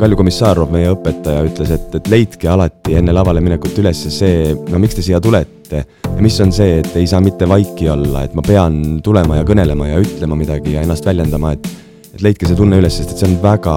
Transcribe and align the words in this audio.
Kalju 0.00 0.18
Komissarov, 0.18 0.70
meie 0.72 0.90
õpetaja, 0.92 1.44
ütles, 1.48 1.70
et, 1.74 1.94
et 1.98 2.10
leidke 2.12 2.48
alati 2.50 2.96
enne 2.98 3.14
lavale 3.16 3.40
minekut 3.44 3.78
üles 3.82 4.00
see, 4.12 4.52
no 4.70 4.80
miks 4.82 4.98
te 4.98 5.04
siia 5.04 5.20
tulete 5.22 5.82
ja 5.82 6.22
mis 6.22 6.36
on 6.44 6.52
see, 6.54 6.80
et 6.82 6.92
ei 6.98 7.08
saa 7.10 7.22
mitte 7.24 7.48
vaiki 7.48 7.88
olla, 7.92 8.24
et 8.26 8.36
ma 8.36 8.44
pean 8.46 9.00
tulema 9.04 9.40
ja 9.40 9.46
kõnelema 9.48 9.90
ja 9.90 10.02
ütlema 10.02 10.38
midagi 10.38 10.76
ja 10.76 10.84
ennast 10.86 11.06
väljendama, 11.06 11.54
et 11.56 11.68
et 12.16 12.22
leidke 12.24 12.48
see 12.48 12.56
tunne 12.56 12.78
üles, 12.80 12.94
sest 12.96 13.12
et 13.12 13.20
see 13.20 13.28
on 13.28 13.34
väga 13.42 13.74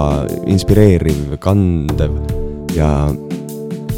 inspireeriv, 0.48 1.34
kandev 1.44 2.14
ja 2.72 2.90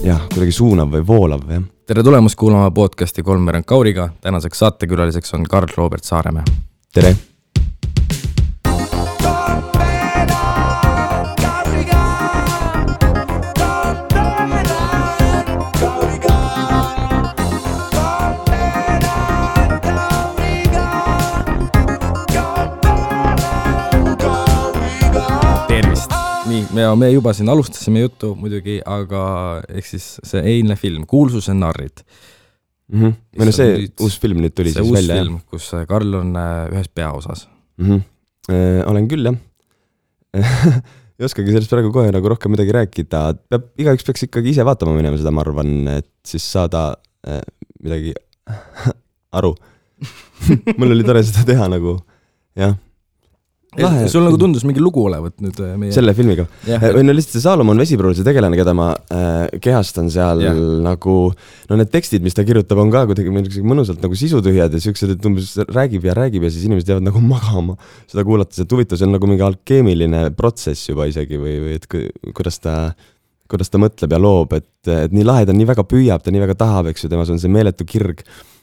jah, 0.03 0.25
kuidagi 0.33 0.57
suunav 0.57 0.91
või 0.97 1.05
voolav, 1.07 1.45
jah. 1.47 1.67
tere 1.87 2.03
tulemast 2.03 2.39
kuulama 2.39 2.71
podcasti 2.75 3.23
Kolmveerand 3.23 3.69
Kauriga, 3.69 4.09
tänaseks 4.21 4.65
saatekülaliseks 4.65 5.39
on 5.39 5.47
Karl-Robert 5.47 6.09
Saaremäe. 6.09 6.43
tere 6.95 7.15
ja 26.83 26.93
me 26.99 27.11
juba 27.13 27.33
siin 27.37 27.51
alustasime 27.53 28.05
juttu 28.05 28.35
muidugi, 28.39 28.79
aga 28.87 29.25
ehk 29.71 29.89
siis 29.89 30.15
see 30.27 30.43
eilne 30.55 30.77
film, 30.81 31.07
Kuulsuse 31.09 31.55
narrid 31.57 32.03
mm. 32.03 32.99
-hmm. 33.01 33.15
või 33.39 33.49
no 33.49 33.55
see 33.57 33.71
nüüd, 33.75 33.95
uus 34.07 34.19
film 34.23 34.43
nüüd 34.45 34.57
tuli 34.57 34.75
siis 34.75 34.93
välja, 34.95 35.21
jah? 35.23 35.37
kus 35.51 35.71
äh, 35.77 35.87
Karl 35.89 36.19
on 36.21 36.35
äh, 36.37 36.67
ühes 36.73 36.91
peaosas 36.93 37.47
mm. 37.79 37.87
-hmm. 37.87 38.09
Äh, 38.51 38.83
olen 38.91 39.07
küll, 39.09 39.29
jah 39.29 39.39
ei 41.19 41.27
oskagi 41.29 41.53
sellest 41.55 41.71
praegu 41.71 41.93
kohe 41.95 42.11
nagu 42.15 42.31
rohkem 42.33 42.55
midagi 42.55 42.73
rääkida, 42.75 43.21
peab, 43.53 43.69
igaüks 43.79 44.07
peaks 44.07 44.27
ikkagi 44.27 44.55
ise 44.55 44.65
vaatama 44.67 44.97
minema 44.97 45.19
seda, 45.21 45.31
ma 45.31 45.45
arvan, 45.45 45.75
et 45.93 46.09
siis 46.27 46.47
saada 46.55 46.97
äh, 47.29 47.43
midagi 47.83 48.15
aru 49.39 49.53
mul 50.79 50.97
oli 50.97 51.07
tore 51.07 51.23
seda 51.27 51.47
teha 51.53 51.69
nagu, 51.71 52.01
jah 52.59 52.75
Lahe. 53.81 54.05
sul 54.13 54.21
nagu 54.27 54.37
tundus 54.37 54.67
mingi 54.69 54.83
lugu 54.85 55.01
olevat 55.07 55.39
nüüd 55.41 55.57
äh, 55.65 55.77
meie 55.81 55.95
selle 55.97 56.13
filmiga 56.13 56.45
yeah.? 56.69 56.83
või 56.93 57.07
no 57.07 57.15
lihtsalt 57.17 57.39
see 57.39 57.45
Saalomon 57.47 57.79
Vesipruul, 57.81 58.13
see 58.19 58.27
tegelane, 58.27 58.59
keda 58.59 58.75
ma 58.77 58.91
äh, 59.09 59.47
kehastan 59.65 60.11
seal 60.13 60.43
yeah. 60.45 60.59
nagu 60.85 61.15
no 61.71 61.79
need 61.81 61.89
tekstid, 61.95 62.21
mis 62.25 62.37
ta 62.37 62.45
kirjutab, 62.45 62.83
on 62.83 62.93
ka 62.93 63.07
kuidagi 63.09 63.33
mõnusalt 63.65 64.05
nagu 64.05 64.19
sisutühjad 64.19 64.77
ja 64.77 64.83
siuksed, 64.85 65.15
et 65.17 65.31
umbes 65.31 65.55
räägib 65.73 66.05
ja 66.05 66.19
räägib 66.19 66.45
ja 66.45 66.53
siis 66.53 66.69
inimesed 66.69 66.93
jäävad 66.93 67.09
nagu 67.09 67.25
magama 67.25 67.79
seda 68.11 68.27
kuulates, 68.29 68.61
et 68.61 68.77
huvitav, 68.77 69.01
see 69.01 69.09
on 69.09 69.17
nagu 69.17 69.31
mingi 69.31 69.47
alkeemiline 69.49 70.27
protsess 70.37 70.93
juba 70.93 71.09
isegi 71.09 71.41
või, 71.41 71.57
või 71.65 71.81
et 71.81 71.89
kuidas 72.37 72.61
ta 72.61 72.77
kuidas 73.53 73.73
ta 73.73 73.81
mõtleb 73.81 74.13
ja 74.13 74.21
loob, 74.21 74.53
et, 74.57 74.69
et 74.89 75.13
nii 75.13 75.25
lahe, 75.29 75.49
ta 75.49 75.57
nii 75.57 75.69
väga 75.69 75.85
püüab, 75.89 76.23
ta 76.25 76.33
nii 76.33 76.45
väga 76.45 76.57
tahab, 76.61 76.93
eks 76.93 77.05
ju, 77.05 77.13
temas 77.13 77.33
on 77.33 77.41
see 77.41 77.53
meeletu 77.53 77.89
kirg 77.89 78.21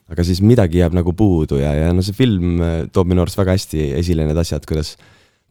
aga 0.09 0.25
siis 0.25 0.41
midagi 0.45 0.81
jääb 0.81 0.95
nagu 0.97 1.13
puudu 1.17 1.61
ja, 1.61 1.71
ja 1.77 1.93
no 1.93 2.03
see 2.05 2.17
film 2.17 2.59
äh, 2.63 2.75
toob 2.93 3.09
minu 3.11 3.23
arust 3.23 3.39
väga 3.39 3.55
hästi 3.57 3.91
esile 3.99 4.27
need 4.27 4.39
asjad, 4.41 4.65
kuidas, 4.69 4.95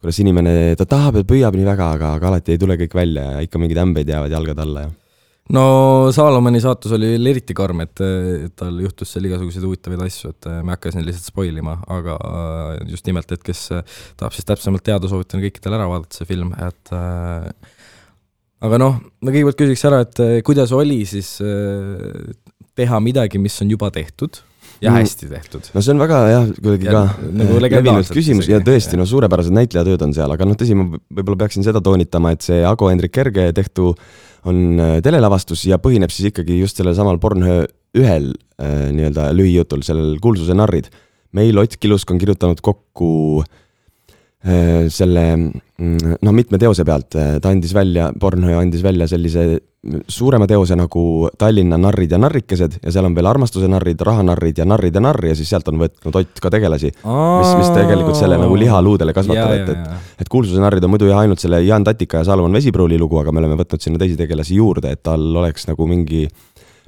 kuidas 0.01 0.19
inimene, 0.23 0.75
ta 0.79 0.87
tahab 0.89 1.21
ja 1.21 1.27
püüab 1.27 1.57
nii 1.57 1.67
väga, 1.67 1.91
aga, 1.97 2.15
aga 2.19 2.33
alati 2.33 2.55
ei 2.55 2.61
tule 2.61 2.79
kõik 2.79 2.97
välja 2.99 3.29
ja 3.35 3.45
ikka 3.45 3.61
mingid 3.61 3.79
ämbed 3.79 4.11
jäävad 4.11 4.35
jalgade 4.35 4.65
alla 4.65 4.87
ja 4.87 4.91
no 5.55 5.63
Saalomoni 6.13 6.61
saatus 6.61 6.93
oli 6.97 7.13
veel 7.15 7.31
eriti 7.31 7.55
karm, 7.57 7.85
et, 7.85 8.03
tal 8.59 8.83
juhtus 8.83 9.15
seal 9.15 9.29
igasuguseid 9.29 9.65
huvitavaid 9.65 10.03
asju, 10.05 10.35
et 10.35 10.51
ma 10.59 10.73
ei 10.73 10.77
hakka 10.77 10.93
siin 10.93 11.07
lihtsalt 11.07 11.31
spoil 11.31 11.63
ima, 11.63 11.79
aga 11.95 12.19
äh, 12.19 12.69
just 12.91 13.07
nimelt, 13.09 13.31
et 13.33 13.45
kes 13.45 13.65
tahab 14.19 14.35
siis 14.35 14.47
täpsemalt 14.49 14.85
teada, 14.85 15.09
soovitan 15.09 15.41
kõikidel 15.45 15.79
ära 15.79 15.87
vaadata 15.89 16.19
see 16.19 16.29
film, 16.29 16.51
et 16.67 16.93
äh, 16.93 17.49
aga 18.67 18.83
noh, 18.83 19.01
ma 19.23 19.31
kõigepealt 19.31 19.63
küsiks 19.63 19.87
ära, 19.87 20.03
et 20.03 20.23
kuidas 20.45 20.75
oli 20.75 21.01
siis 21.07 21.37
teha 22.79 22.99
midagi, 23.03 23.41
mis 23.41 23.57
on 23.63 23.73
juba 23.73 23.89
tehtud 23.93 24.41
ja 24.81 24.91
mm. 24.91 24.95
hästi 24.95 25.29
tehtud. 25.29 25.69
no 25.73 25.83
see 25.83 25.93
on 25.93 26.01
väga 26.01 26.19
jah, 26.31 26.47
kuidagi 26.55 26.87
ka 26.87 27.03
nagu 27.41 27.59
levinud 27.63 28.11
küsimus 28.15 28.49
ja 28.51 28.61
tõesti, 28.63 28.99
no 28.99 29.07
suurepärased 29.09 29.55
näitlejatööd 29.55 30.07
on 30.07 30.15
seal, 30.15 30.33
aga 30.35 30.47
noh, 30.47 30.57
tõsi, 30.59 30.77
ma 30.77 30.87
võib-olla 30.91 31.43
peaksin 31.43 31.67
seda 31.67 31.83
toonitama, 31.83 32.33
et 32.35 32.45
see 32.45 32.61
Ago 32.67 32.91
Hendrik 32.91 33.13
Kerge 33.15 33.49
tehtu 33.57 33.91
on 34.47 34.79
äh, 34.79 34.97
telelavastus 35.03 35.65
ja 35.67 35.81
põhineb 35.83 36.13
siis 36.15 36.31
ikkagi 36.31 36.61
just 36.61 36.79
sellel 36.79 36.95
samal 36.95 37.19
Pornhöö 37.19 37.65
ühel 37.99 38.31
äh, 38.61 38.89
nii-öelda 38.95 39.31
lühijutul, 39.35 39.83
sellel 39.83 40.15
Kuulsuse 40.23 40.55
narrid. 40.55 40.87
meil 41.35 41.57
Ott 41.59 41.75
Kilusk 41.77 42.11
on 42.11 42.21
kirjutanud 42.21 42.61
kokku 42.63 43.09
äh, 43.43 43.57
selle 44.39 45.23
mm, 45.35 46.19
noh, 46.23 46.31
mitme 46.31 46.59
teose 46.61 46.85
pealt, 46.87 47.11
ta 47.11 47.49
andis 47.51 47.73
välja, 47.75 48.13
Pornhöö 48.19 48.55
andis 48.61 48.83
välja 48.85 49.07
sellise 49.11 49.57
suurema 50.07 50.47
teose 50.47 50.75
nagu 50.75 51.29
Tallinna 51.39 51.77
narrid 51.79 52.11
ja 52.11 52.19
narrikesed 52.19 52.77
ja 52.83 52.91
seal 52.91 53.07
on 53.07 53.15
veel 53.15 53.27
armastuse 53.27 53.67
narrid, 53.71 53.99
rahanarrid 54.03 54.57
ja 54.59 54.65
narrid 54.67 54.95
ja 54.95 55.03
narr 55.03 55.29
ja 55.29 55.35
siis 55.39 55.51
sealt 55.51 55.67
on 55.71 55.79
võtnud 55.79 56.15
Ott 56.19 56.41
ka 56.43 56.51
tegelasi, 56.51 56.91
mis, 56.91 57.51
mis 57.61 57.71
tegelikult 57.75 58.19
selle 58.19 58.39
nagu 58.39 58.57
liha 58.59 58.81
luudele 58.83 59.15
kasvatab, 59.15 59.55
et, 59.55 59.71
et 59.75 60.23
et 60.23 60.31
kuulsuse 60.31 60.59
narrid 60.59 60.83
on 60.83 60.91
muidu 60.91 61.07
jah 61.07 61.21
ainult 61.23 61.39
selle 61.39 61.61
Jaan 61.63 61.87
Tatika 61.87 62.23
ja 62.23 62.27
Salomon 62.27 62.55
Vesipruuli 62.59 62.99
lugu, 62.99 63.21
aga 63.21 63.31
me 63.31 63.39
oleme 63.43 63.59
võtnud 63.59 63.83
sinna 63.83 64.01
teisi 64.01 64.19
tegelasi 64.19 64.59
juurde, 64.59 64.91
et 64.95 65.03
tal 65.03 65.23
oleks 65.43 65.67
nagu 65.69 65.87
mingi 65.87 66.25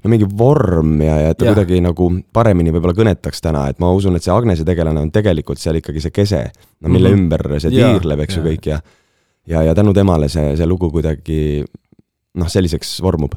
no 0.01 0.09
mingi 0.09 0.25
vorm 0.25 0.95
ja, 1.05 1.17
ja 1.25 1.33
et 1.33 1.37
ta 1.37 1.45
ja. 1.45 1.53
kuidagi 1.53 1.81
nagu 1.83 2.07
paremini 2.33 2.73
võib-olla 2.73 2.97
kõnetaks 2.97 3.43
täna, 3.43 3.67
et 3.69 3.81
ma 3.83 3.91
usun, 3.93 4.15
et 4.17 4.25
see 4.25 4.33
Agnese 4.33 4.65
tegelane 4.67 5.03
on 5.03 5.11
tegelikult 5.13 5.61
seal 5.61 5.77
ikkagi 5.81 6.01
see 6.01 6.15
kese, 6.15 6.47
no 6.81 6.89
mille 6.89 7.11
mm 7.11 7.15
-hmm. 7.15 7.29
ümber 7.29 7.61
see 7.61 7.75
tiirleb, 7.75 8.25
eks 8.25 8.39
ju, 8.39 8.47
kõik 8.49 8.73
ja 8.73 8.81
ja, 9.47 9.63
ja 9.63 9.75
tänu 9.75 9.93
temale 9.93 10.29
see, 10.29 10.55
see 10.57 10.67
lugu 10.67 10.91
kuidagi 10.93 11.63
noh, 12.37 12.51
selliseks 12.51 12.99
vormub. 13.03 13.35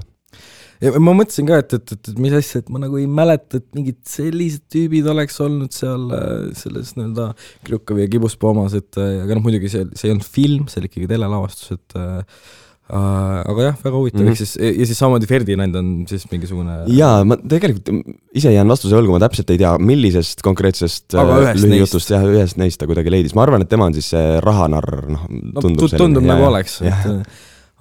ja 0.82 0.92
ma 1.00 1.14
mõtlesin 1.16 1.48
ka, 1.48 1.60
et, 1.62 1.76
et, 1.78 1.94
et, 1.96 2.10
et 2.12 2.20
mis 2.20 2.34
asja, 2.36 2.60
et 2.62 2.72
ma 2.72 2.82
nagu 2.82 2.98
ei 3.00 3.06
mäleta, 3.10 3.60
et 3.60 3.68
mingid 3.76 4.00
sellised 4.08 4.66
tüübid 4.72 5.08
oleks 5.10 5.40
olnud 5.44 5.72
seal 5.74 6.10
äh, 6.16 6.50
selles 6.58 6.94
nii-öelda 6.98 7.30
Krjukovi 7.66 8.06
ja 8.06 8.12
Kibuspuu 8.12 8.52
omas, 8.52 8.76
et 8.78 9.00
äh, 9.00 9.22
aga 9.24 9.38
noh, 9.38 9.46
muidugi 9.46 9.72
see, 9.72 9.88
see 9.94 10.10
ei 10.10 10.16
olnud 10.16 10.28
film, 10.28 10.68
see 10.68 10.82
oli 10.82 10.92
ikkagi 10.92 11.10
telelavastus, 11.14 11.78
et 11.78 11.98
äh, 12.00 12.44
aga 12.92 13.70
jah, 13.70 13.76
väga 13.80 13.96
huvitav 13.96 14.20
mm, 14.20 14.26
-hmm. 14.26 14.32
ehk 14.34 14.40
siis, 14.42 14.56
ja 14.60 14.86
siis 14.90 14.98
samamoodi 15.00 15.28
Ferdinand 15.28 15.76
on 15.80 15.86
siis 16.08 16.26
mingisugune 16.28 16.82
jaa, 16.92 17.22
ma 17.24 17.38
tegelikult 17.40 17.88
ise 18.36 18.52
jään 18.52 18.68
vastuse 18.68 18.98
võlgu, 18.98 19.14
ma 19.14 19.22
täpselt 19.24 19.54
ei 19.54 19.62
tea, 19.62 19.72
millisest 19.80 20.44
konkreetsest 20.44 21.16
lühijutust 21.16 22.12
jah, 22.12 22.26
ühest 22.28 22.60
neist 22.60 22.82
ta 22.82 22.88
kuidagi 22.90 23.14
leidis, 23.14 23.32
ma 23.34 23.46
arvan, 23.46 23.64
et 23.64 23.72
tema 23.72 23.88
on 23.88 23.96
siis 23.96 24.12
see 24.12 24.36
rahanarr, 24.44 25.08
noh, 25.16 25.24
tundub 25.62 25.88
no, 25.88 25.98
tundub 26.04 26.28
nagu 26.28 26.44
oleks, 26.50 26.82
et 26.84 27.24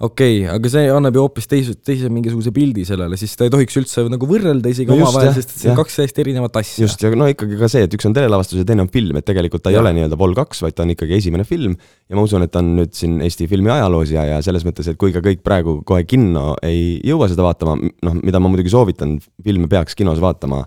okei 0.02 0.40
okay,, 0.42 0.50
aga 0.50 0.70
see 0.72 0.88
annab 0.90 1.14
ju 1.14 1.22
hoopis 1.22 1.46
teise, 1.46 1.74
teise 1.86 2.08
mingisuguse 2.10 2.50
pildi 2.54 2.82
sellele, 2.88 3.14
siis 3.20 3.36
ta 3.38 3.46
ei 3.46 3.52
tohiks 3.54 3.76
üldse 3.78 4.02
nagu 4.10 4.26
võrrelda 4.26 4.72
isegi 4.72 4.90
no 4.90 4.96
omavahel, 4.98 5.30
sest 5.36 5.52
et 5.52 5.60
see 5.60 5.70
on 5.70 5.78
kaks 5.78 6.00
täiesti 6.00 6.24
erinevat 6.24 6.58
asja. 6.58 6.82
just, 6.82 7.04
ja 7.04 7.12
no 7.14 7.28
ikkagi 7.30 7.58
ka 7.60 7.68
see, 7.70 7.84
et 7.86 7.94
üks 7.94 8.08
on 8.08 8.16
telelavastus 8.16 8.58
ja 8.58 8.66
teine 8.66 8.82
on 8.82 8.90
film, 8.90 9.20
et 9.20 9.28
tegelikult 9.28 9.62
ta 9.62 9.70
ja. 9.70 9.78
ei 9.78 9.82
ole 9.84 9.94
nii-öelda 9.94 10.18
Vol 10.18 10.34
kaks, 10.34 10.64
vaid 10.66 10.74
ta 10.74 10.82
on 10.82 10.90
ikkagi 10.96 11.18
esimene 11.20 11.46
film 11.46 11.78
ja 11.78 12.18
ma 12.18 12.26
usun, 12.26 12.42
et 12.42 12.50
ta 12.54 12.62
on 12.64 12.74
nüüd 12.80 12.94
siin 12.98 13.20
Eesti 13.22 13.46
filmi 13.50 13.70
ajaloos 13.70 14.10
ja, 14.16 14.26
ja 14.32 14.42
selles 14.44 14.66
mõttes, 14.66 14.90
et 14.90 14.98
kui 14.98 15.14
ka 15.14 15.22
kõik 15.22 15.46
praegu 15.46 15.78
kohe 15.86 16.02
kinno 16.10 16.56
ei 16.66 16.98
jõua 17.06 17.30
seda 17.30 17.46
vaatama, 17.46 17.78
noh, 17.78 18.20
mida 18.20 18.42
ma 18.42 18.50
muidugi 18.50 18.74
soovitan, 18.74 19.20
filme 19.46 19.70
peaks 19.70 19.94
kinos 19.94 20.18
vaatama, 20.22 20.64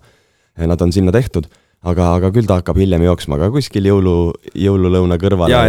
nad 0.63 0.81
on 0.81 0.95
sinna 0.95 1.11
tehtud 1.11 1.51
aga, 1.85 2.13
aga 2.17 2.31
küll 2.35 2.47
ta 2.47 2.61
hakkab 2.61 2.79
hiljem 2.79 3.03
jooksma 3.05 3.37
ka 3.41 3.49
kuskil 3.53 3.87
jõulu, 3.91 4.15
jõululõuna 4.57 5.19
kõrvale 5.21 5.59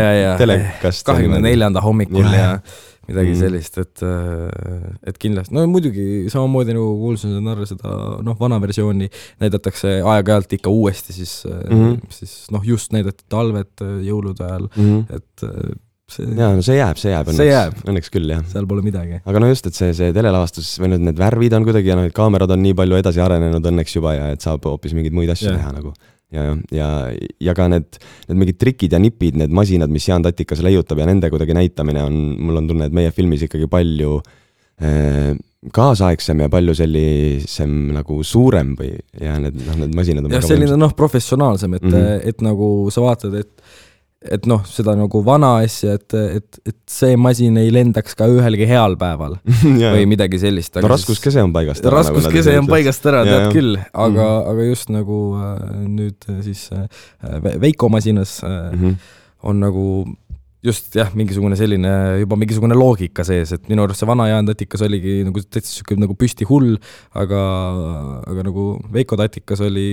telekast. 0.41 1.05
kahekümne 1.09 1.43
neljanda 1.45 1.83
hommikul 1.85 2.27
ja, 2.33 2.39
ja 2.39 2.87
midagi 3.09 3.33
mm. 3.33 3.41
sellist, 3.41 3.81
et, 3.81 4.05
äh, 4.05 4.93
et 5.09 5.19
kindlasti, 5.21 5.55
no 5.57 5.65
muidugi 5.71 6.29
samamoodi 6.33 6.77
nagu 6.77 6.93
kuulsin 7.01 7.35
narr 7.45 7.65
seda 7.69 7.97
noh, 8.25 8.39
vana 8.41 8.61
versiooni 8.63 9.11
näidatakse 9.43 9.99
aeg-ajalt 10.03 10.57
ikka 10.59 10.73
uuesti, 10.73 11.17
siis 11.17 11.41
mm, 11.49 11.99
siis 12.15 12.39
noh, 12.55 12.65
just 12.67 12.95
näidati 12.97 13.27
talvet 13.33 13.85
jõulude 14.05 14.45
ajal 14.45 14.71
mm, 14.75 15.05
et 15.19 15.47
see 16.09 16.29
jaa, 16.39 16.53
no 16.57 16.65
see 16.65 16.79
jääb, 16.79 16.99
see 17.01 17.13
jääb 17.13 17.33
õnneks, 17.33 17.89
õnneks 17.89 18.13
küll, 18.13 18.31
jah. 18.33 18.45
seal 18.49 18.69
pole 18.69 18.85
midagi. 18.85 19.21
aga 19.29 19.43
no 19.43 19.51
just, 19.51 19.69
et 19.69 19.77
see, 19.77 19.91
see 19.97 20.13
telelavastus 20.17 20.71
või 20.81 20.95
nüüd 20.95 21.05
need 21.11 21.19
värvid 21.21 21.57
on 21.59 21.67
kuidagi 21.69 21.93
ja 21.93 21.99
noh, 21.99 22.07
need 22.09 22.17
kaamerad 22.17 22.53
on 22.55 22.63
nii 22.65 22.77
palju 22.79 23.01
edasi 23.01 23.23
arenenud 23.25 23.73
õnneks 23.73 23.99
juba 23.99 24.15
ja 24.17 24.31
et 24.35 24.45
saab 24.45 24.65
hoopis 24.69 24.97
mingeid 24.97 25.17
muid 25.17 25.33
asju 25.35 25.51
yeah. 25.51 25.61
teha 25.61 25.75
nagu 25.77 25.93
ja, 26.35 26.45
ja, 26.75 26.89
ja 27.41 27.55
ka 27.57 27.69
need, 27.73 27.99
need 28.29 28.41
mingid 28.43 28.61
trikid 28.61 28.95
ja 28.95 29.01
nipid, 29.03 29.39
need 29.41 29.55
masinad, 29.55 29.93
mis 29.93 30.09
Jaan 30.09 30.25
Tatikas 30.27 30.63
leiutab 30.65 31.01
ja 31.01 31.09
nende 31.09 31.31
kuidagi 31.33 31.57
näitamine 31.57 32.05
on, 32.05 32.19
mul 32.41 32.63
on 32.63 32.71
tunne, 32.71 32.89
et 32.89 32.97
meie 32.97 33.13
filmis 33.17 33.47
ikkagi 33.47 33.69
palju 33.71 34.19
äh, 34.85 35.33
kaasaegsem 35.75 36.45
ja 36.45 36.53
palju 36.53 36.75
sellisem 36.79 37.75
nagu 37.97 38.21
suurem 38.27 38.75
või 38.79 38.93
ja 39.19 39.37
need, 39.43 39.59
noh, 39.67 39.81
need 39.83 39.97
masinad 39.99 40.29
on 40.29 40.37
jah, 40.37 40.45
selline 40.47 40.79
noh, 40.79 40.95
professionaalsem, 40.97 41.75
et 41.81 41.87
mm, 41.87 41.95
-hmm. 41.95 42.33
et 42.33 42.45
nagu 42.47 42.69
sa 42.95 43.03
vaatad, 43.03 43.35
et 43.41 43.71
et 44.19 44.47
noh, 44.51 44.65
seda 44.67 44.97
nagu 44.99 45.21
vana 45.23 45.53
asja, 45.63 45.95
et, 45.99 46.15
et, 46.39 46.59
et 46.67 46.77
see 46.91 47.15
masin 47.21 47.59
ei 47.61 47.71
lendaks 47.75 48.17
ka 48.19 48.27
ühelgi 48.31 48.67
heal 48.67 48.97
päeval 48.99 49.37
või 49.95 50.09
midagi 50.11 50.41
sellist. 50.43 50.75
no 50.83 50.91
raskuskese 50.91 51.45
on 51.45 51.55
paigast 51.55 51.85
ära. 51.85 52.01
Nagu 52.03 52.19
raskuskese 52.19 52.57
on 52.59 52.71
paigast 52.71 53.07
ära, 53.07 53.23
tead 53.29 53.45
ja, 53.47 53.53
küll, 53.55 53.77
aga 53.79 54.11
mm, 54.11 54.19
-hmm. 54.19 54.49
aga 54.53 54.67
just 54.67 54.91
nagu 54.95 55.21
äh, 55.39 55.53
nüüd 55.87 56.31
äh, 56.33 56.41
siis 56.49 56.67
äh, 56.75 56.89
Veiko 57.63 57.89
masinas 57.89 58.41
mm 58.43 58.81
-hmm. 58.81 58.97
on 59.43 59.61
nagu 59.61 59.85
just 60.65 60.95
jah, 60.97 61.11
mingisugune 61.15 61.57
selline 61.59 61.91
juba 62.23 62.39
mingisugune 62.39 62.77
loogika 62.79 63.25
sees, 63.27 63.53
et 63.55 63.69
minu 63.71 63.85
arust 63.85 64.03
see 64.03 64.09
vana 64.11 64.27
Jaan 64.31 64.49
Tatikas 64.49 64.83
oligi 64.87 65.21
nagu 65.27 65.43
täitsa 65.45 65.71
sihuke 65.71 65.99
nagu 66.01 66.17
püsti 66.19 66.49
hull, 66.49 66.75
aga, 67.19 67.43
aga 68.27 68.47
nagu 68.49 68.73
Veiko 68.95 69.19
Tatikas 69.21 69.63
oli 69.67 69.87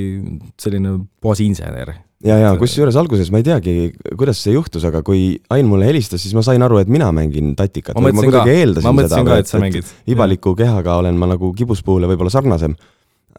selline 0.62 0.98
puhas 1.22 1.44
insener. 1.46 1.94
ja, 2.26 2.40
ja 2.42 2.52
kusjuures 2.58 2.98
alguses 2.98 3.30
ma 3.34 3.44
ei 3.44 3.48
teagi, 3.48 3.76
kuidas 4.18 4.42
see 4.42 4.56
juhtus, 4.56 4.88
aga 4.90 5.04
kui 5.06 5.36
Ain 5.54 5.70
mulle 5.70 5.86
helistas, 5.90 6.24
siis 6.26 6.34
ma 6.38 6.42
sain 6.46 6.66
aru, 6.66 6.82
et 6.82 6.90
mina 6.90 7.12
mängin 7.14 7.54
Tatikat. 7.60 7.98
ma 8.00 8.10
ma 8.10 8.26
ka, 8.26 8.44
ma 8.82 8.96
mõtlesin 8.98 9.30
ka, 9.30 9.40
et 9.44 9.54
sa 9.54 9.62
mängid. 9.62 9.96
ibaliku 10.10 10.58
kehaga 10.58 10.98
olen 11.04 11.20
ma 11.22 11.30
nagu 11.36 11.54
kibuspuule 11.54 12.10
võib-olla 12.10 12.34
sarnasem. 12.34 12.74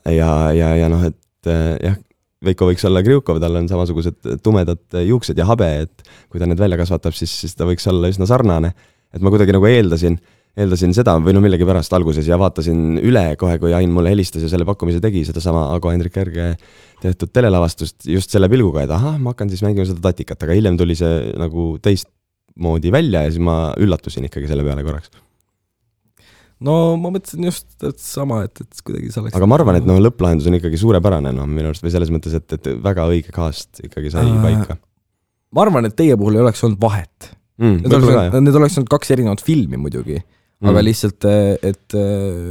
ja, 0.07 0.53
ja, 0.55 0.75
ja 0.79 0.93
noh, 0.93 1.03
et 1.11 1.51
jah, 1.83 1.99
Veiko 2.45 2.69
võiks 2.69 2.85
olla 2.85 3.01
Kriukov, 3.05 3.39
tal 3.41 3.57
on 3.57 3.69
samasugused 3.71 4.41
tumedad 4.45 4.99
juuksed 5.09 5.39
ja 5.41 5.47
habe, 5.49 5.69
et 5.87 6.09
kui 6.29 6.41
ta 6.41 6.49
need 6.49 6.61
välja 6.61 6.77
kasvatab, 6.77 7.17
siis, 7.17 7.33
siis 7.33 7.57
ta 7.57 7.65
võiks 7.69 7.87
olla 7.89 8.11
üsna 8.13 8.29
sarnane. 8.29 8.75
et 9.15 9.23
ma 9.25 9.33
kuidagi 9.33 9.55
nagu 9.57 9.65
eeldasin, 9.65 10.19
eeldasin 10.61 10.93
seda 10.93 11.15
või 11.23 11.33
no 11.33 11.41
millegipärast 11.41 11.95
alguses 11.97 12.29
ja 12.29 12.37
vaatasin 12.37 12.99
üle 13.01 13.25
kohe, 13.41 13.57
kui 13.63 13.73
Ain 13.73 13.93
mulle 13.95 14.13
helistas 14.13 14.45
ja 14.45 14.51
selle 14.53 14.69
pakkumise 14.69 15.01
tegi, 15.01 15.25
sedasama 15.25 15.71
Ago 15.73 15.93
Hendrik 15.95 16.17
Järge 16.21 16.53
tehtud 17.01 17.33
telelavastust 17.33 18.05
just 18.13 18.33
selle 18.33 18.51
pilguga, 18.53 18.85
et 18.85 18.93
ahah, 18.93 19.17
ma 19.17 19.33
hakkan 19.33 19.49
siis 19.53 19.65
mängima 19.65 19.89
seda 19.89 20.05
tatikat, 20.11 20.43
aga 20.45 20.57
hiljem 20.59 20.77
tuli 20.77 20.97
see 20.99 21.33
nagu 21.41 21.71
teistmoodi 21.81 22.93
välja 22.93 23.25
ja 23.25 23.33
siis 23.33 23.45
ma 23.49 23.71
üllatusin 23.81 24.29
ikkagi 24.29 24.53
selle 24.53 24.67
peale 24.67 24.85
korraks 24.85 25.15
no 26.65 26.97
ma 27.01 27.13
mõtlesin 27.15 27.49
just, 27.49 27.69
et 27.85 27.99
sama, 28.01 28.43
et, 28.47 28.63
et 28.65 28.85
kuidagi 28.85 29.11
see 29.13 29.23
oleks 29.23 29.37
aga 29.37 29.49
ma 29.49 29.59
arvan, 29.59 29.81
et 29.81 29.89
noh, 29.89 29.99
lõpplahendus 30.01 30.49
on 30.49 30.57
ikkagi 30.59 30.81
suurepärane, 30.81 31.33
noh, 31.37 31.49
minu 31.51 31.73
arust 31.73 31.85
või 31.85 31.93
selles 31.95 32.13
mõttes, 32.15 32.37
et, 32.39 32.47
et 32.57 32.71
väga 32.85 33.09
õige 33.13 33.35
cast 33.35 33.83
ikkagi 33.85 34.13
sai 34.15 34.25
äh, 34.31 34.39
paika. 34.45 34.79
ma 35.57 35.67
arvan, 35.67 35.89
et 35.89 35.97
teie 35.99 36.17
puhul 36.17 36.39
ei 36.39 36.45
oleks 36.47 36.65
olnud 36.67 36.81
vahet 36.83 37.33
mm,. 37.61 37.83
Need 37.85 37.99
oleks, 37.99 38.41
need 38.41 38.61
oleks 38.63 38.81
olnud 38.81 38.93
kaks 38.97 39.13
erinevat 39.17 39.45
filmi 39.45 39.81
muidugi 39.81 40.23
mm., 40.61 40.71
aga 40.73 40.85
lihtsalt, 40.85 41.29
et 41.71 41.99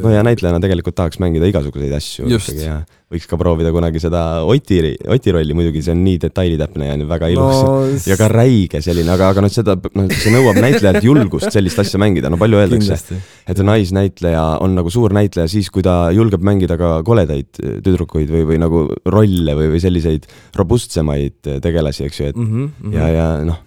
no 0.03 0.13
ja 0.13 0.25
näitlejana 0.25 0.61
tegelikult 0.63 0.97
tahaks 0.97 1.21
mängida 1.23 1.49
igasuguseid 1.49 1.95
asju 1.97 2.29
ikkagi 2.29 2.67
ja 2.67 2.79
võiks 3.11 3.27
ka 3.29 3.37
proovida 3.37 3.71
kunagi 3.73 4.01
seda 4.01 4.21
Oti, 4.49 4.79
Oti 5.13 5.33
rolli, 5.33 5.55
muidugi 5.57 5.83
see 5.85 5.93
on 5.93 6.01
nii 6.05 6.17
detailitäpne 6.23 6.87
ja 6.87 6.95
väga 7.09 7.29
ilus 7.33 7.59
no, 7.61 7.73
ja 8.09 8.17
ka 8.17 8.29
räige 8.31 8.81
selline, 8.83 9.11
aga, 9.13 9.29
aga 9.33 9.43
noh, 9.45 9.53
seda, 9.53 9.75
noh, 9.77 10.09
see 10.09 10.33
nõuab 10.33 10.57
näitlejalt 10.63 11.05
julgust 11.05 11.53
sellist 11.53 11.81
asja 11.83 12.01
mängida, 12.01 12.31
no 12.33 12.39
palju 12.41 12.61
öeldakse, 12.63 13.19
et 13.45 13.61
naisnäitleja 13.69 14.45
on 14.65 14.73
nagu 14.79 14.93
suur 14.93 15.13
näitleja 15.15 15.51
siis, 15.51 15.69
kui 15.73 15.85
ta 15.85 16.09
julgeb 16.15 16.45
mängida 16.45 16.79
ka 16.81 16.97
koledaid 17.05 17.61
tüdrukuid 17.85 18.33
või, 18.33 18.45
või 18.53 18.61
nagu 18.61 18.87
rolle 19.05 19.57
või, 19.57 19.69
või 19.75 19.83
selliseid 19.83 20.25
robustsemaid 20.57 21.55
tegelasi, 21.61 22.09
eks 22.09 22.21
ju, 22.21 22.33
et 22.33 22.41
mm 22.41 22.51
-hmm. 22.51 22.97
ja, 22.97 23.11
ja 23.13 23.29
noh, 23.45 23.61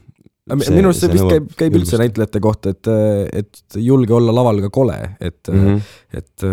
minu 0.48 0.90
arust 0.90 1.04
see 1.04 1.12
vist 1.12 1.28
käib, 1.28 1.50
käib 1.58 1.76
üldse 1.76 1.96
julgust. 1.96 2.04
näitlejate 2.04 2.40
kohta, 2.44 2.72
et, 2.74 2.90
et 3.42 3.78
julge 3.82 4.14
olla 4.16 4.34
laval 4.34 4.62
ka 4.66 4.70
kole, 4.74 4.98
et 5.20 5.52
mm, 5.52 5.66
-hmm. 5.66 5.92
et 6.20 6.48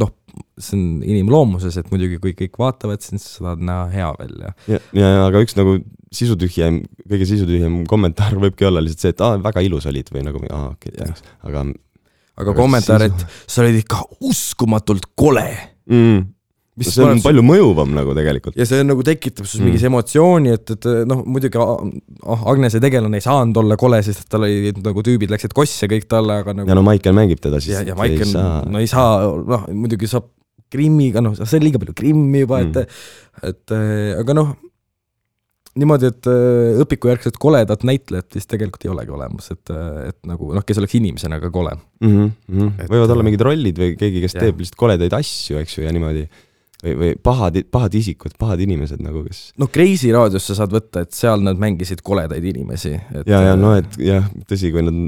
noh 0.00 0.12
see 0.58 0.78
on 0.78 0.86
inimloomuses, 1.06 1.76
et 1.78 1.90
muidugi 1.92 2.18
kui 2.22 2.34
kõik 2.38 2.58
vaatavad, 2.58 3.02
siis 3.02 3.26
sa 3.36 3.48
tahad 3.48 3.64
näha 3.66 3.84
hea 3.92 4.10
välja. 4.18 4.52
ja, 4.70 4.80
ja, 4.94 5.12
aga 5.26 5.42
üks 5.44 5.56
nagu 5.58 5.76
sisutühjem, 6.14 6.82
kõige 7.10 7.28
sisutühjem 7.28 7.80
kommentaar 7.90 8.36
võibki 8.42 8.66
olla 8.68 8.82
lihtsalt 8.82 9.06
see, 9.06 9.14
et 9.14 9.24
aa, 9.24 9.38
väga 9.42 9.64
ilus 9.66 9.88
olid 9.90 10.10
või 10.14 10.26
nagu, 10.26 10.42
aa, 10.50 10.68
okei 10.74 10.94
okay,, 10.94 11.16
aga 11.48 11.66
aga 12.42 12.54
kommentaar, 12.58 13.06
et 13.06 13.26
sa 13.46 13.62
olid 13.62 13.80
ikka 13.82 14.02
uskumatult 14.26 15.12
kole 15.18 15.48
mm 15.90 16.33
mis 16.80 16.90
see 16.90 17.06
on 17.06 17.20
palju 17.22 17.44
mõjuvam 17.46 17.92
nagu 17.94 18.14
tegelikult. 18.16 18.56
ja 18.58 18.66
see 18.68 18.82
nagu 18.86 19.04
tekitab 19.06 19.46
sinus 19.46 19.60
mm. 19.60 19.68
mingis 19.68 19.86
emotsiooni, 19.88 20.54
et, 20.58 20.74
et 20.74 20.88
noh, 21.10 21.22
muidugi 21.26 21.60
ah, 21.60 22.46
Agnese 22.50 22.82
tegelane 22.82 23.20
ei 23.20 23.24
saanud 23.24 23.62
olla 23.62 23.78
kole, 23.80 24.02
sest 24.06 24.26
tal 24.32 24.46
olid 24.48 24.80
nagu 24.84 25.04
tüübid 25.06 25.32
läksid 25.34 25.54
kosse 25.56 25.88
kõik 25.90 26.08
talle, 26.10 26.40
aga 26.42 26.56
nagu 26.56 26.70
ja 26.70 26.78
no 26.78 26.84
Maicel 26.86 27.16
mängib 27.16 27.42
teda 27.44 27.62
siis. 27.62 27.76
ja, 27.76 27.84
ja 27.92 27.98
Maicel, 27.98 28.34
no 28.34 28.82
ei 28.82 28.90
saa, 28.90 29.22
noh 29.22 29.68
muidugi 29.72 30.10
saab 30.10 30.30
Krimmiga, 30.74 31.22
noh 31.22 31.36
see 31.38 31.60
on 31.60 31.66
liiga 31.68 31.78
palju 31.78 31.94
Krimmi 31.94 32.42
juba 32.42 32.62
mm., 32.64 32.72
et 32.74 33.50
et 33.50 33.74
aga 34.18 34.34
noh, 34.34 34.54
niimoodi, 35.80 36.10
et 36.12 36.28
äh, 36.30 36.80
õpikujärgset 36.84 37.38
koledat 37.42 37.84
näitlejat 37.86 38.36
vist 38.36 38.48
tegelikult 38.50 38.86
ei 38.86 38.92
olegi 38.92 39.14
olemas, 39.14 39.50
et, 39.54 39.72
äh, 39.74 40.10
et 40.10 40.18
nagu 40.28 40.52
noh, 40.54 40.64
kes 40.66 40.78
oleks 40.80 40.94
inimesena 41.00 41.40
ka 41.42 41.50
kole 41.54 41.74
mm 41.74 42.12
-hmm. 42.14 42.72
Et, 42.78 42.90
võivad 42.90 43.10
olla 43.10 43.26
mingid 43.26 43.42
rollid 43.42 43.78
või 43.78 43.96
keegi, 43.98 44.22
kes 44.22 44.36
jah. 44.36 44.46
teeb 44.46 44.62
lihtsalt 44.62 44.78
koledaid 44.78 45.12
asju, 45.18 45.58
eks 45.58 45.78
ju, 45.78 45.84
ja 45.86 45.92
niimoodi 45.92 46.28
või, 46.84 46.96
või 47.00 47.12
pahad, 47.30 47.60
pahad 47.72 47.94
isikud, 47.98 48.36
pahad 48.40 48.62
inimesed 48.64 49.02
nagu, 49.04 49.24
kes 49.26 49.46
noh, 49.60 49.70
Kreisi 49.72 50.12
raadios 50.14 50.46
sa 50.48 50.58
saad 50.60 50.74
võtta, 50.74 51.04
et 51.04 51.16
seal 51.16 51.44
nad 51.44 51.60
mängisid 51.60 52.04
koledaid 52.04 52.44
inimesi. 52.54 52.94
ja, 53.24 53.46
ja 53.50 53.54
no 53.58 53.74
et 53.78 53.96
jah, 54.00 54.28
tõsi, 54.50 54.72
kui 54.74 54.84
nad 54.84 54.98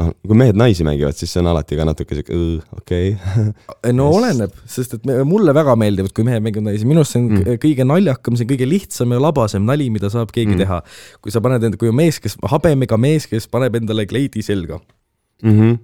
noh, 0.00 0.10
kui 0.24 0.38
mehed 0.38 0.58
naisi 0.58 0.86
mängivad, 0.86 1.16
siis 1.18 1.32
see 1.34 1.42
on 1.42 1.50
alati 1.52 1.76
ka 1.78 1.86
natuke 1.86 2.16
sihuke 2.16 2.38
okei 2.78 3.12
okay. 3.12 3.92
no 3.98 4.08
oleneb, 4.16 4.54
sest 4.70 4.96
et 4.98 5.06
me, 5.08 5.20
mulle 5.28 5.54
väga 5.56 5.76
meeldivad, 5.78 6.14
kui 6.16 6.26
mehed 6.26 6.44
mängivad 6.44 6.70
naisi, 6.70 6.88
minu 6.88 7.04
arust 7.04 7.16
see 7.16 7.22
on 7.22 7.30
mm. 7.36 7.60
kõige 7.62 7.86
naljakam, 7.88 8.38
see 8.38 8.46
on 8.46 8.52
kõige 8.54 8.68
lihtsam 8.68 9.14
ja 9.14 9.20
labasem 9.22 9.68
nali, 9.68 9.90
mida 9.94 10.10
saab 10.12 10.32
keegi 10.34 10.56
mm. 10.56 10.64
teha. 10.64 10.80
kui 11.24 11.34
sa 11.34 11.44
paned 11.44 11.68
enda, 11.68 11.80
kui 11.80 11.92
on 11.92 11.98
mees, 11.98 12.18
kes, 12.22 12.38
habemega 12.52 12.98
mees, 13.00 13.28
kes 13.30 13.48
paneb 13.52 13.78
endale 13.82 14.08
kleidi 14.10 14.44
selga 14.44 14.80
mm. 14.80 15.56
-hmm 15.56 15.80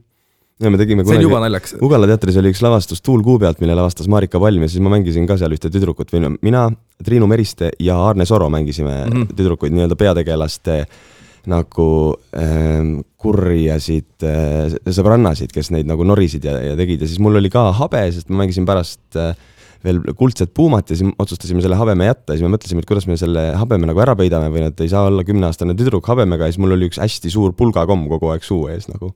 ja 0.59 0.71
me 0.71 0.79
tegime 0.81 1.05
naljakas. 1.07 1.77
Ugala 1.85 2.09
teatris 2.11 2.39
oli 2.41 2.53
üks 2.53 2.63
lavastus 2.65 3.03
Tuul 3.05 3.23
kuu 3.27 3.39
pealt, 3.43 3.61
mille 3.63 3.77
lavastas 3.79 4.09
Marika 4.11 4.41
Palm 4.43 4.65
ja 4.65 4.71
siis 4.71 4.83
ma 4.85 4.93
mängisin 4.95 5.29
ka 5.29 5.39
seal 5.41 5.55
ühte 5.55 5.71
tüdrukut 5.73 6.11
või 6.15 6.25
no 6.25 6.33
mina, 6.43 6.67
Triinu 7.05 7.29
Meriste 7.31 7.71
ja 7.83 7.99
Aarne 8.09 8.27
Soro 8.27 8.49
mängisime 8.51 9.05
mm 9.05 9.13
-hmm. 9.13 9.37
tüdrukuid 9.39 9.75
nii-öelda 9.75 9.99
peategelaste 9.99 10.81
nagu 11.49 12.17
äh, 12.37 13.05
kurjasid 13.17 14.27
äh, 14.27 14.75
sõbrannasid, 14.93 15.53
kes 15.55 15.71
neid 15.71 15.87
nagu 15.87 16.05
norisid 16.05 16.45
ja, 16.45 16.59
ja 16.61 16.75
tegid 16.77 17.03
ja 17.03 17.09
siis 17.09 17.23
mul 17.23 17.39
oli 17.39 17.51
ka 17.51 17.71
habe, 17.79 18.03
sest 18.13 18.29
ma 18.29 18.43
mängisin 18.43 18.67
pärast 18.67 19.17
äh, 19.17 19.37
veel 19.85 20.03
kuldset 20.19 20.51
puumat 20.55 20.91
ja 20.91 20.99
siis 20.99 21.15
otsustasime 21.19 21.63
selle 21.63 21.79
habeme 21.79 22.09
jätta 22.09 22.35
ja 22.35 22.41
siis 22.41 22.49
me 22.49 22.57
mõtlesime, 22.57 22.83
et 22.83 22.91
kuidas 22.91 23.07
me 23.07 23.17
selle 23.17 23.53
habeme 23.55 23.87
nagu 23.87 24.03
ära 24.03 24.17
peidame 24.19 24.51
või 24.51 24.67
et 24.67 24.81
ei 24.81 24.91
saa 24.91 25.07
olla 25.07 25.25
kümneaastane 25.25 25.77
tüdruk 25.79 26.07
habemega 26.11 26.49
ja 26.49 26.53
siis 26.53 26.63
mul 26.63 26.75
oli 26.75 26.91
üks 26.91 26.99
hästi 26.99 27.31
suur 27.31 27.55
pulgakomm 27.55 28.09
kogu 28.11 28.33
aeg 28.35 28.43
suu 28.43 28.67
ees 28.73 28.91
nagu 28.91 29.15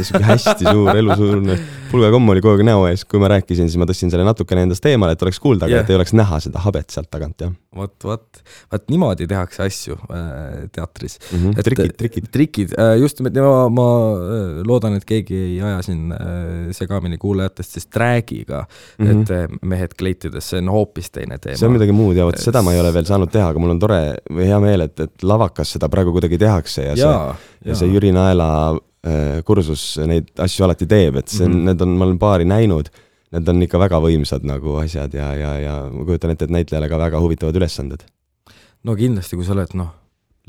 sihuke 0.00 0.24
hästi 0.24 0.64
suur 0.70 0.96
elusuurne 0.96 1.58
pulgakomm 1.90 2.28
oli 2.32 2.42
kogu 2.42 2.54
aeg 2.54 2.66
näo 2.66 2.84
ees, 2.88 3.02
kui 3.08 3.20
ma 3.22 3.30
rääkisin, 3.32 3.68
siis 3.70 3.80
ma 3.80 3.86
tõstsin 3.88 4.12
selle 4.12 4.24
natukene 4.26 4.64
endast 4.66 4.86
eemale, 4.86 5.16
et 5.16 5.24
oleks 5.24 5.40
kuulda, 5.42 5.66
aga 5.66 5.74
yeah. 5.74 5.86
et 5.86 5.92
ei 5.92 5.98
oleks 5.98 6.14
näha 6.16 6.38
seda 6.42 6.62
habet 6.64 6.94
sealt 6.94 7.10
tagant, 7.12 7.42
jah. 7.42 7.52
vot, 7.76 7.94
vot, 8.06 8.42
vot 8.72 8.84
niimoodi 8.92 9.26
tehakse 9.30 9.64
asju 9.66 9.96
äh, 9.98 10.68
teatris 10.74 11.18
mm. 11.20 11.38
-hmm. 11.38 11.62
trikid, 11.66 11.94
trikid. 11.98 12.28
trikid 12.32 12.74
äh,, 12.78 12.94
just 13.00 13.20
nimelt, 13.20 13.40
ma, 13.42 13.68
ma 13.74 13.88
äh, 14.14 14.60
loodan, 14.66 14.98
et 14.98 15.06
keegi 15.08 15.38
ei 15.38 15.60
aja 15.62 15.82
siin 15.86 16.14
segamini 16.76 17.18
kuulajatest 17.18 17.78
siis 17.78 17.88
drag'iga 17.94 18.64
mm, 18.98 19.06
-hmm. 19.06 19.20
et 19.20 19.62
mehed 19.62 19.96
kleitides, 19.98 20.50
see 20.50 20.62
on 20.62 20.70
hoopis 20.74 21.10
teine 21.10 21.38
teema. 21.38 21.58
see 21.58 21.68
on 21.68 21.76
midagi 21.78 21.96
muud 21.96 22.16
ja 22.16 22.26
vot 22.28 22.38
seda 22.38 22.62
ma 22.62 22.74
ei 22.74 22.80
ole 22.80 22.92
veel 22.94 23.08
saanud 23.08 23.30
teha, 23.30 23.50
aga 23.50 23.62
mul 23.62 23.74
on 23.76 23.82
tore 23.82 24.00
või 24.30 24.46
hea 24.50 24.60
meel, 24.62 24.86
et, 24.86 25.00
et 25.00 25.26
lavakas 25.26 25.76
seda 25.76 25.88
praegu 25.88 26.14
kuidagi 26.14 26.38
tehakse 26.38 26.86
ja, 26.90 26.94
ja 26.94 27.10
see, 27.34 27.70
ja 27.70 27.82
see 27.82 27.90
Jüri 27.90 28.14
Naela 28.14 28.50
kursus 29.48 29.82
neid 30.04 30.26
asju 30.44 30.66
alati 30.66 30.84
teeb, 30.84 31.16
et 31.16 31.28
see 31.32 31.46
on 31.46 31.54
mm, 31.54 31.56
-hmm. 31.56 31.68
need 31.70 31.80
on, 31.80 31.94
ma 31.96 32.04
olen 32.04 32.18
paari 32.20 32.44
näinud, 32.44 32.90
need 33.32 33.48
on 33.48 33.62
ikka 33.64 33.78
väga 33.80 34.00
võimsad 34.04 34.44
nagu 34.44 34.74
asjad 34.82 35.14
ja, 35.14 35.30
ja, 35.38 35.54
ja 35.60 35.76
ma 35.88 36.04
kujutan 36.04 36.34
ette, 36.34 36.44
et 36.44 36.52
näitlejale 36.52 36.88
ka 36.90 36.98
väga 36.98 37.20
huvitavad 37.22 37.56
ülesanded. 37.56 38.04
no 38.84 38.96
kindlasti, 38.96 39.36
kui 39.36 39.44
sa 39.46 39.54
oled 39.56 39.72
noh, 39.78 39.94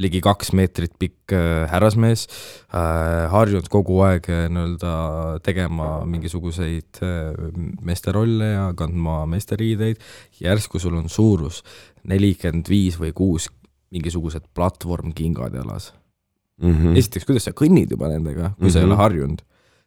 ligi 0.02 0.22
kaks 0.24 0.54
meetrit 0.58 0.94
pikk 1.00 1.36
äh, 1.36 1.68
härrasmees 1.72 2.26
äh,, 2.28 3.28
harjunud 3.32 3.68
kogu 3.72 4.02
aeg 4.08 4.30
äh, 4.32 4.46
nii-öelda 4.52 4.94
tegema 5.46 6.02
mingisuguseid 6.10 7.02
äh, 7.06 7.32
meesterolle 7.86 8.52
ja 8.54 8.68
kandma 8.78 9.22
meesteriideid, 9.32 10.02
järsku 10.42 10.82
sul 10.82 10.98
on 11.00 11.10
suurus 11.10 11.62
nelikümmend 12.08 12.72
viis 12.72 13.00
või 13.02 13.14
kuus 13.16 13.50
mingisugused 13.92 14.48
platvormkingad 14.56 15.60
jalas 15.60 15.92
mm. 16.62 16.76
-hmm. 16.76 17.00
esiteks, 17.02 17.28
kuidas 17.28 17.48
sa 17.50 17.56
kõnnid 17.58 17.92
juba 17.92 18.12
nendega, 18.12 18.54
kui 18.56 18.68
mm 18.68 18.68
-hmm. 18.68 18.74
sa 18.74 18.80
ei 18.80 18.86
ole 18.86 18.96
mhm. 18.96 19.04
harjunud. 19.04 19.42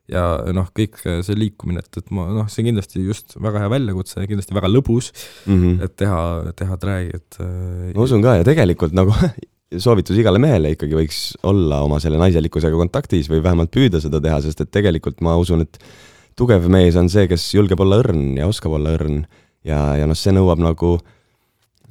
ja 0.08 0.22
noh, 0.52 0.66
kõik 0.76 0.98
see 1.00 1.36
liikumine, 1.38 1.80
et, 1.80 1.96
et 1.96 2.10
ma 2.12 2.26
noh, 2.28 2.48
see 2.52 2.60
on 2.60 2.66
kindlasti 2.68 3.00
just 3.06 3.38
väga 3.40 3.62
hea 3.62 3.70
väljakutse 3.72 4.20
ja 4.20 4.28
kindlasti 4.28 4.52
väga 4.52 4.68
lõbus 4.68 5.12
mm, 5.46 5.62
-hmm. 5.62 5.84
et 5.84 5.96
teha, 5.96 6.52
teha 6.52 6.76
drag'i, 6.76 7.08
et 7.14 7.38
ma 7.96 8.02
usun 8.04 8.20
ka 8.22 8.36
ja 8.36 8.44
tegelikult 8.44 8.92
nagu 8.92 9.14
soovitus 9.84 10.18
igale 10.20 10.38
mehele 10.42 10.74
ikkagi 10.74 10.96
võiks 10.98 11.20
olla 11.42 11.80
oma 11.86 12.00
selle 12.02 12.20
naiselikkusega 12.20 12.76
kontaktis 12.76 13.30
või 13.32 13.42
vähemalt 13.42 13.72
püüda 13.74 14.00
seda 14.02 14.20
teha, 14.20 14.42
sest 14.44 14.60
et 14.60 14.70
tegelikult 14.70 15.24
ma 15.24 15.38
usun, 15.40 15.64
et 15.64 15.80
tugev 16.38 16.68
mees 16.68 16.96
on 17.00 17.08
see, 17.12 17.26
kes 17.30 17.46
julgeb 17.54 17.80
olla 17.80 18.02
õrn 18.02 18.36
ja 18.38 18.48
oskab 18.50 18.76
olla 18.78 18.94
õrn 18.98 19.24
ja, 19.66 19.80
ja 20.00 20.08
noh, 20.10 20.18
see 20.18 20.34
nõuab 20.34 20.62
nagu 20.62 20.96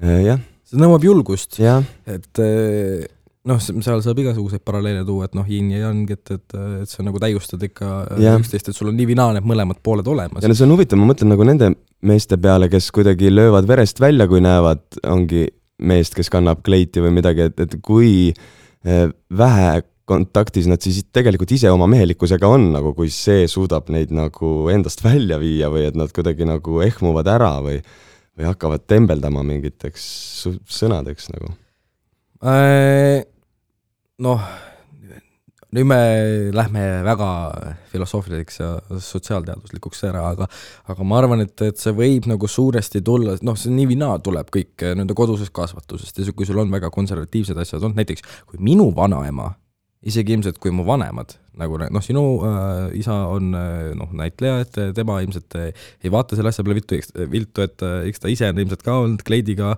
äh, 0.02 0.22
jah. 0.28 0.42
see 0.68 0.80
nõuab 0.82 1.06
julgust, 1.06 1.60
et 1.60 2.44
äh, 2.44 3.08
noh, 3.50 3.59
seal 3.59 4.03
saab 4.03 4.19
igasuguseid 4.23 4.63
paralleele 4.65 5.03
tuua, 5.07 5.27
et 5.27 5.38
noh, 5.38 5.47
yin 5.50 5.71
ja 5.73 5.88
yang, 5.88 6.03
et, 6.13 6.23
et, 6.31 6.57
et 6.83 6.89
sa 6.89 7.03
nagu 7.05 7.19
täiustad 7.21 7.63
ikka 7.67 7.89
yeah. 8.15 8.38
üksteist, 8.39 8.69
et 8.71 8.77
sul 8.77 8.91
on 8.91 8.97
nii 8.97 9.09
või 9.12 9.17
naa 9.19 9.33
need 9.38 9.47
mõlemad 9.50 9.81
pooled 9.83 10.07
olemas. 10.07 10.43
ja 10.43 10.51
no 10.51 10.57
see 10.57 10.67
on 10.67 10.75
huvitav, 10.75 11.01
ma 11.01 11.09
mõtlen 11.12 11.33
nagu 11.33 11.47
nende 11.47 11.73
meeste 12.07 12.39
peale, 12.41 12.69
kes 12.71 12.91
kuidagi 12.95 13.31
löövad 13.33 13.67
verest 13.67 14.00
välja, 14.03 14.27
kui 14.31 14.43
näevad, 14.43 14.85
ongi 15.12 15.47
meest, 15.83 16.15
kes 16.15 16.31
kannab 16.31 16.63
kleiti 16.63 17.03
või 17.03 17.17
midagi, 17.19 17.50
et, 17.50 17.59
et 17.65 17.75
kui 17.83 18.31
vähe 18.83 19.73
kontaktis 20.07 20.67
nad 20.67 20.83
siis 20.83 21.05
tegelikult 21.15 21.53
ise 21.55 21.71
oma 21.71 21.88
mehelikkusega 21.91 22.47
on 22.51 22.73
nagu, 22.73 22.91
kui 22.95 23.12
see 23.13 23.45
suudab 23.51 23.88
neid 23.93 24.12
nagu 24.15 24.69
endast 24.71 25.03
välja 25.03 25.39
viia 25.39 25.69
või 25.71 25.85
et 25.88 26.00
nad 26.00 26.12
kuidagi 26.15 26.47
nagu 26.47 26.81
ehmuvad 26.83 27.29
ära 27.31 27.53
või 27.63 27.79
või 28.33 28.47
hakkavad 28.50 28.88
tembeldama 28.89 29.43
mingiteks 29.45 30.05
sõnadeks 30.65 31.29
nagu 31.35 31.53
äh,? 32.43 33.23
Noh, 34.24 34.44
nüüd 35.74 35.88
me 35.89 35.98
lähme 36.56 36.84
väga 37.03 37.30
filosoofiliseks 37.92 38.60
ja 38.62 38.70
sotsiaalteaduslikuks 39.03 40.03
ära, 40.08 40.27
aga 40.32 40.48
aga 40.94 41.08
ma 41.08 41.18
arvan, 41.20 41.44
et, 41.44 41.56
et 41.65 41.82
see 41.82 41.96
võib 41.98 42.30
nagu 42.30 42.48
suuresti 42.48 43.01
tulla, 43.06 43.36
noh, 43.44 43.58
see 43.60 43.74
nii 43.74 43.89
või 43.92 43.98
naa 44.03 44.22
tuleb 44.24 44.53
kõik 44.53 44.86
nende 45.00 45.18
kodusest 45.18 45.53
kasvatusest 45.56 46.22
ja 46.22 46.36
kui 46.38 46.48
sul 46.48 46.62
on 46.63 46.72
väga 46.72 46.94
konservatiivsed 46.94 47.60
asjad, 47.60 47.84
noh 47.84 47.98
näiteks 47.98 48.24
kui 48.48 48.62
minu 48.63 48.92
vanaema 48.96 49.51
isegi 50.03 50.36
ilmselt 50.36 50.60
kui 50.60 50.72
mu 50.75 50.84
vanemad, 50.88 51.38
nagu 51.60 51.77
noh, 51.80 52.03
sinu 52.03 52.24
äh, 52.44 52.96
isa 53.00 53.15
on 53.32 53.53
äh, 53.56 53.92
noh, 53.98 54.12
näitleja, 54.20 54.63
et 54.65 54.80
tema 54.98 55.22
ilmselt 55.24 55.56
äh, 55.60 55.86
ei 56.03 56.12
vaata 56.12 56.36
selle 56.36 56.51
asja 56.51 56.65
peale 56.65 56.82
viltu, 56.82 57.00
viltu, 57.32 57.63
et 57.63 57.86
äh, 57.86 58.10
eks 58.10 58.24
ta 58.24 58.32
ise 58.32 58.50
on 58.51 58.60
ilmselt 58.60 58.84
ka 58.84 58.98
olnud 59.06 59.24
kleidiga 59.27 59.77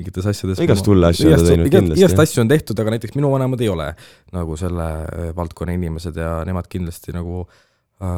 mingites 0.00 0.28
asjades. 0.32 0.60
igast 0.64 0.88
hulle 0.90 1.10
asju 1.12 1.30
on 1.30 1.36
ta 1.36 1.48
teinud 1.50 1.72
kindlasti. 1.72 2.02
igast 2.02 2.22
asju 2.24 2.44
on 2.44 2.52
tehtud, 2.52 2.80
aga 2.82 2.96
näiteks 2.96 3.16
minu 3.18 3.32
vanemad 3.32 3.60
ei 3.64 3.68
ole 3.72 3.90
nagu 4.36 4.56
selle 4.60 4.88
äh, 5.04 5.34
valdkonna 5.36 5.76
inimesed 5.76 6.16
ja 6.20 6.40
nemad 6.48 6.68
kindlasti 6.72 7.14
nagu 7.16 7.44
äh, 7.44 8.08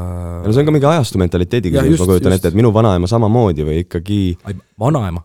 no 0.46 0.54
see 0.54 0.62
on 0.62 0.70
ka 0.70 0.76
mingi 0.78 0.90
ajastu 0.92 1.20
mentaliteedi 1.22 1.74
küsimus, 1.74 2.02
ma 2.04 2.10
kujutan 2.14 2.38
ette, 2.38 2.52
et 2.52 2.58
minu 2.58 2.72
vanaema 2.74 3.10
samamoodi 3.10 3.68
või 3.68 3.82
ikkagi. 3.84 4.22
vanaema? 4.80 5.24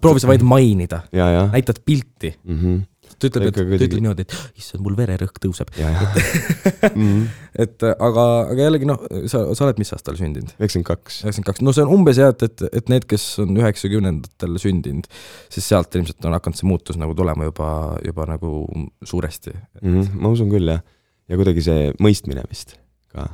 Proovi 0.00 0.22
sa 0.22 0.30
vaid 0.30 0.46
mainida, 0.46 1.04
näitad 1.12 1.82
pilti 1.84 2.34
mm. 2.36 2.58
-hmm 2.58 2.80
ta 3.22 3.30
ütleb, 3.30 3.48
et, 3.48 3.56
ta 3.56 3.64
ütleb 3.86 3.94
niimoodi, 3.98 4.26
et 4.26 4.60
issand, 4.60 4.82
mul 4.84 4.96
vererõhk 4.98 5.38
tõuseb. 5.42 5.72
et, 5.78 6.84
mm. 6.92 7.20
et 7.64 7.86
aga, 7.92 8.26
aga 8.52 8.66
jällegi 8.66 8.88
noh, 8.88 9.02
sa, 9.30 9.44
sa 9.56 9.66
oled 9.66 9.80
mis 9.82 9.92
aastal 9.96 10.18
sündinud? 10.18 10.54
üheksakümmend 10.58 10.88
kaks. 10.90 11.20
üheksakümmend 11.26 11.50
kaks, 11.50 11.64
no 11.66 11.74
see 11.76 11.86
on 11.86 11.94
umbes 11.98 12.20
jah, 12.22 12.32
et, 12.34 12.46
et, 12.48 12.66
et 12.80 12.92
need, 12.92 13.06
kes 13.10 13.26
on 13.44 13.52
üheksakümnendatel 13.60 14.58
sündinud, 14.62 15.10
siis 15.52 15.68
sealt 15.72 15.94
ilmselt 15.98 16.28
on 16.28 16.38
hakanud 16.38 16.60
see 16.60 16.70
muutus 16.70 17.00
nagu 17.00 17.16
tulema 17.18 17.48
juba, 17.50 17.68
juba 18.06 18.28
nagu 18.30 18.64
suuresti 19.06 19.54
mm. 19.54 19.86
-hmm, 19.86 20.18
ma 20.22 20.32
usun 20.34 20.50
küll 20.52 20.74
jah, 20.74 20.82
ja 21.30 21.38
kuidagi 21.40 21.64
see 21.64 21.92
mõistmine 22.02 22.44
vist 22.48 22.76
ka 23.12 23.28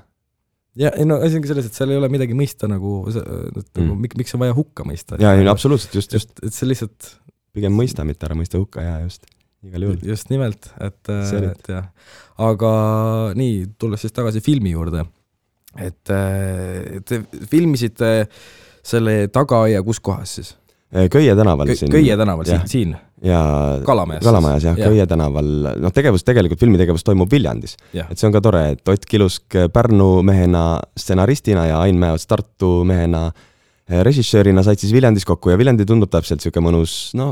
ja 0.78 0.92
ei 0.94 1.06
no 1.08 1.18
asi 1.22 1.38
ongi 1.38 1.50
selles, 1.50 1.68
et 1.68 1.76
seal 1.76 1.92
ei 1.92 1.98
ole 2.00 2.10
midagi 2.12 2.36
mõista 2.38 2.68
nagu, 2.70 3.00
et 3.10 3.18
nagu 3.18 3.88
mm. 3.88 4.04
miks, 4.04 4.18
miks 4.20 4.36
on 4.36 4.44
vaja 4.44 4.54
hukka 4.56 4.86
mõista. 4.88 5.18
jaa, 5.20 5.34
ei 5.38 5.46
no 5.46 5.54
absoluutselt, 5.54 5.96
just, 5.98 6.14
just. 6.14 6.34
et 6.44 6.54
see 6.54 6.68
lihtsalt 6.68 7.10
pigem 7.56 7.74
mõista, 7.74 8.06
mitte 8.06 8.28
ära 8.28 8.36
mõista 8.38 8.60
hukka, 8.60 8.84
jaa, 8.84 9.00
just 9.06 9.26
igal 9.66 9.88
juhul. 9.88 9.98
just 10.06 10.30
nimelt, 10.32 10.70
et, 10.80 11.00
et 11.10 11.72
jah. 11.72 11.88
aga 12.48 12.70
nii, 13.38 13.66
tulles 13.80 14.04
siis 14.04 14.14
tagasi 14.14 14.42
filmi 14.44 14.74
juurde, 14.74 15.04
et 15.78 16.14
te 17.08 17.20
filmisite 17.50 18.12
selle 18.86 19.20
tagaaia 19.34 19.82
kus 19.86 20.00
kohas 20.00 20.38
siis? 20.38 20.54
Köie 21.12 21.34
tänaval 21.36 21.68
siin. 21.76 21.90
Köie 21.92 22.14
tänaval 22.16 22.46
siin, 22.48 22.62
siin? 22.70 22.94
ja 23.20 23.40
Kalamajas, 23.84 24.22
Kalamajas 24.24 24.64
jah 24.64 24.78
ja., 24.78 24.88
Köie 24.88 25.04
tänaval, 25.10 25.50
noh 25.82 25.92
tegevus, 25.92 26.24
tegelikult 26.24 26.62
filmitegevus 26.62 27.04
toimub 27.04 27.28
Viljandis. 27.28 27.76
et 27.92 28.16
see 28.16 28.30
on 28.30 28.32
ka 28.32 28.40
tore, 28.40 28.62
et 28.72 28.88
Ott 28.88 29.04
Kilusk 29.10 29.58
Pärnu 29.74 30.22
mehena 30.24 30.80
stsenaristina 30.96 31.66
ja 31.68 31.82
Ain 31.84 32.00
Mäeots 32.00 32.24
Tartu 32.30 32.86
mehena 32.88 33.26
äh, 33.26 33.32
Äh, 33.36 33.57
režissöörina 33.88 34.62
said 34.62 34.80
siis 34.80 34.92
Viljandis 34.92 35.24
kokku 35.24 35.48
ja 35.48 35.56
Viljandi 35.58 35.86
tundub 35.88 36.10
täpselt 36.12 36.42
niisugune 36.42 36.66
mõnus, 36.66 36.94
no 37.16 37.30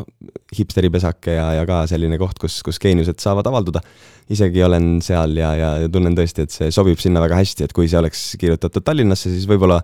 hipsteripesake 0.56 1.34
ja, 1.36 1.50
ja 1.58 1.66
ka 1.68 1.82
selline 1.90 2.16
koht, 2.20 2.38
kus, 2.40 2.62
kus 2.64 2.80
geeniused 2.80 3.20
saavad 3.20 3.48
avalduda. 3.50 3.82
isegi 4.32 4.62
olen 4.64 4.96
seal 5.04 5.36
ja, 5.36 5.52
ja 5.56 5.70
tunnen 5.92 6.16
tõesti, 6.16 6.46
et 6.46 6.54
see 6.54 6.72
sobib 6.72 6.98
sinna 7.02 7.20
väga 7.20 7.42
hästi, 7.42 7.68
et 7.68 7.76
kui 7.76 7.90
see 7.90 8.00
oleks 8.00 8.24
kirjutatud 8.40 8.84
Tallinnasse, 8.86 9.30
siis 9.34 9.44
võib-olla 9.50 9.82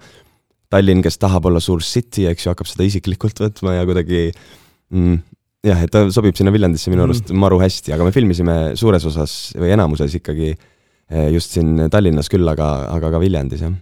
Tallinn, 0.73 1.05
kes 1.05 1.21
tahab 1.21 1.51
olla 1.51 1.61
suur 1.61 1.85
city, 1.85 2.25
eks 2.31 2.47
ju, 2.47 2.55
hakkab 2.55 2.71
seda 2.71 2.89
isiklikult 2.89 3.45
võtma 3.45 3.77
ja 3.77 3.85
kuidagi 3.85 4.25
mm, 4.33 5.21
jah, 5.69 5.85
et 5.85 5.93
ta 5.93 6.07
sobib 6.15 6.39
sinna 6.39 6.55
Viljandisse 6.55 6.91
minu 6.91 7.05
arust 7.05 7.29
mm. 7.29 7.45
maru 7.45 7.61
hästi, 7.61 7.93
aga 7.93 8.09
me 8.09 8.17
filmisime 8.17 8.59
suures 8.81 9.05
osas 9.13 9.37
või 9.61 9.77
enamuses 9.77 10.17
ikkagi 10.23 10.55
eh, 10.55 11.29
just 11.37 11.53
siin 11.53 11.91
Tallinnas 11.93 12.33
küll, 12.33 12.49
aga, 12.49 12.73
aga 12.97 13.13
ka 13.13 13.21
Viljandis, 13.21 13.69
jah 13.69 13.77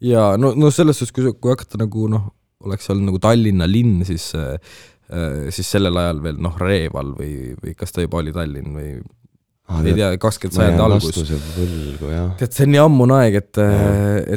ja 0.00 0.34
no, 0.40 0.54
no 0.56 0.70
selles 0.74 0.98
suhtes, 0.98 1.14
kui, 1.14 1.30
kui 1.38 1.54
hakata 1.54 1.80
nagu 1.80 2.08
noh, 2.10 2.30
oleks 2.64 2.88
seal 2.88 3.02
nagu 3.04 3.20
Tallinna 3.22 3.68
linn, 3.70 4.02
siis 4.08 4.30
äh, 4.38 4.56
siis 5.54 5.68
sellel 5.68 5.98
ajal 6.00 6.22
veel 6.24 6.40
noh, 6.42 6.56
Reval 6.60 7.12
või, 7.18 7.52
või 7.60 7.76
kas 7.78 7.92
ta 7.94 8.04
juba 8.04 8.22
oli 8.22 8.32
Tallinn 8.34 8.72
või 8.74 8.88
ah, 9.68 9.80
ei 9.84 9.94
tea, 9.96 10.10
kakskümmend 10.20 10.56
sajandi 10.56 10.84
algus. 10.84 11.18
tead, 12.40 12.56
see 12.56 12.66
on 12.66 12.72
nii 12.74 12.82
ammune 12.82 13.18
aeg, 13.20 13.38
et, 13.42 13.62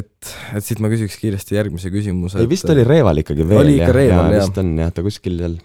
et, 0.02 0.32
et 0.58 0.64
siit 0.64 0.82
ma 0.84 0.92
küsiks 0.92 1.18
kiiresti 1.20 1.58
järgmise 1.58 1.92
küsimuse. 1.94 2.40
ei, 2.42 2.50
vist 2.50 2.68
oli 2.68 2.86
Reval 2.86 3.24
ikkagi 3.24 3.48
veel, 3.48 3.62
oli 3.64 3.78
ikka 3.80 3.92
Reval, 3.96 4.32
jah. 4.36 4.44
vist 4.44 4.60
on 4.62 4.74
jah, 4.84 4.94
ta 4.94 5.06
kuskil 5.06 5.38
seal 5.40 5.58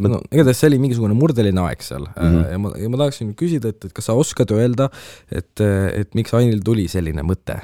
no 0.00 0.20
igatahes 0.32 0.62
see 0.62 0.70
oli 0.70 0.80
mingisugune 0.80 1.16
murdeline 1.18 1.60
aeg 1.66 1.82
seal 1.84 2.06
mm 2.06 2.24
-hmm. 2.24 2.50
ja 2.52 2.60
ma, 2.62 2.72
ja 2.80 2.88
ma 2.92 3.00
tahaksin 3.02 3.34
küsida, 3.36 3.72
et, 3.74 3.84
et 3.84 3.92
kas 3.96 4.08
sa 4.08 4.16
oskad 4.16 4.52
öelda, 4.56 4.88
et, 5.28 5.60
et 5.60 6.14
miks 6.16 6.32
Ainil 6.36 6.62
tuli 6.64 6.86
selline 6.88 7.24
mõte 7.26 7.58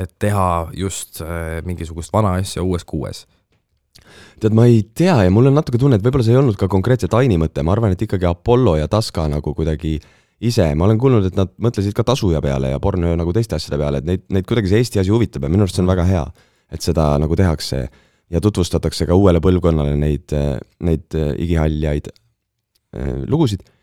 et 0.00 0.12
teha 0.22 0.70
just 0.76 1.20
äh, 1.24 1.60
mingisugust 1.66 2.12
vana 2.14 2.36
asja 2.40 2.64
uues 2.66 2.86
kuues? 2.88 3.26
tead, 4.40 4.54
ma 4.56 4.64
ei 4.66 4.82
tea 4.96 5.14
ja 5.26 5.30
mul 5.30 5.50
on 5.50 5.58
natuke 5.58 5.78
tunne, 5.78 5.98
et 5.98 6.04
võib-olla 6.04 6.24
see 6.26 6.34
ei 6.34 6.40
olnud 6.40 6.56
ka 6.58 6.66
konkreetselt 6.72 7.14
Aini 7.18 7.36
mõte, 7.38 7.62
ma 7.66 7.74
arvan, 7.74 7.92
et 7.94 8.02
ikkagi 8.02 8.26
Apollo 8.26 8.78
ja 8.80 8.88
Taska 8.90 9.26
nagu 9.30 9.52
kuidagi 9.54 9.98
ise, 10.40 10.66
ma 10.74 10.86
olen 10.86 10.98
kuulnud, 10.98 11.26
et 11.28 11.36
nad 11.36 11.52
mõtlesid 11.60 11.94
ka 11.94 12.04
tasuja 12.08 12.40
peale 12.42 12.72
ja 12.72 12.80
porno 12.82 13.12
nagu 13.16 13.34
teiste 13.36 13.58
asjade 13.58 13.78
peale, 13.78 14.00
et 14.00 14.08
neid, 14.08 14.24
neid 14.32 14.48
kuidagi 14.48 14.72
see 14.72 14.80
Eesti 14.82 15.02
asi 15.02 15.12
huvitab 15.12 15.44
ja 15.44 15.52
minu 15.52 15.66
arust 15.66 15.78
see 15.78 15.84
on 15.84 15.90
väga 15.92 16.06
hea, 16.08 16.24
et 16.72 16.86
seda 16.86 17.10
nagu 17.20 17.36
tehakse 17.38 17.82
ja 18.30 18.40
tutvustatakse 18.42 19.06
ka 19.06 19.18
uuele 19.18 19.42
põlvkonnale 19.44 19.98
neid, 20.00 20.34
neid 20.86 21.20
igihaljaid 21.20 22.10
äh, 22.10 23.20
lugusid 23.28 23.66
Äh, 23.66 23.79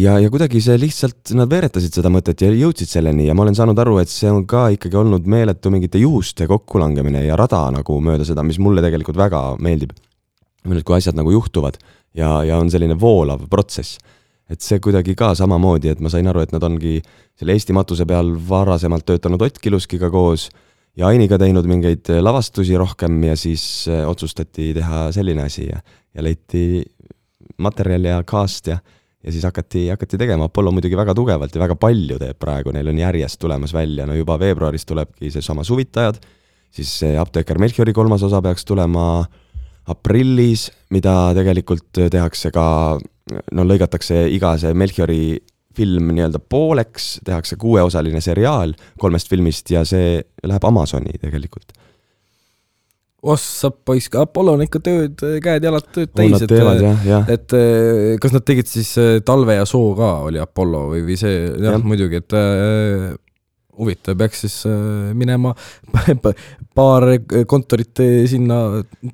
ja, 0.00 0.16
ja 0.18 0.30
kuidagi 0.32 0.58
see 0.62 0.74
lihtsalt, 0.82 1.30
nad 1.38 1.50
veeretasid 1.50 1.94
seda 1.94 2.10
mõtet 2.10 2.42
ja 2.42 2.50
jõudsid 2.50 2.90
selleni 2.90 3.28
ja 3.28 3.36
ma 3.38 3.44
olen 3.44 3.54
saanud 3.54 3.78
aru, 3.78 4.00
et 4.02 4.10
see 4.10 4.30
on 4.30 4.42
ka 4.50 4.66
ikkagi 4.74 4.98
olnud 4.98 5.28
meeletu 5.30 5.70
mingite 5.70 6.00
juhuste 6.02 6.48
kokkulangemine 6.50 7.22
ja 7.28 7.36
rada 7.38 7.68
nagu 7.74 8.00
mööda 8.02 8.26
seda, 8.26 8.42
mis 8.46 8.58
mulle 8.58 8.82
tegelikult 8.82 9.20
väga 9.20 9.44
meeldib. 9.62 9.94
kui 10.64 10.96
asjad 10.96 11.14
nagu 11.14 11.30
juhtuvad 11.30 11.78
ja, 12.14 12.42
ja 12.42 12.58
on 12.58 12.70
selline 12.70 12.98
voolav 12.98 13.46
protsess. 13.50 13.98
et 14.50 14.60
see 14.60 14.80
kuidagi 14.80 15.14
ka 15.14 15.34
samamoodi, 15.34 15.88
et 15.88 16.00
ma 16.00 16.10
sain 16.10 16.26
aru, 16.26 16.40
et 16.40 16.52
nad 16.52 16.62
ongi 16.62 17.00
selle 17.38 17.52
Eesti 17.52 17.72
matuse 17.72 18.04
peal 18.04 18.34
varasemalt 18.48 19.06
töötanud 19.06 19.40
Ott 19.42 19.58
Kiluskiga 19.58 20.10
koos 20.10 20.50
ja 20.96 21.06
Ainiga 21.06 21.38
teinud 21.38 21.64
mingeid 21.66 22.10
lavastusi 22.20 22.76
rohkem 22.76 23.22
ja 23.22 23.36
siis 23.36 23.86
äh, 23.88 24.02
otsustati 24.08 24.72
teha 24.74 25.12
selline 25.12 25.46
asi 25.46 25.68
ja, 25.68 25.78
ja 26.14 26.22
leiti 26.22 26.82
materjal 27.58 28.04
ja 28.04 28.22
cast 28.26 28.66
ja 28.66 28.78
ja 29.24 29.32
siis 29.32 29.44
hakati, 29.44 29.88
hakati 29.88 30.18
tegema, 30.20 30.48
Apollo 30.50 30.72
muidugi 30.76 30.96
väga 30.98 31.14
tugevalt 31.16 31.54
ja 31.54 31.62
väga 31.62 31.76
palju 31.80 32.18
teeb 32.20 32.38
praegu, 32.40 32.74
neil 32.74 32.90
on 32.92 33.00
järjest 33.00 33.40
tulemas 33.40 33.72
välja, 33.74 34.06
no 34.06 34.16
juba 34.16 34.36
veebruaris 34.40 34.84
tulebki 34.86 35.30
seesama 35.32 35.64
Suvitajad, 35.64 36.20
siis 36.74 36.92
see 37.00 37.16
Apteeker 37.18 37.58
Melchiori 37.62 37.94
kolmas 37.96 38.22
osa 38.26 38.42
peaks 38.44 38.64
tulema 38.68 39.24
aprillis, 39.90 40.68
mida 40.94 41.32
tegelikult 41.36 42.04
tehakse 42.12 42.52
ka, 42.54 42.66
no 43.52 43.66
lõigatakse 43.66 44.26
iga 44.32 44.54
see 44.60 44.76
Melchiori 44.76 45.24
film 45.74 46.12
nii-öelda 46.14 46.38
pooleks, 46.38 47.18
tehakse 47.26 47.56
kuueosaline 47.58 48.20
seriaal 48.22 48.76
kolmest 49.00 49.30
filmist 49.32 49.72
ja 49.74 49.82
see 49.88 50.20
läheb 50.46 50.68
Amazoni 50.68 51.16
tegelikult 51.18 51.74
ossa 53.24 53.70
poiss, 53.72 54.10
Apollo 54.20 54.58
on 54.58 54.64
ikka 54.66 54.80
tööd, 54.84 55.24
käed-jalad 55.44 55.90
tööd 55.94 56.12
täis, 56.16 56.44
et, 56.44 56.54
et 57.34 57.58
eh, 57.58 58.14
kas 58.22 58.34
nad 58.36 58.46
tegid 58.46 58.70
siis 58.70 58.94
eh, 59.00 59.18
Talve 59.24 59.56
ja 59.58 59.66
Soo 59.68 59.94
ka, 59.98 60.16
oli 60.28 60.40
Apollo 60.42 60.88
või, 60.92 61.04
või 61.08 61.18
see, 61.20 61.44
jah 61.48 61.78
ja., 61.78 61.80
muidugi, 61.80 62.20
et 62.20 62.36
äh, 62.36 63.14
huvitav, 63.74 64.14
peaks 64.20 64.44
siis 64.44 64.56
minema 65.18 65.50
paar 66.78 67.06
kontorit 67.50 68.02
sinna 68.30 68.58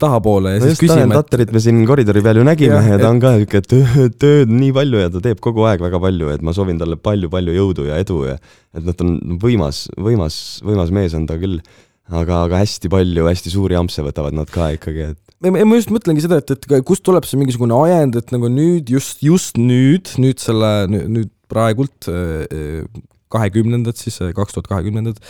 tahapoole 0.00 0.56
ja 0.56 0.60
no 0.60 0.68
siis 0.68 0.82
küsima. 0.82 1.16
Tatterit 1.16 1.54
me 1.54 1.62
siin 1.64 1.78
koridori 1.88 2.20
peal 2.24 2.42
ju 2.42 2.44
nägime 2.44 2.76
ja, 2.76 2.96
ja 2.96 2.98
ta 3.00 3.08
on 3.08 3.22
ka 3.22 3.32
niisugune, 3.38 3.64
tööd, 3.70 4.18
tööd 4.20 4.52
nii 4.52 4.74
palju 4.76 5.00
ja 5.00 5.12
ta 5.14 5.22
teeb 5.24 5.40
kogu 5.44 5.64
aeg 5.70 5.80
väga 5.86 6.02
palju, 6.02 6.32
et 6.34 6.44
ma 6.44 6.52
soovin 6.56 6.80
talle 6.82 7.00
palju-palju 7.00 7.56
jõudu 7.56 7.88
ja 7.88 8.00
edu 8.02 8.24
ja 8.28 8.36
et 8.36 8.84
noh, 8.84 8.92
ta 8.92 9.06
on 9.06 9.38
võimas, 9.40 9.86
võimas, 9.96 10.36
võimas 10.66 10.92
mees 10.92 11.16
on 11.16 11.24
ta 11.30 11.40
küll 11.40 11.62
aga, 12.10 12.44
aga 12.46 12.60
hästi 12.62 12.90
palju 12.92 13.26
hästi 13.28 13.52
suuri 13.52 13.78
ampse 13.78 14.04
võtavad 14.04 14.36
nad 14.36 14.50
ka 14.52 14.70
ikkagi, 14.76 15.10
et 15.14 15.50
ma, 15.50 15.64
ma 15.64 15.78
just 15.78 15.92
mõtlengi 15.94 16.24
seda, 16.24 16.40
et, 16.42 16.54
et 16.56 16.86
kust 16.86 17.04
tuleb 17.06 17.26
see 17.28 17.40
mingisugune 17.40 17.76
ajend, 17.86 18.18
et 18.20 18.34
nagu 18.34 18.50
nüüd 18.52 18.90
just, 18.92 19.22
just 19.24 19.60
nüüd, 19.60 20.12
nüüd 20.20 20.42
selle, 20.42 20.72
nüüd 20.90 21.32
praegult 21.50 22.10
äh, 22.10 22.84
kahekümnendad 23.30 23.98
siis, 23.98 24.20
äh, 24.22 24.34
kaks 24.36 24.56
tuhat 24.56 24.68
kahekümnendad, 24.70 25.22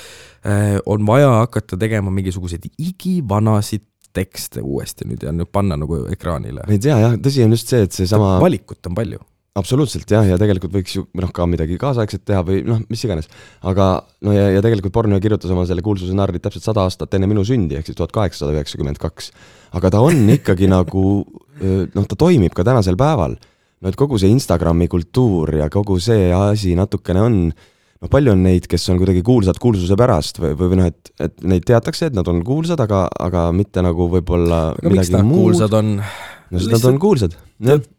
äh, 0.44 0.78
on 0.87 1.06
vaja 1.08 1.30
hakata 1.42 1.78
tegema 1.80 2.12
mingisuguseid 2.14 2.66
igivanasid 2.76 3.87
tekste 4.16 4.62
uuesti 4.66 5.06
nüüd 5.06 5.22
ja 5.22 5.32
nüüd 5.34 5.50
panna 5.54 5.76
nagu 5.78 6.02
ekraanile. 6.10 6.64
ma 6.66 6.75
ei 6.75 6.82
tea 6.82 6.96
jah, 6.99 7.12
tõsi 7.22 7.44
on 7.44 7.54
just 7.54 7.70
see, 7.70 7.84
et 7.87 7.94
seesama 7.94 8.38
valikut 8.42 8.90
on 8.90 8.96
palju 8.99 9.20
absoluutselt 9.59 10.11
jah, 10.11 10.26
ja 10.28 10.38
tegelikult 10.38 10.73
võiks 10.75 10.95
ju 10.95 11.04
noh, 11.19 11.30
ka 11.35 11.47
midagi 11.50 11.78
kaasaegset 11.80 12.23
teha 12.28 12.42
või 12.47 12.61
noh, 12.66 12.83
mis 12.90 13.02
iganes. 13.07 13.26
aga 13.66 13.88
no 14.26 14.35
ja, 14.35 14.47
ja 14.54 14.62
tegelikult 14.62 14.95
Borneo 14.95 15.19
kirjutas 15.23 15.50
oma 15.50 15.64
selle 15.66 15.83
kuulsuse 15.83 16.14
narri 16.14 16.38
täpselt 16.42 16.66
sada 16.66 16.85
aastat 16.87 17.16
enne 17.19 17.26
minu 17.30 17.42
sündi, 17.47 17.78
ehk 17.78 17.90
siis 17.90 17.99
tuhat 17.99 18.14
kaheksasada 18.14 18.54
üheksakümmend 18.54 19.00
kaks. 19.02 19.33
aga 19.78 19.90
ta 19.90 20.04
on 20.07 20.23
ikkagi 20.38 20.71
nagu 20.71 21.04
noh, 21.26 22.07
ta 22.07 22.19
toimib 22.19 22.54
ka 22.54 22.66
tänasel 22.66 22.99
päeval. 23.00 23.35
no 23.80 23.90
et 23.90 23.99
kogu 23.99 24.21
see 24.23 24.30
Instagrami 24.30 24.87
kultuur 24.92 25.57
ja 25.59 25.69
kogu 25.73 25.99
see 25.99 26.30
asi 26.37 26.76
natukene 26.78 27.26
on 27.26 27.42
noh, 27.50 28.09
palju 28.12 28.37
on 28.37 28.47
neid, 28.47 28.71
kes 28.71 28.87
on 28.95 29.02
kuidagi 29.02 29.25
kuulsad 29.26 29.59
kuulsuse 29.59 29.99
pärast 29.99 30.38
või, 30.38 30.54
või 30.62 30.78
noh, 30.78 30.95
et, 30.95 31.12
et 31.19 31.37
neid 31.42 31.66
teatakse, 31.66 32.09
et 32.09 32.16
nad 32.16 32.28
on 32.30 32.45
kuulsad, 32.47 32.80
aga, 32.87 33.09
aga 33.19 33.49
mitte 33.57 33.83
nagu 33.83 34.07
võib-olla 34.14 34.62
midagi 34.87 35.26
muud. 35.26 35.50
kuulsad 35.50 35.75
on? 35.80 35.97
no 35.99 36.62
sest 36.62 36.78
nad 36.78 36.90
on 36.92 37.02
kuulsad. 37.02 37.35
tead, 37.59 37.90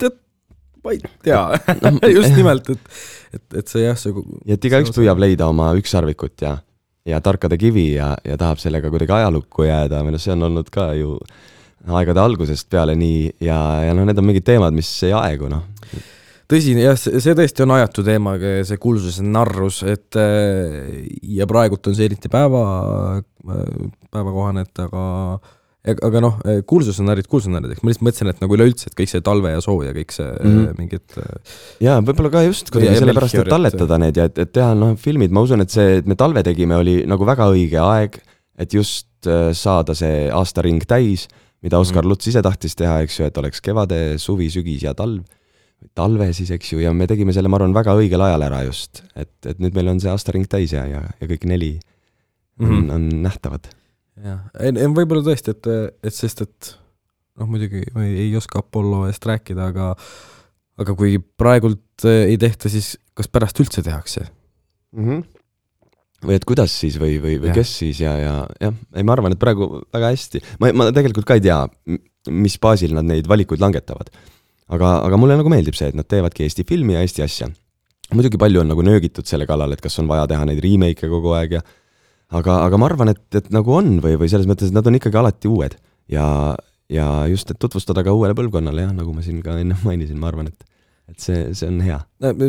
ma 0.85 0.95
ei 0.95 1.01
tea 1.25 1.41
no, 1.85 1.93
just 2.09 2.35
nimelt, 2.37 2.69
et, 2.73 2.99
et, 3.37 3.45
et 3.61 3.71
see 3.71 3.85
jah, 3.85 3.97
see. 3.99 4.25
ja 4.49 4.57
et 4.57 4.69
igaüks 4.71 4.93
püüab 4.95 5.21
leida 5.21 5.49
oma 5.51 5.71
ükssarvikut 5.79 6.45
ja, 6.45 6.55
ja 7.07 7.21
tarkade 7.23 7.59
kivi 7.61 7.91
ja, 7.95 8.13
ja 8.25 8.37
tahab 8.41 8.61
sellega 8.63 8.91
kuidagi 8.93 9.17
ajalukku 9.21 9.67
jääda 9.69 10.03
või 10.05 10.15
noh, 10.15 10.23
see 10.23 10.35
on 10.35 10.49
olnud 10.49 10.71
ka 10.73 10.91
ju 10.97 11.17
aegade 11.91 12.21
algusest 12.21 12.69
peale 12.69 12.93
nii 12.97 13.29
ja, 13.41 13.59
ja 13.87 13.93
noh, 13.97 14.05
need 14.05 14.19
on 14.21 14.27
mingid 14.27 14.45
teemad, 14.45 14.75
mis 14.75 14.89
ei 15.07 15.15
aegu, 15.17 15.49
noh 15.51 15.69
tõsi, 16.51 16.75
jah, 16.75 16.97
see 16.99 17.35
tõesti 17.37 17.63
on 17.63 17.75
ajatu 17.77 18.03
teema, 18.05 18.35
see 18.67 18.79
kuulsuse 18.81 19.23
narrus, 19.23 19.81
et 19.87 20.17
ja 21.31 21.47
praegult 21.47 21.87
on 21.87 21.95
see 21.95 22.09
eriti 22.09 22.31
päeva, 22.31 22.63
päevakohane, 24.11 24.65
et 24.67 24.83
aga 24.83 25.03
aga 25.81 26.21
noh, 26.21 26.37
eh, 26.45 26.59
kuulsusnärid, 26.67 27.25
kuulsusnärid, 27.29 27.73
eks 27.73 27.81
ma 27.81 27.89
lihtsalt 27.89 28.05
mõtlesin, 28.05 28.29
et 28.29 28.41
nagu 28.43 28.57
üleüldse, 28.57 28.91
et 28.91 28.97
kõik 28.97 29.09
see 29.09 29.23
talve 29.25 29.53
ja 29.53 29.61
soo 29.65 29.79
ja 29.81 29.93
kõik 29.95 30.13
see 30.13 30.27
mm 30.29 30.51
-hmm. 30.51 30.77
mingid 30.77 31.15
jaa, 31.81 31.99
võib-olla 32.05 32.29
ka 32.33 32.43
just 32.45 32.69
kuidagi 32.73 33.01
sellepärast, 33.01 33.39
et 33.41 33.49
talletada 33.49 33.97
need 34.01 34.17
ja 34.17 34.27
et, 34.29 34.37
et 34.45 34.51
teha 34.53 34.75
noh, 34.77 34.93
filmid, 34.95 35.33
ma 35.33 35.41
usun, 35.41 35.65
et 35.65 35.73
see, 35.73 35.97
et 36.01 36.05
me 36.05 36.15
talve 36.15 36.43
tegime, 36.45 36.77
oli 36.77 37.01
nagu 37.09 37.25
väga 37.25 37.49
õige 37.49 37.81
aeg, 37.81 38.21
et 38.57 38.73
just 38.73 39.07
saada 39.53 39.93
see 39.97 40.29
aastaring 40.33 40.85
täis, 40.85 41.27
mida 41.61 41.77
Oskar 41.79 42.03
mm 42.03 42.05
-hmm. 42.05 42.09
Luts 42.09 42.27
ise 42.27 42.41
tahtis 42.41 42.75
teha, 42.75 43.01
eks 43.01 43.19
ju, 43.19 43.25
et 43.25 43.37
oleks 43.37 43.61
kevade, 43.61 44.17
suvi, 44.17 44.49
sügis 44.49 44.83
ja 44.83 44.93
talv, 44.93 45.21
talve 45.93 46.33
siis, 46.33 46.51
eks 46.51 46.73
ju, 46.73 46.79
ja 46.79 46.93
me 46.93 47.07
tegime 47.07 47.33
selle, 47.33 47.49
ma 47.49 47.57
arvan, 47.57 47.73
väga 47.73 47.93
õigel 47.97 48.21
ajal 48.21 48.41
ära 48.41 48.63
just, 48.65 49.03
et, 49.15 49.33
et 49.45 49.59
nüüd 49.59 49.73
meil 49.73 49.87
on 49.87 49.99
see 49.99 50.11
aastaring 50.11 50.47
täis 50.47 50.73
ja, 50.73 50.85
ja, 50.85 51.01
ja 51.21 51.27
kõik 51.27 51.45
neli 51.45 51.79
on 52.59 52.67
mm, 52.67 52.81
-hmm. 52.81 52.91
on 52.93 53.23
nähtavad 53.23 53.80
jah, 54.19 54.43
võib-olla 54.91 55.23
tõesti, 55.25 55.55
et, 55.55 55.71
et 56.03 56.15
sest, 56.15 56.43
et 56.43 56.71
noh, 57.39 57.47
muidugi 57.49 57.83
ma 57.95 58.05
ei, 58.07 58.27
ei 58.27 58.35
oska 58.37 58.61
Apollo 58.61 59.05
eest 59.09 59.25
rääkida, 59.27 59.71
aga 59.71 59.93
aga 60.81 60.95
kui 60.97 61.19
praegult 61.19 62.07
eh, 62.09 62.31
ei 62.31 62.39
tehta, 62.41 62.71
siis 62.71 62.95
kas 63.17 63.29
pärast 63.31 63.59
üldse 63.61 63.83
tehakse 63.85 64.23
mm? 64.25 65.05
-hmm. 65.05 65.23
või 66.27 66.37
et 66.37 66.47
kuidas 66.47 66.73
siis 66.83 66.97
või, 67.01 67.17
või, 67.23 67.37
või 67.41 67.51
ja. 67.51 67.55
kes 67.59 67.73
siis 67.83 68.01
ja, 68.03 68.15
ja 68.19 68.35
jah, 68.61 68.77
ei 68.95 69.07
ma 69.07 69.15
arvan, 69.17 69.35
et 69.35 69.41
praegu 69.41 69.83
väga 69.93 70.13
hästi, 70.13 70.43
ma, 70.61 70.71
ma 70.73 70.91
tegelikult 70.95 71.27
ka 71.27 71.37
ei 71.39 71.45
tea, 71.47 71.63
mis 72.31 72.57
baasil 72.61 72.95
nad 72.97 73.07
neid 73.07 73.29
valikuid 73.29 73.61
langetavad. 73.63 74.11
aga, 74.71 75.01
aga 75.07 75.19
mulle 75.19 75.37
nagu 75.39 75.51
meeldib 75.51 75.75
see, 75.77 75.91
et 75.91 75.97
nad 75.97 76.07
teevadki 76.07 76.47
Eesti 76.47 76.65
filmi 76.67 76.95
ja 76.95 77.03
Eesti 77.03 77.25
asja. 77.25 77.49
muidugi 78.13 78.37
palju 78.37 78.63
on 78.63 78.71
nagu 78.71 78.81
nöögitud 78.81 79.27
selle 79.27 79.47
kallal, 79.47 79.71
et 79.71 79.81
kas 79.81 79.99
on 79.99 80.07
vaja 80.07 80.27
teha 80.27 80.45
neid 80.45 80.63
remake'e 80.63 81.09
kogu 81.09 81.35
aeg 81.37 81.59
ja 81.59 81.61
aga, 82.31 82.57
aga 82.65 82.79
ma 82.79 82.89
arvan, 82.89 83.13
et, 83.13 83.23
et 83.37 83.51
nagu 83.53 83.75
on 83.75 83.97
või, 84.03 84.17
või 84.19 84.31
selles 84.31 84.49
mõttes, 84.49 84.71
et 84.71 84.77
nad 84.77 84.87
on 84.87 84.97
ikkagi 84.99 85.21
alati 85.21 85.51
uued 85.51 85.77
ja, 86.11 86.25
ja 86.91 87.07
just, 87.31 87.51
et 87.51 87.59
tutvustada 87.61 88.03
ka 88.07 88.15
uuele 88.15 88.37
põlvkonnale 88.37 88.87
jah, 88.87 88.95
nagu 88.95 89.15
ma 89.15 89.23
siin 89.25 89.43
ka 89.45 89.59
enne 89.61 89.77
mainisin, 89.87 90.19
ma 90.21 90.31
arvan, 90.31 90.51
et 90.51 90.67
et 91.11 91.19
see, 91.19 91.39
see 91.57 91.67
on 91.67 91.79
hea. 91.83 91.99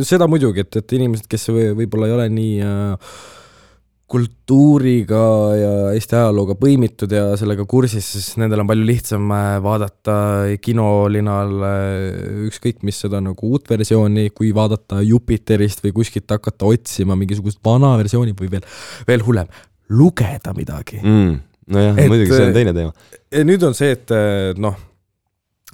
seda 0.07 0.29
muidugi, 0.31 0.63
et, 0.63 0.77
et 0.79 0.99
inimesed, 0.99 1.27
kes 1.31 1.49
võib-olla 1.51 2.07
ei 2.07 2.13
ole 2.15 2.27
nii 2.31 2.53
äh, 2.63 3.15
kultuuriga 4.13 5.23
ja 5.57 5.73
Eesti 5.97 6.19
ajalooga 6.19 6.55
põimitud 6.61 7.11
ja 7.17 7.33
sellega 7.41 7.65
kursis, 7.69 8.07
siis 8.13 8.37
nendel 8.39 8.63
on 8.63 8.69
palju 8.69 8.87
lihtsam 8.87 9.33
äh, 9.35 9.57
vaadata 9.65 10.17
kinolinal 10.63 11.67
ükskõik 12.47 12.85
mis 12.87 13.01
seda 13.03 13.23
nagu 13.25 13.51
uut 13.51 13.67
versiooni, 13.73 14.29
kui 14.37 14.53
vaadata 14.55 15.01
Jupiterist 15.07 15.83
või 15.83 15.97
kuskilt 15.99 16.31
hakata 16.31 16.71
otsima 16.71 17.19
mingisugust 17.19 17.63
vana 17.65 17.97
versiooni 17.99 18.37
või 18.39 18.53
veel, 18.53 18.69
veel 19.09 19.27
hullem, 19.27 19.51
lugeda 19.93 20.55
midagi 20.57 21.03
mm,. 21.03 21.37
nojah, 21.75 22.01
muidugi 22.09 22.33
see 22.33 22.49
on 22.49 22.57
teine 22.57 22.75
teema. 22.77 23.13
nüüd 23.51 23.69
on 23.69 23.77
see, 23.79 23.93
et 23.99 24.17
noh 24.61 24.81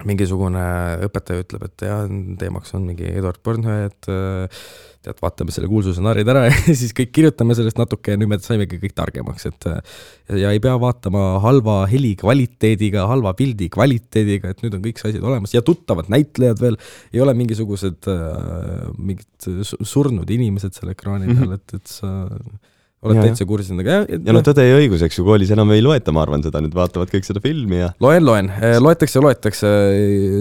mingisugune 0.06 0.60
õpetaja 1.08 1.42
ütleb, 1.42 1.64
et 1.66 1.82
jah, 1.88 2.04
teemaks 2.38 2.70
on 2.78 2.84
mingi 2.86 3.08
Eduard 3.10 3.40
Bornhöhe, 3.42 3.88
et 3.88 4.08
äh, 4.12 4.60
tead, 5.04 5.18
vaatame 5.22 5.54
selle 5.54 5.68
kuulsuse 5.70 6.02
narrid 6.04 6.28
ära 6.30 6.44
ja 6.48 6.54
siis 6.66 6.92
kõik 6.96 7.10
kirjutame 7.16 7.56
sellest 7.58 7.80
natuke 7.80 8.14
ja 8.14 8.20
nüüd 8.20 8.30
me 8.30 8.38
saimegi 8.42 8.78
kõik 8.82 8.94
targemaks, 8.98 9.48
et 9.50 9.68
ja, 9.68 10.52
ei 10.52 10.62
pea 10.62 10.76
vaatama 10.80 11.24
halva 11.42 11.80
heli 11.90 12.14
kvaliteediga, 12.20 13.08
halva 13.10 13.34
pildi 13.38 13.70
kvaliteediga, 13.74 14.54
et 14.54 14.64
nüüd 14.64 14.78
on 14.78 14.84
kõik 14.86 15.02
see 15.02 15.12
asjad 15.12 15.26
olemas 15.26 15.54
ja 15.56 15.64
tuttavad 15.66 16.10
näitlejad 16.12 16.62
veel, 16.62 16.78
ei 17.14 17.24
ole 17.24 17.34
mingisugused 17.38 18.10
äh, 18.12 18.88
mingid 18.98 19.50
surnud 19.66 20.30
inimesed 20.38 20.78
seal 20.78 20.94
ekraani 20.94 21.30
peal 21.30 21.46
mm, 21.46 21.54
-hmm. 21.54 21.58
et, 21.58 21.78
et 21.80 21.98
sa 21.98 22.68
oled 23.06 23.20
täitsa 23.22 23.46
kursis 23.46 23.70
nendega, 23.70 24.00
jah. 24.00 24.22
ja 24.26 24.34
noh, 24.34 24.42
tõde 24.44 24.64
ja 24.66 24.78
õigus, 24.78 25.02
eks 25.06 25.20
ju, 25.20 25.24
koolis 25.26 25.52
enam 25.54 25.70
ei 25.74 25.82
loeta, 25.84 26.10
ma 26.14 26.24
arvan, 26.24 26.42
seda, 26.42 26.58
nüüd 26.64 26.74
vaatavad 26.74 27.10
kõik 27.12 27.28
seda 27.28 27.42
filmi 27.42 27.78
ja 27.78 27.92
loen, 28.02 28.24
loen, 28.26 28.48
eh, 28.58 28.74
loetakse, 28.82 29.22
loetakse, 29.22 29.70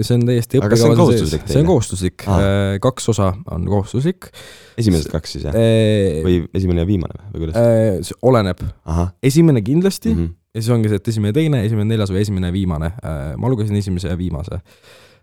see 0.06 0.16
on 0.16 0.24
täiesti 0.26 0.62
aga 0.64 0.78
see 0.80 0.88
on 0.90 0.98
kohustuslik 0.98 1.44
teile? 1.44 1.54
see 1.54 1.62
on 1.62 1.68
kohustuslik, 1.68 2.26
eh, 2.34 2.78
kaks 2.82 3.06
osa 3.14 3.30
on 3.54 3.68
kohustuslik. 3.70 4.30
esimesed 4.80 5.12
kaks 5.14 5.36
siis, 5.36 5.46
jah 5.46 5.54
e...? 5.54 6.24
või 6.26 6.40
esimene 6.58 6.82
ja 6.82 6.90
viimane 6.90 7.30
või 7.30 7.46
kuidas 7.46 8.12
oleneb. 8.26 8.66
esimene 9.22 9.62
kindlasti 9.62 10.16
mm 10.16 10.18
-hmm. 10.18 10.34
ja 10.58 10.64
siis 10.64 10.74
ongi 10.74 10.90
see, 10.90 11.02
et 11.02 11.14
esimene, 11.14 11.36
teine, 11.36 11.62
esimene, 11.68 11.92
neljas 11.94 12.10
või 12.10 12.24
esimene, 12.26 12.50
viimane. 12.52 12.90
ma 13.38 13.54
lugesin 13.54 13.78
esimese 13.78 14.10
ja 14.10 14.18
viimase. 14.18 14.58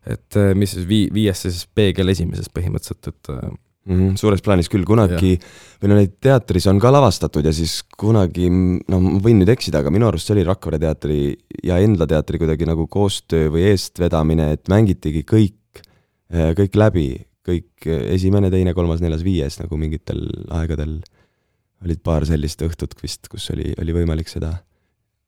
et 0.08 0.40
mis 0.56 0.72
siis 0.72 0.88
vii-, 0.88 1.12
viies 1.14 1.42
siis 1.42 1.68
peegel 1.68 2.16
esimesest 2.16 2.56
põhimõtteliselt, 2.56 3.12
et 3.12 3.36
mm. 3.90 4.16
suures 4.20 4.44
plaanis 4.46 4.70
küll, 4.72 4.86
kunagi 4.88 5.36
või 5.82 5.92
no 5.92 5.98
neid 6.00 6.16
teatris 6.24 6.68
on 6.72 6.80
ka 6.82 6.92
lavastatud 6.94 7.46
ja 7.46 7.54
siis 7.56 7.80
kunagi, 7.98 8.50
no 8.50 9.00
ma 9.02 9.16
võin 9.24 9.42
nüüd 9.42 9.52
eksida, 9.54 9.82
aga 9.84 9.94
minu 9.94 10.10
arust 10.10 10.30
see 10.30 10.38
oli 10.38 10.46
Rakvere 10.48 10.80
teatri 10.82 11.20
ja 11.66 11.80
Endla 11.84 12.08
teatri 12.10 12.42
kuidagi 12.42 12.68
nagu 12.70 12.88
koostöö 12.92 13.52
või 13.54 13.68
eestvedamine, 13.72 14.52
et 14.58 14.72
mängitigi 14.72 15.26
kõik, 15.28 15.84
eh, 16.32 16.54
kõik 16.58 16.78
läbi, 16.80 17.10
kõik 17.46 17.90
esimene, 18.16 18.50
teine, 18.54 18.74
kolmas, 18.78 19.04
neljas, 19.04 19.26
viies 19.26 19.60
nagu 19.62 19.78
mingitel 19.78 20.24
aegadel 20.58 20.98
olid 21.86 22.02
paar 22.02 22.26
sellist 22.26 22.64
õhtut 22.66 22.96
vist, 23.02 23.28
kus 23.30 23.52
oli, 23.54 23.74
oli 23.82 23.94
võimalik 23.94 24.32
seda 24.32 24.56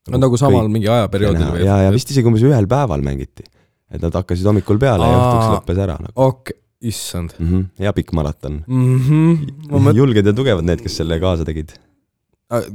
no 0.08 0.22
nagu 0.22 0.40
samal 0.40 0.66
kõik, 0.66 0.74
mingi 0.80 0.90
ajaperioodil 0.90 1.52
või? 1.54 1.66
ja, 1.68 1.84
ja 1.86 1.92
vist 1.94 2.10
isegi 2.14 2.30
umbes 2.30 2.46
ühel 2.48 2.66
päeval 2.70 3.04
mängiti. 3.06 3.44
et 3.92 4.02
nad 4.02 4.16
hakkasid 4.16 4.48
hommikul 4.48 4.80
peale 4.82 5.06
ja 5.06 5.20
õhtuks 5.20 5.52
lõppes 5.60 5.84
ära 5.84 6.00
nagu. 6.02 6.16
okei 6.16 6.56
okay 6.56 6.66
issand 6.82 7.34
mm. 7.38 7.50
-hmm. 7.50 7.66
hea 7.82 7.94
pikk 7.94 8.14
maraton 8.14 8.62
mm. 8.68 8.96
-hmm. 9.10 9.82
Mõt... 9.82 9.98
julged 9.98 10.26
ja 10.26 10.34
tugevad 10.34 10.66
need, 10.66 10.82
kes 10.84 10.98
selle 11.02 11.20
kaasa 11.20 11.46
tegid. 11.46 11.74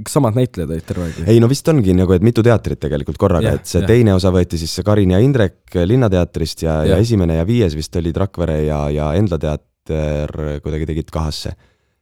samad 0.09 0.37
näitlejad 0.37 0.71
olid 0.71 0.87
terve 0.87 1.05
aeg? 1.09 1.21
ei 1.27 1.41
no 1.41 1.49
vist 1.49 1.69
ongi 1.69 1.95
nagu, 1.97 2.13
et 2.13 2.23
mitu 2.23 2.43
teatrit 2.43 2.81
tegelikult 2.81 3.19
korraga 3.19 3.47
yeah,, 3.47 3.61
et 3.61 3.67
see 3.67 3.81
yeah. 3.81 3.89
teine 3.89 4.15
osa 4.15 4.33
võeti 4.35 4.59
siis 4.61 4.81
Karin 4.85 5.15
ja 5.15 5.21
Indrek 5.23 5.79
Linnateatrist 5.85 6.67
ja 6.67 6.83
yeah., 6.83 6.97
ja 6.97 7.03
esimene 7.05 7.39
ja 7.39 7.47
viies 7.47 7.77
vist 7.79 7.97
olid 7.97 8.17
Rakvere 8.17 8.65
ja, 8.67 8.89
ja 8.91 9.13
Endla 9.15 9.39
teater 9.39 10.35
kuidagi 10.63 10.91
tegid 10.93 11.15
kahasse 11.15 11.55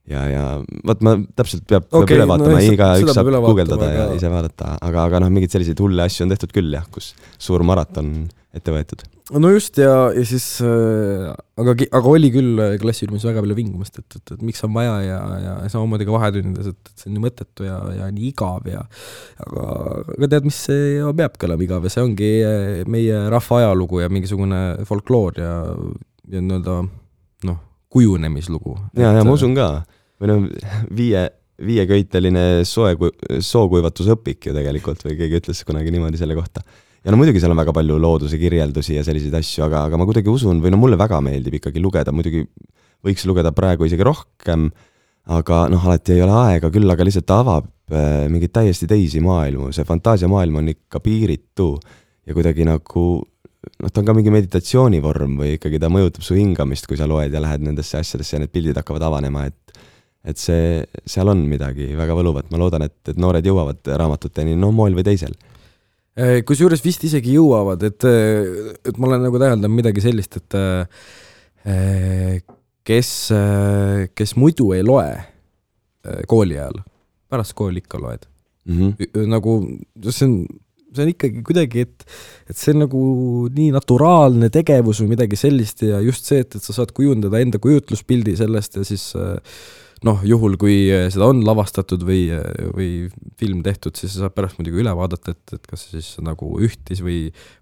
ja, 0.08 0.24
ja 0.26 0.44
vot 0.86 1.04
ma 1.04 1.14
täpselt 1.36 1.66
peab 1.68 1.86
okay,, 1.86 2.16
peab 2.16 2.16
üle 2.16 2.28
vaatama 2.32 2.56
no,, 2.56 2.66
igaüks 2.74 3.14
saab 3.14 3.30
guugeldada 3.44 3.92
ja 3.92 4.10
ise 4.16 4.32
vaadata, 4.32 4.74
aga, 4.80 5.06
aga 5.06 5.22
noh, 5.24 5.32
mingeid 5.32 5.52
selliseid 5.54 5.80
hulle 5.84 6.06
asju 6.06 6.26
on 6.26 6.34
tehtud 6.34 6.54
küll 6.56 6.74
jah, 6.74 6.86
kus 6.90 7.12
suur 7.38 7.64
maraton 7.66 8.14
ette 8.56 8.72
võetud. 8.74 9.02
no 9.38 9.50
just 9.52 9.78
ja, 9.78 10.10
ja 10.14 10.22
siis 10.26 10.44
äh, 10.66 11.28
aga, 11.60 11.74
aga 11.86 12.10
oli 12.10 12.32
küll 12.34 12.58
klassiruumis 12.82 13.26
väga 13.28 13.44
palju 13.44 13.56
vingumist, 13.58 14.00
et, 14.02 14.18
et, 14.18 14.32
et 14.34 14.42
miks 14.46 14.64
on 14.66 14.74
vaja 14.74 14.96
ja, 15.04 15.18
ja 15.44 15.52
samamoodi 15.70 16.08
ka 16.08 16.16
vahetundides, 16.16 16.72
et, 16.72 16.90
et 16.90 17.04
see 17.04 17.10
on 17.10 17.16
nii 17.16 17.24
mõttetu 17.28 17.68
ja, 17.68 17.78
ja 18.00 18.10
nii 18.14 18.32
igav 18.32 18.66
ja 18.70 18.82
aga, 19.46 19.66
aga 20.16 20.30
tead, 20.34 20.50
mis 20.50 20.58
see 20.66 20.98
peabki 21.22 21.46
olema 21.46 21.66
igav 21.68 21.86
ja 21.86 21.94
see 21.94 22.06
ongi 22.08 22.32
äh, 22.46 22.70
meie 22.90 23.22
rahva 23.30 23.62
ajalugu 23.62 24.02
ja 24.02 24.10
mingisugune 24.12 24.60
folkloor 24.88 25.38
ja, 25.38 25.54
ja 26.34 26.42
nii-öelda 26.42 26.80
noh, 27.46 27.62
kujunemislugu. 27.92 28.76
ja, 28.98 29.14
ja 29.14 29.26
ma 29.26 29.38
usun 29.38 29.54
ka, 29.58 29.72
või 30.18 30.34
noh, 30.34 30.48
viie 30.90 31.28
viieköiteline 31.60 32.62
soe, 32.64 32.94
sookuivatusõpik 33.44 34.46
ju 34.48 34.54
tegelikult 34.56 35.02
või 35.04 35.18
keegi 35.18 35.42
ütles 35.42 35.58
kunagi 35.68 35.92
niimoodi 35.92 36.16
selle 36.16 36.32
kohta 36.32 36.64
ja 37.04 37.12
no 37.12 37.18
muidugi 37.20 37.40
seal 37.40 37.54
on 37.54 37.60
väga 37.60 37.74
palju 37.76 37.96
looduse 38.00 38.38
kirjeldusi 38.40 38.98
ja 38.98 39.04
selliseid 39.06 39.34
asju, 39.38 39.64
aga, 39.66 39.86
aga 39.88 40.00
ma 40.00 40.06
kuidagi 40.08 40.30
usun 40.32 40.60
või 40.64 40.72
no 40.74 40.80
mulle 40.80 40.98
väga 41.00 41.20
meeldib 41.24 41.56
ikkagi 41.60 41.82
lugeda, 41.82 42.12
muidugi 42.12 42.44
võiks 43.06 43.24
lugeda 43.28 43.52
praegu 43.56 43.88
isegi 43.88 44.04
rohkem, 44.04 44.68
aga 45.32 45.62
noh, 45.72 45.88
alati 45.88 46.16
ei 46.16 46.24
ole 46.24 46.36
aega, 46.42 46.70
küll 46.72 46.92
aga 46.92 47.06
lihtsalt 47.06 47.32
avab 47.36 47.68
äh, 47.92 48.26
mingeid 48.32 48.52
täiesti 48.56 48.88
teisi 48.90 49.22
maailmu, 49.24 49.70
see 49.76 49.86
fantaasiamaailm 49.88 50.60
on 50.60 50.72
ikka 50.74 51.00
piiritu 51.04 51.72
ja 52.28 52.36
kuidagi 52.36 52.68
nagu 52.68 53.06
noh, 53.20 53.90
ta 53.90 54.02
on 54.02 54.08
ka 54.08 54.16
mingi 54.16 54.32
meditatsioonivorm 54.34 55.38
või 55.40 55.54
ikkagi 55.56 55.80
ta 55.80 55.88
mõjutab 55.92 56.24
su 56.26 56.36
hingamist, 56.36 56.88
kui 56.88 57.00
sa 57.00 57.08
loed 57.08 57.32
ja 57.32 57.40
lähed 57.42 57.64
nendesse 57.64 58.00
asjadesse 58.00 58.36
ja 58.36 58.44
need 58.44 58.52
pildid 58.52 58.80
hakkavad 58.80 59.08
avanema, 59.08 59.48
et 59.48 59.56
et 60.20 60.36
see, 60.36 60.82
seal 61.08 61.30
on 61.32 61.46
midagi 61.48 61.86
väga 61.96 62.12
võluvat, 62.12 62.50
ma 62.52 62.58
loodan, 62.60 62.82
et, 62.84 62.98
et 63.08 63.16
noored 63.16 63.46
jõuavad 63.46 63.88
raamatuteni 63.88 64.52
no 64.52 64.68
moel 64.76 64.92
või 64.98 65.06
teisel 65.06 65.32
kusjuures 66.46 66.82
vist 66.84 67.04
isegi 67.06 67.36
jõuavad, 67.36 67.84
et, 67.86 68.06
äh, 68.08 68.72
et 68.86 68.98
ma 68.98 69.10
olen 69.10 69.26
nagu 69.28 69.40
täheldanud 69.40 69.76
midagi 69.76 70.04
sellist, 70.04 70.40
et 70.40 70.58
äh, 70.58 72.40
kes, 72.86 73.10
kes 74.16 74.32
muidu 74.40 74.70
ei 74.72 74.82
loe 74.82 75.10
kooli 76.26 76.56
ajal, 76.56 76.80
pärast 77.30 77.52
kooli 77.58 77.82
ikka 77.84 78.00
loed 78.00 78.24
mm. 78.64 78.78
-hmm. 78.78 79.26
nagu 79.28 79.56
see 80.08 80.26
on, 80.26 80.34
see 80.94 81.04
on 81.04 81.12
ikkagi 81.12 81.42
kuidagi, 81.46 81.84
et, 81.86 82.06
et 82.50 82.56
see 82.56 82.72
on 82.74 82.82
nagu 82.86 83.02
nii 83.54 83.70
naturaalne 83.76 84.50
tegevus 84.50 85.02
või 85.02 85.12
midagi 85.14 85.38
sellist 85.38 85.84
ja 85.86 86.00
just 86.04 86.24
see, 86.30 86.40
et, 86.44 86.56
et 86.56 86.64
sa 86.64 86.76
saad 86.76 86.94
kujundada 86.96 87.38
enda 87.44 87.60
kujutluspildi 87.62 88.36
sellest 88.40 88.80
ja 88.80 88.86
siis 88.88 89.10
äh, 89.18 89.36
noh, 90.06 90.20
juhul 90.24 90.56
kui 90.60 90.76
äh, 90.92 91.06
seda 91.12 91.28
on 91.28 91.42
lavastatud 91.44 92.02
või, 92.08 92.22
äh, 92.32 92.68
või 92.72 92.90
film 93.40 93.60
tehtud, 93.64 93.98
siis 93.98 94.14
sa 94.14 94.24
saad 94.24 94.36
pärast 94.36 94.60
muidugi 94.60 94.80
üle 94.80 94.94
vaadata, 94.96 95.34
et, 95.34 95.56
et 95.58 95.68
kas 95.68 95.84
see 95.86 96.00
siis 96.00 96.22
nagu 96.24 96.48
ühtis 96.64 97.02
või, 97.04 97.18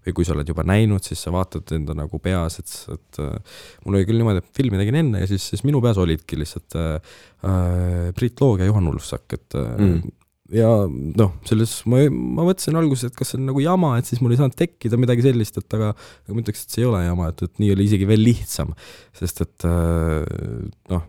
või 0.07 0.15
kui 0.15 0.27
sa 0.27 0.35
oled 0.35 0.47
juba 0.47 0.63
näinud, 0.67 1.03
siis 1.05 1.19
sa 1.25 1.33
vaatad 1.35 1.75
enda 1.75 1.95
nagu 1.97 2.21
peas, 2.23 2.61
et, 2.61 2.77
et 2.95 3.19
äh, 3.25 3.59
mul 3.83 3.99
oli 3.99 4.07
küll 4.07 4.21
niimoodi, 4.21 4.43
et 4.43 4.55
filmi 4.55 4.79
tegin 4.79 5.01
enne 5.01 5.25
ja 5.25 5.29
siis, 5.31 5.49
siis 5.51 5.65
minu 5.67 5.83
peas 5.83 5.99
olidki 5.99 6.39
lihtsalt 6.39 6.79
äh, 6.79 7.19
Priit 8.15 8.39
Loog 8.39 8.63
ja 8.63 8.71
Juhan 8.71 8.87
Ulfsak, 8.87 9.35
et 9.35 9.59
mm. 9.59 10.15
ja 10.55 10.71
noh, 10.87 11.35
selles 11.47 11.75
ma, 11.91 12.05
ma 12.07 12.47
mõtlesin 12.47 12.79
alguses, 12.79 13.11
et 13.11 13.19
kas 13.19 13.33
see 13.33 13.41
on 13.41 13.47
nagu 13.51 13.63
jama, 13.63 13.93
et 13.99 14.07
siis 14.07 14.23
mul 14.23 14.35
ei 14.35 14.39
saanud 14.39 14.55
tekkida 14.59 14.99
midagi 14.99 15.27
sellist, 15.27 15.59
et 15.59 15.79
aga, 15.79 15.91
aga 15.91 16.35
ma 16.35 16.43
ütleks, 16.43 16.63
et 16.63 16.75
see 16.75 16.87
ei 16.87 16.89
ole 16.89 17.03
jama, 17.03 17.31
et, 17.33 17.47
et 17.47 17.63
nii 17.63 17.75
oli 17.75 17.91
isegi 17.91 18.07
veel 18.07 18.27
lihtsam, 18.31 18.75
sest 19.19 19.43
et 19.43 19.71
noh 20.95 21.07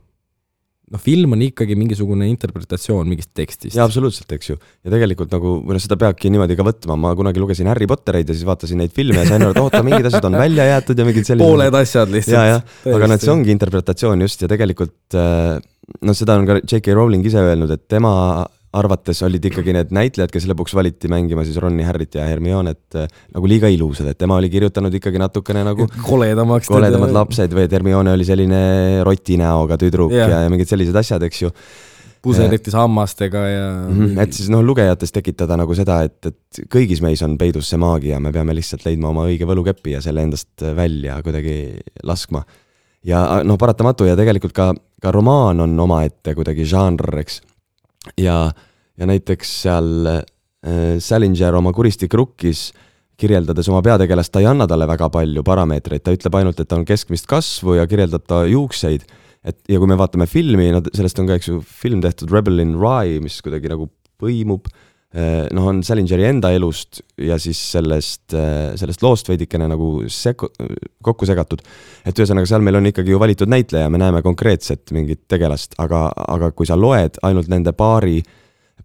noh, 0.90 1.00
film 1.03 1.37
on 1.37 1.44
ikkagi 1.46 1.76
mingisugune 1.79 2.26
interpretatsioon 2.31 3.09
mingist 3.11 3.31
tekstist. 3.37 3.76
jaa, 3.76 3.87
absoluutselt, 3.87 4.31
eks 4.37 4.53
ju. 4.53 4.59
ja 4.59 4.92
tegelikult 4.92 5.33
nagu, 5.35 5.57
või 5.62 5.76
noh, 5.76 5.83
seda 5.83 5.98
peabki 6.00 6.33
niimoodi 6.35 6.59
ka 6.59 6.66
võtma, 6.66 6.98
ma 7.00 7.14
kunagi 7.18 7.42
lugesin 7.42 7.70
Harry 7.70 7.88
Pottereid 7.90 8.31
ja 8.31 8.37
siis 8.37 8.46
vaatasin 8.48 8.83
neid 8.83 8.94
filme 8.96 9.22
ja 9.22 9.29
sain 9.31 9.46
aru, 9.46 9.55
et 9.55 9.62
oota, 9.62 9.83
mingid 9.87 10.11
asjad 10.11 10.31
on 10.31 10.38
välja 10.40 10.66
jäetud 10.72 11.03
ja 11.03 11.09
mingid 11.09 11.29
sellised 11.29 11.46
pooled 11.46 11.81
asjad 11.83 12.14
lihtsalt. 12.14 12.79
aga 12.90 13.11
noh, 13.12 13.20
see 13.22 13.35
ongi 13.35 13.55
interpretatsioon 13.55 14.26
just 14.26 14.46
ja 14.46 14.50
tegelikult 14.50 15.18
äh, 15.18 15.61
noh, 16.07 16.16
seda 16.16 16.38
on 16.38 16.48
ka 16.48 16.59
J.K. 16.64 16.96
Rowling 16.96 17.26
ise 17.26 17.42
öelnud, 17.42 17.70
et 17.74 17.87
tema 17.90 18.12
arvates 18.76 19.18
olid 19.26 19.44
ikkagi 19.50 19.74
need 19.74 19.90
näitlejad, 19.94 20.30
kes 20.30 20.46
lõpuks 20.50 20.74
valiti 20.78 21.11
mängima 21.11 21.42
siis 21.46 21.59
Ronni, 21.62 21.83
Harryt 21.87 22.14
ja 22.14 22.26
Hermionet 22.28 22.98
äh, 22.98 23.11
nagu 23.35 23.50
liiga 23.50 23.70
ilusad, 23.72 24.12
et 24.12 24.18
tema 24.20 24.38
oli 24.38 24.50
kirjutanud 24.52 24.94
ikkagi 24.94 25.18
natukene 25.18 25.64
nagu 25.66 25.88
koledamaks. 26.06 26.70
koledamad 26.70 27.14
lapsed 27.14 27.54
või 27.56 27.66
et 27.66 27.74
Hermione 27.74 28.14
oli 28.14 28.26
selline 28.28 28.61
rotinäoga 29.06 29.78
tüdruk 29.80 30.14
yeah. 30.14 30.30
ja, 30.30 30.42
ja 30.46 30.52
mingid 30.52 30.70
sellised 30.70 30.96
asjad, 31.02 31.26
eks 31.26 31.42
ju 31.46 31.50
puseritis 32.22 32.74
hammastega 32.76 33.42
ja. 33.48 33.66
-hmm, 33.88 34.18
et 34.22 34.33
siis 34.37 34.50
noh, 34.52 34.62
lugejates 34.62 35.12
tekitada 35.12 35.56
nagu 35.56 35.74
seda, 35.74 36.02
et, 36.06 36.20
et 36.26 36.64
kõigis 36.70 37.00
meis 37.02 37.22
on 37.26 37.38
peidus 37.40 37.70
see 37.72 37.80
maagia, 37.80 38.20
me 38.20 38.33
peame 38.33 38.54
lihtsalt 38.54 38.85
leidma 38.87 39.11
oma 39.11 39.26
õige 39.26 39.48
võlukepi 39.48 39.96
ja 39.96 40.02
selle 40.04 40.22
endast 40.28 40.62
välja 40.76 41.18
kuidagi 41.26 41.80
laskma. 42.04 42.44
ja 43.04 43.42
noh, 43.44 43.59
paratamatu 43.59 44.04
ja 44.04 44.16
tegelikult 44.16 44.52
ka, 44.52 44.74
ka 45.02 45.11
romaan 45.11 45.64
on 45.64 45.78
omaette 45.80 46.37
kuidagi 46.37 46.68
žanr, 46.68 47.18
eks 47.24 47.40
ja, 48.20 48.36
ja 48.96 49.08
näiteks 49.08 49.54
seal 49.64 50.10
äh, 50.10 50.22
Salinger 50.98 51.56
oma 51.58 51.72
Kuristik 51.76 52.14
rukkis 52.14 52.70
kirjeldades 53.20 53.68
oma 53.68 53.82
peategelast, 53.84 54.32
ta 54.32 54.40
ei 54.40 54.48
anna 54.48 54.64
talle 54.68 54.86
väga 54.88 55.10
palju 55.12 55.42
parameetreid, 55.44 56.02
ta 56.04 56.14
ütleb 56.16 56.38
ainult, 56.38 56.60
et 56.60 56.68
ta 56.70 56.78
on 56.78 56.86
keskmist 56.88 57.28
kasvu 57.28 57.76
ja 57.76 57.84
kirjeldab 57.88 58.24
ta 58.28 58.44
juukseid. 58.48 59.04
et 59.44 59.58
ja 59.68 59.78
kui 59.80 59.88
me 59.88 59.96
vaatame 59.96 60.26
filmi, 60.28 60.70
no 60.72 60.82
sellest 60.92 61.18
on 61.20 61.28
ka, 61.28 61.36
eks 61.36 61.48
ju, 61.48 61.60
film 61.60 62.00
tehtud 62.04 62.32
Rebel 62.32 62.60
in 62.60 62.74
Rye, 62.80 63.20
mis 63.24 63.40
kuidagi 63.44 63.68
nagu 63.72 63.88
põimub 64.20 64.68
äh, 64.68 64.89
noh, 65.11 65.64
on 65.66 65.81
Salingeri 65.83 66.29
enda 66.29 66.53
elust 66.55 67.01
ja 67.18 67.38
siis 67.42 67.59
sellest, 67.73 68.35
äh, 68.37 68.77
sellest 68.79 69.03
loost 69.03 69.31
veidikene 69.33 69.66
nagu 69.70 70.05
sek-, 70.07 70.46
kokku 71.03 71.27
segatud. 71.27 71.64
et 72.07 72.14
ühesõnaga, 72.14 72.46
seal 72.46 72.62
meil 72.62 72.79
on 72.79 72.87
ikkagi 72.92 73.11
ju 73.11 73.18
valitud 73.18 73.51
näitleja, 73.51 73.90
me 73.90 73.99
näeme 73.99 74.23
konkreetset 74.23 74.94
mingit 74.94 75.25
tegelast, 75.29 75.75
aga, 75.83 76.09
aga 76.29 76.53
kui 76.53 76.66
sa 76.66 76.79
loed 76.79 77.18
ainult 77.27 77.51
nende 77.51 77.73
paari 77.73 78.20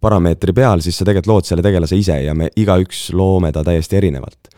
parameetri 0.00 0.52
peal, 0.52 0.82
siis 0.84 0.98
sa 0.98 1.06
tegelikult 1.06 1.32
lood 1.32 1.48
selle 1.48 1.62
tegelase 1.64 1.96
ise 1.96 2.18
ja 2.24 2.34
me 2.34 2.50
igaüks 2.56 3.08
loome 3.16 3.52
ta 3.54 3.62
täiesti 3.64 3.96
erinevalt 4.02 4.50
ja 4.50 4.56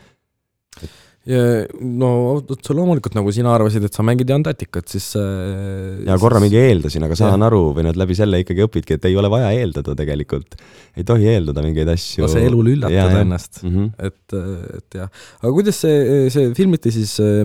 no 1.27 2.09
otse 2.39 2.73
loomulikult, 2.73 3.13
nagu 3.17 3.31
sina 3.35 3.51
arvasid, 3.53 3.83
et 3.85 3.93
sa 3.93 4.05
mängid 4.07 4.29
Jan 4.31 4.43
Tatikat, 4.45 4.87
siis 4.89 5.11
äh, 5.19 5.99
ja 6.07 6.15
korra 6.21 6.39
mingi 6.41 6.57
eeldasin, 6.57 7.03
aga 7.05 7.17
saan 7.19 7.43
ja. 7.43 7.49
aru 7.49 7.73
või 7.75 7.85
nad 7.89 7.99
läbi 7.99 8.17
selle 8.17 8.39
ikkagi 8.41 8.63
õpidki, 8.65 8.97
et 8.97 9.07
ei 9.09 9.17
ole 9.19 9.29
vaja 9.31 9.51
eeldada 9.57 9.93
tegelikult. 9.99 10.57
ei 10.97 11.05
tohi 11.07 11.27
eeldada 11.29 11.63
mingeid 11.65 11.91
asju. 11.91 12.23
lase 12.25 12.41
elul 12.47 12.71
üllatada 12.73 13.19
ja, 13.19 13.23
ennast 13.25 13.61
mm, 13.63 13.75
-hmm. 13.75 14.09
et, 14.09 14.37
et 14.79 14.99
jah. 15.01 15.11
aga 15.41 15.53
kuidas 15.53 15.83
see, 15.83 16.29
see 16.33 16.53
filmiti 16.57 16.91
siis 16.95 17.19
äh, 17.21 17.43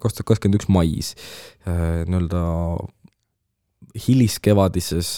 kaks 0.00 0.18
tuhat 0.18 0.32
kakskümmend 0.32 0.58
üks 0.58 0.72
mais 0.72 1.14
äh, 1.68 2.02
nii-öelda 2.08 2.42
hiliskevadises 4.06 5.16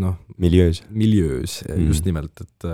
noh, 0.00 0.16
miljöös, 0.42 0.82
miljöös 0.90 1.60
mm. 1.66 1.86
just 1.90 2.06
nimelt, 2.08 2.42
et 2.42 2.66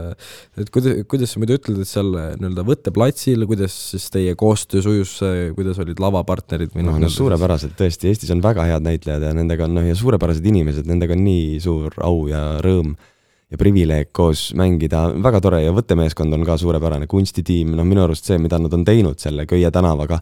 et 0.62 0.72
kuidas, 0.74 1.02
kuidas 1.10 1.34
sa 1.34 1.42
muidu 1.42 1.58
ütled, 1.58 1.82
et 1.82 1.90
seal 1.90 2.10
nii-öelda 2.14 2.64
võtteplatsil, 2.68 3.44
kuidas 3.50 3.74
siis 3.92 4.08
teie 4.14 4.34
koostöö 4.38 4.84
sujus, 4.84 5.18
kuidas 5.56 5.80
olid 5.84 6.00
lavapartnerid 6.02 6.72
või 6.74 6.86
noh 6.86 6.98
no, 6.98 7.06
no 7.06 7.12
suurepäraselt 7.12 7.76
tõesti, 7.78 8.12
Eestis 8.12 8.32
on 8.34 8.42
väga 8.44 8.66
head 8.70 8.86
näitlejad 8.86 9.28
ja 9.28 9.36
nendega 9.36 9.68
on 9.68 9.78
noh, 9.78 9.86
ja 9.86 9.98
suurepärased 9.98 10.46
inimesed, 10.48 10.88
nendega 10.88 11.16
on 11.16 11.24
nii 11.26 11.60
suur 11.62 11.96
au 12.04 12.26
ja 12.30 12.42
rõõm 12.64 12.96
ja 13.48 13.56
privileeg 13.60 14.10
koos 14.12 14.50
mängida, 14.58 15.06
väga 15.24 15.40
tore 15.44 15.62
ja 15.64 15.72
võttemeeskond 15.72 16.34
on 16.36 16.44
ka 16.46 16.58
suurepärane, 16.60 17.08
kunstitiim, 17.08 17.72
noh 17.76 17.86
minu 17.88 18.04
arust 18.04 18.28
see, 18.28 18.40
mida 18.40 18.60
nad 18.60 18.74
on 18.76 18.84
teinud 18.84 19.20
selle 19.22 19.48
Köie 19.48 19.70
tänavaga 19.72 20.20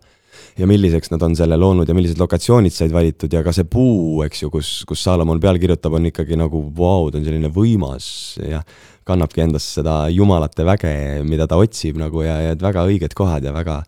ja 0.59 0.69
milliseks 0.69 1.13
nad 1.13 1.23
on 1.27 1.37
selle 1.39 1.59
loonud 1.61 1.89
ja 1.89 1.95
millised 1.97 2.21
lokatsioonid 2.21 2.75
said 2.75 2.95
valitud 2.95 3.33
ja 3.33 3.43
ka 3.47 3.55
see 3.55 3.69
puu, 3.71 4.23
eks 4.27 4.45
ju, 4.45 4.51
kus, 4.53 4.73
kus 4.89 5.05
Saalomon 5.07 5.41
peal 5.43 5.61
kirjutab, 5.63 5.97
on 5.99 6.11
ikkagi 6.11 6.39
nagu 6.41 6.63
vau 6.77 7.07
wow,, 7.07 7.11
ta 7.13 7.21
on 7.21 7.27
selline 7.27 7.51
võimas 7.53 8.09
ja 8.43 8.63
kannabki 9.07 9.45
endas 9.45 9.67
seda 9.77 10.01
jumalate 10.11 10.67
väge, 10.67 10.93
mida 11.27 11.47
ta 11.51 11.59
otsib 11.61 11.99
nagu 12.01 12.25
ja, 12.27 12.41
ja 12.49 12.59
väga 12.61 12.87
õiged 12.89 13.15
kohad 13.17 13.47
ja 13.47 13.55
väga, 13.55 13.81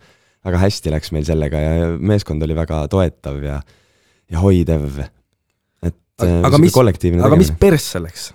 väga 0.46 0.62
hästi 0.62 0.94
läks 0.94 1.12
meil 1.16 1.26
sellega 1.26 1.62
ja 1.62 1.92
meeskond 1.98 2.42
oli 2.46 2.56
väga 2.58 2.84
toetav 2.92 3.40
ja, 3.42 3.60
ja 4.30 4.42
hoidev. 4.44 5.02
et 5.82 6.28
aga 6.46 6.60
mis, 6.62 6.74
aga 6.76 7.38
mis 7.38 7.54
persse 7.58 8.02
läks? 8.02 8.32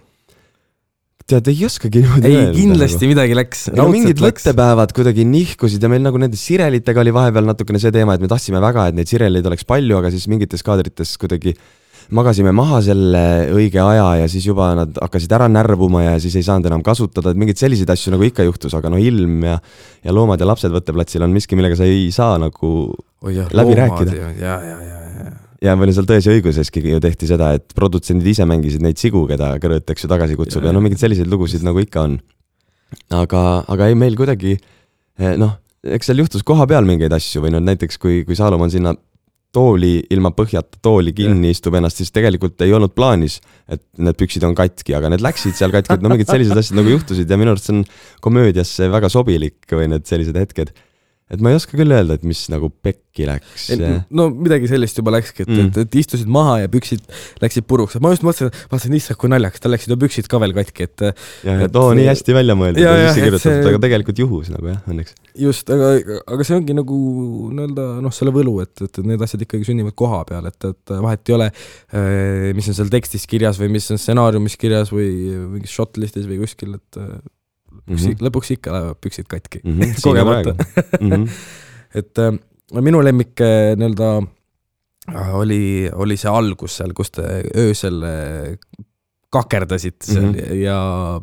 Tead, 1.29 1.47
ei 1.51 1.67
oskagi 1.67 2.01
niimoodi 2.03 2.31
ei, 2.31 2.47
kindlasti 2.55 3.05
nagu. 3.05 3.11
midagi 3.13 3.37
läks. 3.37 3.61
no 3.77 3.87
mingid 3.91 4.19
võttepäevad 4.23 4.95
kuidagi 4.95 5.25
nihkusid 5.27 5.83
ja 5.83 5.91
meil 5.91 6.03
nagu 6.05 6.19
nende 6.21 6.39
sirelitega 6.39 7.03
oli 7.03 7.13
vahepeal 7.15 7.47
natukene 7.47 7.81
see 7.81 7.93
teema, 7.95 8.17
et 8.17 8.23
me 8.23 8.31
tahtsime 8.31 8.61
väga, 8.63 8.89
et 8.91 8.99
neid 8.99 9.11
sireleid 9.11 9.47
oleks 9.49 9.67
palju, 9.69 10.01
aga 10.01 10.11
siis 10.13 10.27
mingites 10.31 10.65
kaadrites 10.65 11.15
kuidagi 11.21 11.55
magasime 12.13 12.51
maha 12.55 12.81
selle 12.83 13.21
õige 13.55 13.79
aja 13.79 14.07
ja 14.23 14.25
siis 14.31 14.47
juba 14.49 14.73
nad 14.77 14.97
hakkasid 14.99 15.31
ära 15.37 15.47
närvuma 15.51 16.03
ja 16.03 16.17
siis 16.21 16.35
ei 16.39 16.45
saanud 16.45 16.67
enam 16.67 16.83
kasutada, 16.85 17.31
et 17.31 17.39
mingeid 17.39 17.61
selliseid 17.61 17.89
asju 17.93 18.15
nagu 18.15 18.27
ikka 18.27 18.45
juhtus, 18.47 18.75
aga 18.77 18.91
no 18.91 18.99
ilm 18.99 19.45
ja 19.47 19.59
ja 20.03 20.15
loomad 20.15 20.41
ja 20.41 20.49
lapsed 20.49 20.73
võtteplatsil 20.73 21.23
on 21.23 21.31
miski, 21.35 21.55
millega 21.55 21.79
sa 21.79 21.87
ei 21.87 22.09
saa 22.11 22.35
nagu 22.41 22.73
oh 22.91 23.31
jah, 23.31 23.47
läbi 23.55 23.79
rääkida. 23.79 24.19
ja, 24.19 24.33
ja, 24.35 24.57
ja, 24.67 25.02
ja 25.63 25.75
meil 25.79 25.93
seal 25.95 26.07
Tões 26.09 26.27
ja 26.27 26.35
õiguseski 26.35 26.83
ju 26.83 27.01
tehti 27.03 27.29
seda, 27.29 27.53
et 27.57 27.75
produtsendid 27.77 28.33
ise 28.33 28.47
mängisid 28.49 28.83
neid 28.83 28.99
sigu, 29.01 29.25
keda 29.29 29.55
Kõrvet, 29.63 29.87
eks 29.93 30.05
ju, 30.05 30.11
tagasi 30.11 30.37
kutsub 30.39 30.63
ja, 30.63 30.71
ja 30.71 30.75
no 30.75 30.83
mingeid 30.83 31.01
selliseid 31.01 31.31
lugusid 31.31 31.65
nagu 31.65 31.81
ikka 31.83 32.07
on. 32.09 32.19
aga, 33.15 33.63
aga 33.71 33.89
ei, 33.89 33.97
meil 33.99 34.17
kuidagi 34.19 34.57
eh, 34.57 35.33
noh, 35.39 35.57
eks 35.83 36.11
seal 36.11 36.21
juhtus 36.23 36.45
koha 36.47 36.67
peal 36.69 36.87
mingeid 36.87 37.15
asju 37.15 37.45
või 37.45 37.55
no 37.55 37.63
näiteks 37.63 37.99
kui, 38.01 38.21
kui 38.27 38.37
Saalomon 38.39 38.71
sinna 38.73 38.95
tooli 39.53 39.99
ilma 40.13 40.31
põhjata 40.33 40.79
tooli 40.81 41.13
kinni 41.13 41.51
ja. 41.51 41.55
istub 41.55 41.75
ennast, 41.77 41.99
siis 42.01 42.09
tegelikult 42.13 42.61
ei 42.65 42.73
olnud 42.73 42.95
plaanis, 42.97 43.37
et 43.69 43.83
need 44.01 44.17
püksid 44.17 44.45
on 44.47 44.55
katki, 44.57 44.95
aga 44.97 45.11
need 45.13 45.21
läksid 45.21 45.53
seal 45.57 45.73
katki, 45.73 45.99
et 45.99 46.05
no 46.05 46.09
mingid 46.09 46.31
sellised 46.31 46.57
asjad 46.57 46.79
nagu 46.79 46.89
juhtusid 46.95 47.29
ja 47.29 47.37
minu 47.37 47.53
arust 47.53 47.69
see 47.69 47.77
on 47.77 47.83
komöödiasse 48.25 48.89
väga 48.93 49.11
sobilik 49.13 49.75
või 49.77 49.91
need 49.93 50.09
sellised 50.09 50.39
hetked 50.41 50.73
et 51.33 51.41
ma 51.41 51.51
ei 51.51 51.57
oska 51.57 51.77
küll 51.77 51.93
öelda, 51.93 52.17
et 52.17 52.25
mis 52.27 52.41
nagu 52.53 52.69
pekki 52.85 53.25
läks. 53.27 53.69
no 54.13 54.27
midagi 54.31 54.69
sellist 54.69 54.99
juba 54.99 55.15
läkski, 55.15 55.45
et 55.45 55.51
mm., 55.51 55.71
et, 55.71 55.79
et 55.87 55.97
istusid 56.03 56.29
maha 56.31 56.59
ja 56.63 56.71
püksid 56.71 57.01
läksid 57.41 57.67
puruks, 57.69 57.97
ma 58.03 58.13
just 58.13 58.25
mõtlesin, 58.25 58.53
vaatasin, 58.71 58.95
issand, 58.99 59.19
kui 59.21 59.31
naljakas, 59.33 59.63
tal 59.63 59.73
läksid 59.73 59.93
ju 59.93 59.97
püksid 60.03 60.29
ka 60.31 60.39
veel 60.43 60.55
katki, 60.57 60.87
et. 60.87 61.05
jah, 61.47 61.65
et 61.67 61.79
oo, 61.79 61.91
nii 61.97 62.07
hästi 62.09 62.37
välja 62.37 62.57
mõeldud 62.59 62.85
ja 62.85 62.93
sisse 63.09 63.25
kirjutatud 63.25 63.69
aga 63.71 63.83
tegelikult 63.87 64.23
juhus 64.23 64.53
nagu 64.53 64.71
jah, 64.71 64.79
õnneks. 64.93 65.17
just, 65.43 65.73
aga, 65.73 65.91
aga 66.37 66.47
see 66.47 66.57
ongi 66.59 66.77
nagu 66.77 66.99
nii-öelda 67.49 67.89
noh, 68.05 68.15
selle 68.15 68.33
võlu, 68.35 68.57
et, 68.65 68.85
et 68.85 69.03
need 69.03 69.25
asjad 69.25 69.45
ikkagi 69.47 69.69
sünnivad 69.71 69.97
koha 69.99 70.23
peal, 70.29 70.49
et, 70.49 70.69
et 70.69 70.97
vahet 71.03 71.31
ei 71.31 71.37
ole, 71.39 71.51
eh, 71.93 72.49
mis 72.57 72.69
on 72.69 72.77
seal 72.77 72.93
tekstis 72.93 73.25
kirjas 73.29 73.61
või 73.61 73.73
mis 73.77 73.89
on 73.93 74.01
stsenaariumis 74.01 74.59
kirjas 74.61 74.93
või 74.93 75.09
mingis 75.57 75.73
shot 75.73 75.97
list'is 76.01 76.29
või 76.29 76.43
kuskil, 76.45 76.77
et 76.77 77.01
mm 77.87 77.95
-hmm. 77.95 78.23
lõpuks 78.27 78.53
ikka 78.55 78.73
lähevad 78.75 78.99
püksid 79.01 79.27
katki 79.27 79.61
mm 79.63 79.79
-hmm, 79.79 79.99
kogemata 80.05 80.55
mm. 80.99 81.09
-hmm. 81.09 81.29
et 81.99 82.17
äh, 82.17 82.33
minu 82.81 83.03
lemmik 83.03 83.41
äh, 83.41 83.75
nii-öelda 83.77 84.09
äh, 85.15 85.35
oli, 85.35 85.89
oli 85.93 86.17
see 86.17 86.31
algus 86.31 86.77
seal, 86.77 86.93
kus 86.93 87.11
te 87.11 87.43
öösel 87.57 88.01
kakerdasite 89.29 90.05
seal 90.05 90.25
mm 90.25 90.33
-hmm. 90.33 90.53
ja 90.63 91.21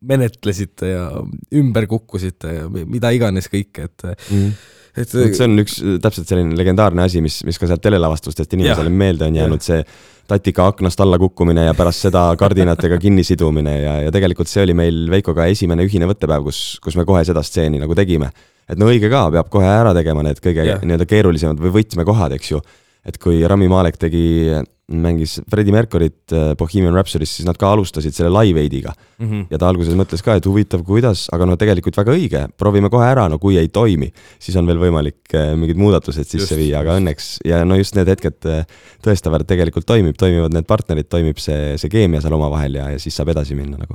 menetlesite 0.00 0.88
ja 0.88 1.06
ümber 1.52 1.86
kukkusite 1.86 2.52
ja 2.54 2.68
mida 2.68 3.10
iganes 3.10 3.48
kõike, 3.50 3.84
et 3.90 4.02
mm. 4.04 4.36
-hmm 4.36 4.76
et 5.02 5.36
see 5.36 5.46
on 5.46 5.62
üks 5.62 5.80
täpselt 6.02 6.30
selline 6.30 6.56
legendaarne 6.58 7.04
asi, 7.06 7.22
mis, 7.24 7.40
mis 7.46 7.58
ka 7.60 7.68
sealt 7.70 7.82
telelavastustest 7.84 8.54
inimesele 8.56 8.92
meelde 8.92 9.28
on 9.28 9.38
jäänud, 9.38 9.64
see 9.64 9.82
tatika 10.28 10.66
aknast 10.68 11.00
alla 11.00 11.18
kukkumine 11.18 11.64
ja 11.68 11.74
pärast 11.76 12.04
seda 12.04 12.26
kardinatega 12.38 12.98
kinni 13.00 13.24
sidumine 13.24 13.74
ja, 13.80 13.94
ja 14.04 14.12
tegelikult 14.12 14.50
see 14.50 14.66
oli 14.66 14.76
meil 14.76 15.06
Veikoga 15.12 15.46
esimene 15.48 15.86
ühine 15.88 16.08
võttepäev, 16.10 16.44
kus, 16.50 16.62
kus 16.84 16.98
me 17.00 17.06
kohe 17.08 17.22
seda 17.24 17.42
stseeni 17.44 17.80
nagu 17.80 17.96
tegime. 17.96 18.28
et 18.68 18.80
no 18.80 18.90
õige 18.92 19.08
ka, 19.08 19.28
peab 19.32 19.48
kohe 19.52 19.68
ära 19.68 19.94
tegema 19.96 20.26
need 20.26 20.42
kõige 20.44 20.66
nii-öelda 20.82 21.08
keerulisemad 21.08 21.62
või 21.62 21.78
võtmekohad, 21.78 22.36
eks 22.36 22.52
ju. 22.52 22.60
et 23.08 23.16
kui 23.22 23.40
Rami 23.48 23.70
Malek 23.72 23.96
tegi 23.96 24.26
mängis 24.88 25.40
Freddie 25.50 25.72
Mercury't 25.72 26.32
äh, 26.32 26.54
Bohemian 26.56 26.94
Rhapsody's, 26.94 27.34
siis 27.36 27.46
nad 27.46 27.58
ka 27.60 27.72
alustasid 27.74 28.14
selle 28.16 28.30
Live 28.32 28.60
Aidiga 28.60 28.94
mm. 29.18 29.26
-hmm. 29.28 29.46
ja 29.50 29.58
ta 29.58 29.68
alguses 29.68 29.94
mõtles 29.94 30.22
ka, 30.24 30.38
et 30.38 30.46
huvitav, 30.46 30.82
kuidas, 30.84 31.26
aga 31.32 31.46
no 31.46 31.56
tegelikult 31.60 31.96
väga 31.96 32.14
õige, 32.16 32.44
proovime 32.56 32.88
kohe 32.90 33.04
ära, 33.04 33.28
no 33.28 33.38
kui 33.38 33.58
ei 33.58 33.68
toimi, 33.68 34.10
siis 34.40 34.56
on 34.56 34.66
veel 34.66 34.80
võimalik 34.80 35.34
äh, 35.34 35.52
mingid 35.56 35.76
muudatused 35.76 36.24
sisse 36.24 36.54
just, 36.54 36.56
viia, 36.56 36.80
aga 36.80 36.96
õnneks 36.96 37.38
ja 37.44 37.64
no 37.68 37.76
just 37.76 37.96
need 37.96 38.08
hetked 38.08 38.48
äh, 38.48 38.64
tõestavad, 39.04 39.44
et 39.44 39.52
tegelikult 39.52 39.86
toimib, 39.86 40.16
toimivad 40.16 40.56
need 40.56 40.66
partnerid, 40.66 41.08
toimib 41.08 41.38
see, 41.38 41.76
see 41.76 41.92
keemia 41.92 42.24
seal 42.24 42.38
omavahel 42.40 42.80
ja, 42.80 42.90
ja 42.94 42.98
siis 42.98 43.16
saab 43.16 43.28
edasi 43.36 43.54
minna 43.58 43.76
nagu. 43.76 43.94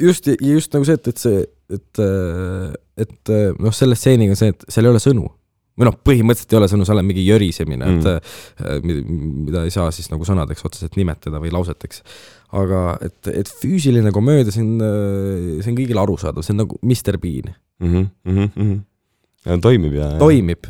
just, 0.00 0.28
just 0.40 0.72
nagu 0.72 0.88
see, 0.88 0.94
et, 0.94 1.08
et 1.08 1.18
see, 1.18 1.44
et, 1.68 2.06
et 2.96 3.34
noh, 3.60 3.74
selle 3.76 3.94
stseeniga 3.94 4.32
on 4.32 4.40
see, 4.40 4.54
et 4.56 4.70
seal 4.72 4.88
ei 4.88 4.96
ole 4.96 5.04
sõnu 5.04 5.28
või 5.76 5.88
noh, 5.88 5.98
põhimõtteliselt 6.08 6.54
ei 6.54 6.60
ole 6.60 6.70
sõnu, 6.72 6.86
see 6.88 6.96
on 6.96 7.06
mingi 7.06 7.26
jõrisemine 7.26 7.88
mm., 7.88 7.98
et 8.00 8.64
äh, 8.64 8.80
mida 8.86 9.66
ei 9.66 9.74
saa 9.74 9.90
siis 9.94 10.08
nagu 10.12 10.26
sõnadeks 10.28 10.64
otseselt 10.68 10.96
nimetada 10.96 11.40
või 11.42 11.52
lauseteks. 11.54 12.02
aga 12.56 12.82
et, 13.04 13.20
et 13.32 13.52
füüsiline 13.60 14.12
komöödia, 14.14 14.54
see 14.54 14.64
on, 14.64 14.74
äh, 14.80 15.60
see 15.60 15.72
on 15.72 15.78
kõigile 15.80 16.02
arusaadav, 16.02 16.46
see 16.46 16.56
on 16.56 16.62
nagu 16.64 16.80
Mr 16.82 17.20
Bean 17.22 17.52
mm. 17.80 17.92
-hmm, 17.92 18.08
mm 18.24 18.50
-hmm. 18.56 18.80
ja 19.44 19.58
toimib 19.60 20.00
ja. 20.00 20.10
toimib, 20.18 20.66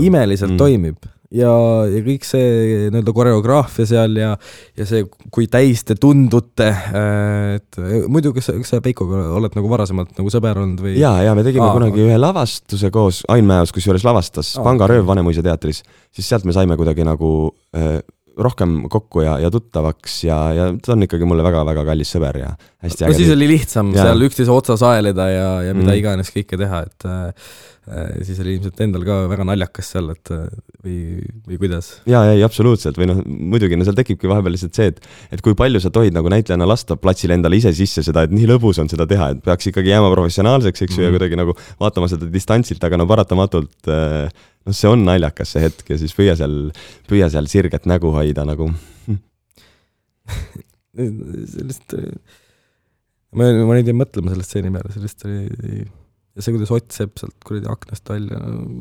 imeliselt 0.00 0.52
mm. 0.52 0.58
toimib 0.58 1.10
ja, 1.34 1.50
ja 1.90 2.02
kõik 2.06 2.26
see 2.26 2.46
nii-öelda 2.90 3.14
koreograafia 3.14 3.86
seal 3.88 4.16
ja, 4.18 4.32
ja 4.78 4.86
see, 4.88 5.04
kui 5.32 5.46
täis 5.50 5.84
te 5.86 5.96
tundute, 6.00 6.68
äh, 6.70 7.58
et 7.60 7.80
muidu, 8.10 8.34
kas, 8.36 8.50
kas 8.50 8.74
sa 8.74 8.82
Peikoga 8.84 9.22
oled 9.38 9.54
nagu 9.58 9.70
varasemalt 9.70 10.16
nagu 10.18 10.32
sõber 10.32 10.58
olnud 10.62 10.82
või? 10.84 10.96
ja, 10.98 11.14
ja 11.26 11.34
me 11.38 11.44
tegime 11.46 11.68
Aa, 11.68 11.76
kunagi 11.76 12.02
ühe 12.06 12.18
lavastuse 12.20 12.90
koos, 12.94 13.22
Ain 13.30 13.46
Mäeos 13.48 13.74
kusjuures 13.76 14.06
lavastas 14.06 14.56
Aa, 14.56 14.64
Pangarööv 14.66 15.06
Vanemuise 15.08 15.44
teatris, 15.46 15.84
siis 16.14 16.30
sealt 16.30 16.48
me 16.48 16.56
saime 16.56 16.78
kuidagi 16.80 17.06
nagu 17.06 17.30
äh, 17.76 18.00
rohkem 18.38 18.76
kokku 18.92 19.24
ja, 19.24 19.38
ja 19.42 19.50
tuttavaks 19.52 20.20
ja, 20.26 20.38
ja 20.54 20.68
ta 20.84 20.94
on 20.94 21.06
ikkagi 21.06 21.26
mulle 21.28 21.44
väga-väga 21.46 21.84
kallis 21.88 22.12
sõber 22.14 22.38
ja 22.42 22.52
hästi 22.84 23.04
äge. 23.06 23.10
no 23.12 23.18
siis 23.18 23.32
oli 23.34 23.48
lihtsam 23.50 23.90
ja. 23.94 24.06
seal 24.08 24.28
üksteise 24.28 24.54
otsas 24.54 24.84
aelida 24.86 25.26
ja, 25.32 25.50
ja 25.68 25.74
mida 25.76 25.90
mm. 25.92 25.98
iganes 26.00 26.32
kõike 26.34 26.58
teha, 26.60 26.82
et 26.86 27.06
äh, 27.08 27.52
siis 28.26 28.38
oli 28.42 28.54
ilmselt 28.56 28.80
endal 28.84 29.04
ka 29.06 29.16
väga 29.30 29.46
naljakas 29.48 29.90
seal, 29.94 30.12
et 30.14 30.32
äh, 30.34 30.44
või, 30.84 30.98
või 31.48 31.60
kuidas? 31.64 31.90
jaa, 32.08 32.22
ei 32.34 32.44
absoluutselt, 32.46 33.00
või 33.00 33.10
noh, 33.10 33.22
muidugi, 33.26 33.78
no 33.78 33.88
seal 33.88 33.98
tekibki 33.98 34.30
vahepeal 34.30 34.54
lihtsalt 34.56 34.78
see, 34.78 34.92
et 34.92 35.02
et 35.34 35.44
kui 35.44 35.56
palju 35.58 35.82
sa 35.82 35.92
tohid 35.94 36.16
nagu 36.16 36.30
näitlejana 36.32 36.68
lasta 36.68 36.96
platsile 37.00 37.36
endale 37.38 37.58
ise 37.60 37.72
sisse 37.76 38.04
seda, 38.06 38.24
et 38.26 38.34
nii 38.34 38.48
lõbus 38.52 38.80
on 38.82 38.90
seda 38.92 39.08
teha, 39.10 39.32
et 39.34 39.42
peaks 39.44 39.72
ikkagi 39.72 39.92
jääma 39.92 40.12
professionaalseks, 40.14 40.86
eks 40.86 40.96
ju 40.96 41.02
mm, 41.02 41.06
ja 41.06 41.10
mhm. 41.10 41.18
kuidagi 41.18 41.40
nagu 41.40 41.56
vaatama 41.82 42.10
seda 42.12 42.30
distantsilt, 42.30 42.84
aga 42.86 43.00
no 43.00 43.08
paratamatult 43.10 43.90
äh, 43.90 44.48
noh, 44.66 44.76
see 44.76 44.90
on 44.90 45.04
naljakas, 45.06 45.54
see 45.54 45.64
hetk 45.64 45.92
ja 45.92 45.98
siis 46.00 46.14
püüa 46.16 46.36
seal, 46.38 46.56
püüa 47.10 47.30
seal 47.32 47.48
sirget 47.50 47.88
nägu 47.90 48.12
hoida 48.14 48.46
nagu. 48.48 48.70
Sellist, 51.00 51.94
ma, 53.34 53.46
ma 53.46 53.76
nüüd 53.76 53.88
jäin 53.88 53.98
mõtlema 53.98 54.32
selle 54.32 54.44
stseeni 54.46 54.72
peale, 54.74 54.90
sellest 54.94 55.24
oli 55.26 55.38
ja 55.46 56.42
see, 56.42 56.52
kuidas 56.54 56.70
Ott 56.74 56.94
Sepp 56.94 57.18
sealt 57.18 57.36
kuradi 57.46 57.70
aknast 57.70 58.10
välja 58.10 58.38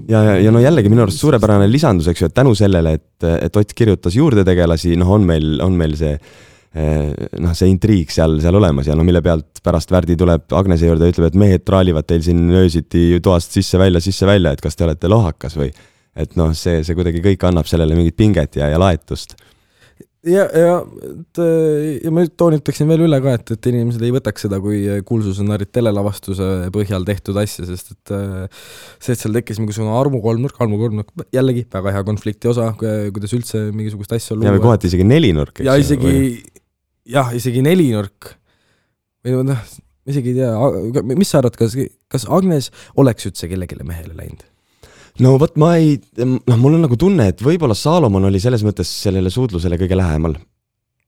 ja, 0.09 0.21
ja, 0.25 0.35
ja 0.41 0.51
no 0.53 0.61
jällegi 0.61 0.91
minu 0.91 1.03
arust 1.05 1.21
suurepärane 1.21 1.69
lisandus, 1.69 2.09
eks 2.11 2.21
ju, 2.23 2.29
et 2.29 2.37
tänu 2.37 2.53
sellele, 2.57 2.95
et, 2.99 3.25
et 3.29 3.59
Ott 3.61 3.73
kirjutas 3.77 4.17
juurde 4.17 4.45
tegelasi, 4.45 4.95
noh, 4.99 5.09
on 5.15 5.25
meil, 5.29 5.57
on 5.65 5.77
meil 5.77 5.95
see 5.97 6.17
Eh, 6.17 6.27
noh, 6.77 7.53
see 7.57 7.71
intriig 7.71 8.11
seal, 8.13 8.37
seal 8.43 8.57
olemas 8.59 8.89
ja 8.89 8.97
no 8.97 9.05
mille 9.05 9.23
pealt 9.25 9.61
pärast 9.65 9.89
Värdi 9.89 10.17
tuleb 10.19 10.53
Agnese 10.53 10.85
juurde 10.85 11.07
ja 11.07 11.15
ütleb, 11.15 11.31
et 11.31 11.37
mehed 11.41 11.65
traalivad 11.65 12.05
teil 12.09 12.21
siin 12.25 12.45
öösiti 12.53 13.17
toast 13.25 13.55
sisse-välja, 13.57 14.01
sisse-välja, 14.03 14.53
et 14.53 14.61
kas 14.61 14.77
te 14.77 14.85
olete 14.85 15.09
lohakas 15.09 15.57
või. 15.57 15.71
et 16.19 16.35
noh, 16.37 16.51
see, 16.57 16.83
see 16.83 16.97
kuidagi 16.97 17.23
kõik 17.23 17.45
annab 17.47 17.69
sellele 17.69 17.95
mingit 17.97 18.17
pinget 18.17 18.59
ja, 18.59 18.67
ja 18.69 18.77
laetust. 18.81 19.33
ja, 20.29 20.45
ja, 20.45 20.75
et 21.09 21.41
ja 22.03 22.13
ma 22.13 22.27
toonitaksin 22.27 22.89
veel 22.91 23.07
üle 23.07 23.17
ka, 23.23 23.33
et, 23.39 23.49
et 23.55 23.71
inimesed 23.71 24.05
ei 24.05 24.13
võtaks 24.13 24.45
seda 24.45 24.61
kui 24.61 24.83
kuulsusenaarid 25.09 25.73
telelavastuse 25.73 26.69
põhjal 26.75 27.07
tehtud 27.09 27.41
asja, 27.41 27.65
sest 27.65 27.95
et 27.95 28.13
see, 28.13 29.15
et 29.15 29.23
seal 29.23 29.41
tekkis 29.41 29.57
mingisugune 29.63 29.97
armukolmnurk, 29.97 30.61
armukolmnurk, 30.61 31.25
jällegi 31.33 31.65
väga 31.73 31.97
hea 31.97 32.05
konflikti 32.13 32.53
osa, 32.53 32.75
kuidas 32.77 33.33
üldse 33.33 33.71
mingisugust 33.73 34.13
asja 34.19 34.37
luua. 34.37 34.51
ja 34.51 34.57
või 34.59 34.67
kohati 34.69 34.91
isegi 34.93 35.09
nelinurk, 35.15 35.57
eks 35.57 35.65
ju. 35.65 35.71
ja 35.71 35.81
isegi 35.81 36.13
või 36.13 36.31
jah, 37.09 37.31
isegi 37.35 37.63
nelinurk 37.65 38.33
või 39.25 39.41
noh, 39.49 39.65
isegi 40.09 40.33
ei 40.33 40.39
tea, 40.39 41.03
mis 41.09 41.31
sa 41.31 41.41
arvad, 41.41 41.57
kas, 41.59 41.75
kas 42.11 42.25
Agnes 42.31 42.69
oleks 42.99 43.27
üldse 43.29 43.49
kellelegi 43.51 43.77
mehele 43.83 44.15
läinud? 44.17 44.45
no 45.23 45.35
vot, 45.41 45.57
ma 45.59 45.73
ei, 45.79 45.97
noh, 46.21 46.57
mul 46.59 46.77
on 46.77 46.85
nagu 46.87 46.97
tunne, 46.99 47.29
et 47.33 47.43
võib-olla 47.43 47.77
Saalomon 47.77 48.29
oli 48.29 48.41
selles 48.41 48.63
mõttes 48.65 48.91
sellele 49.03 49.31
suudlusele 49.33 49.79
kõige 49.81 49.97
lähemal. 49.99 50.37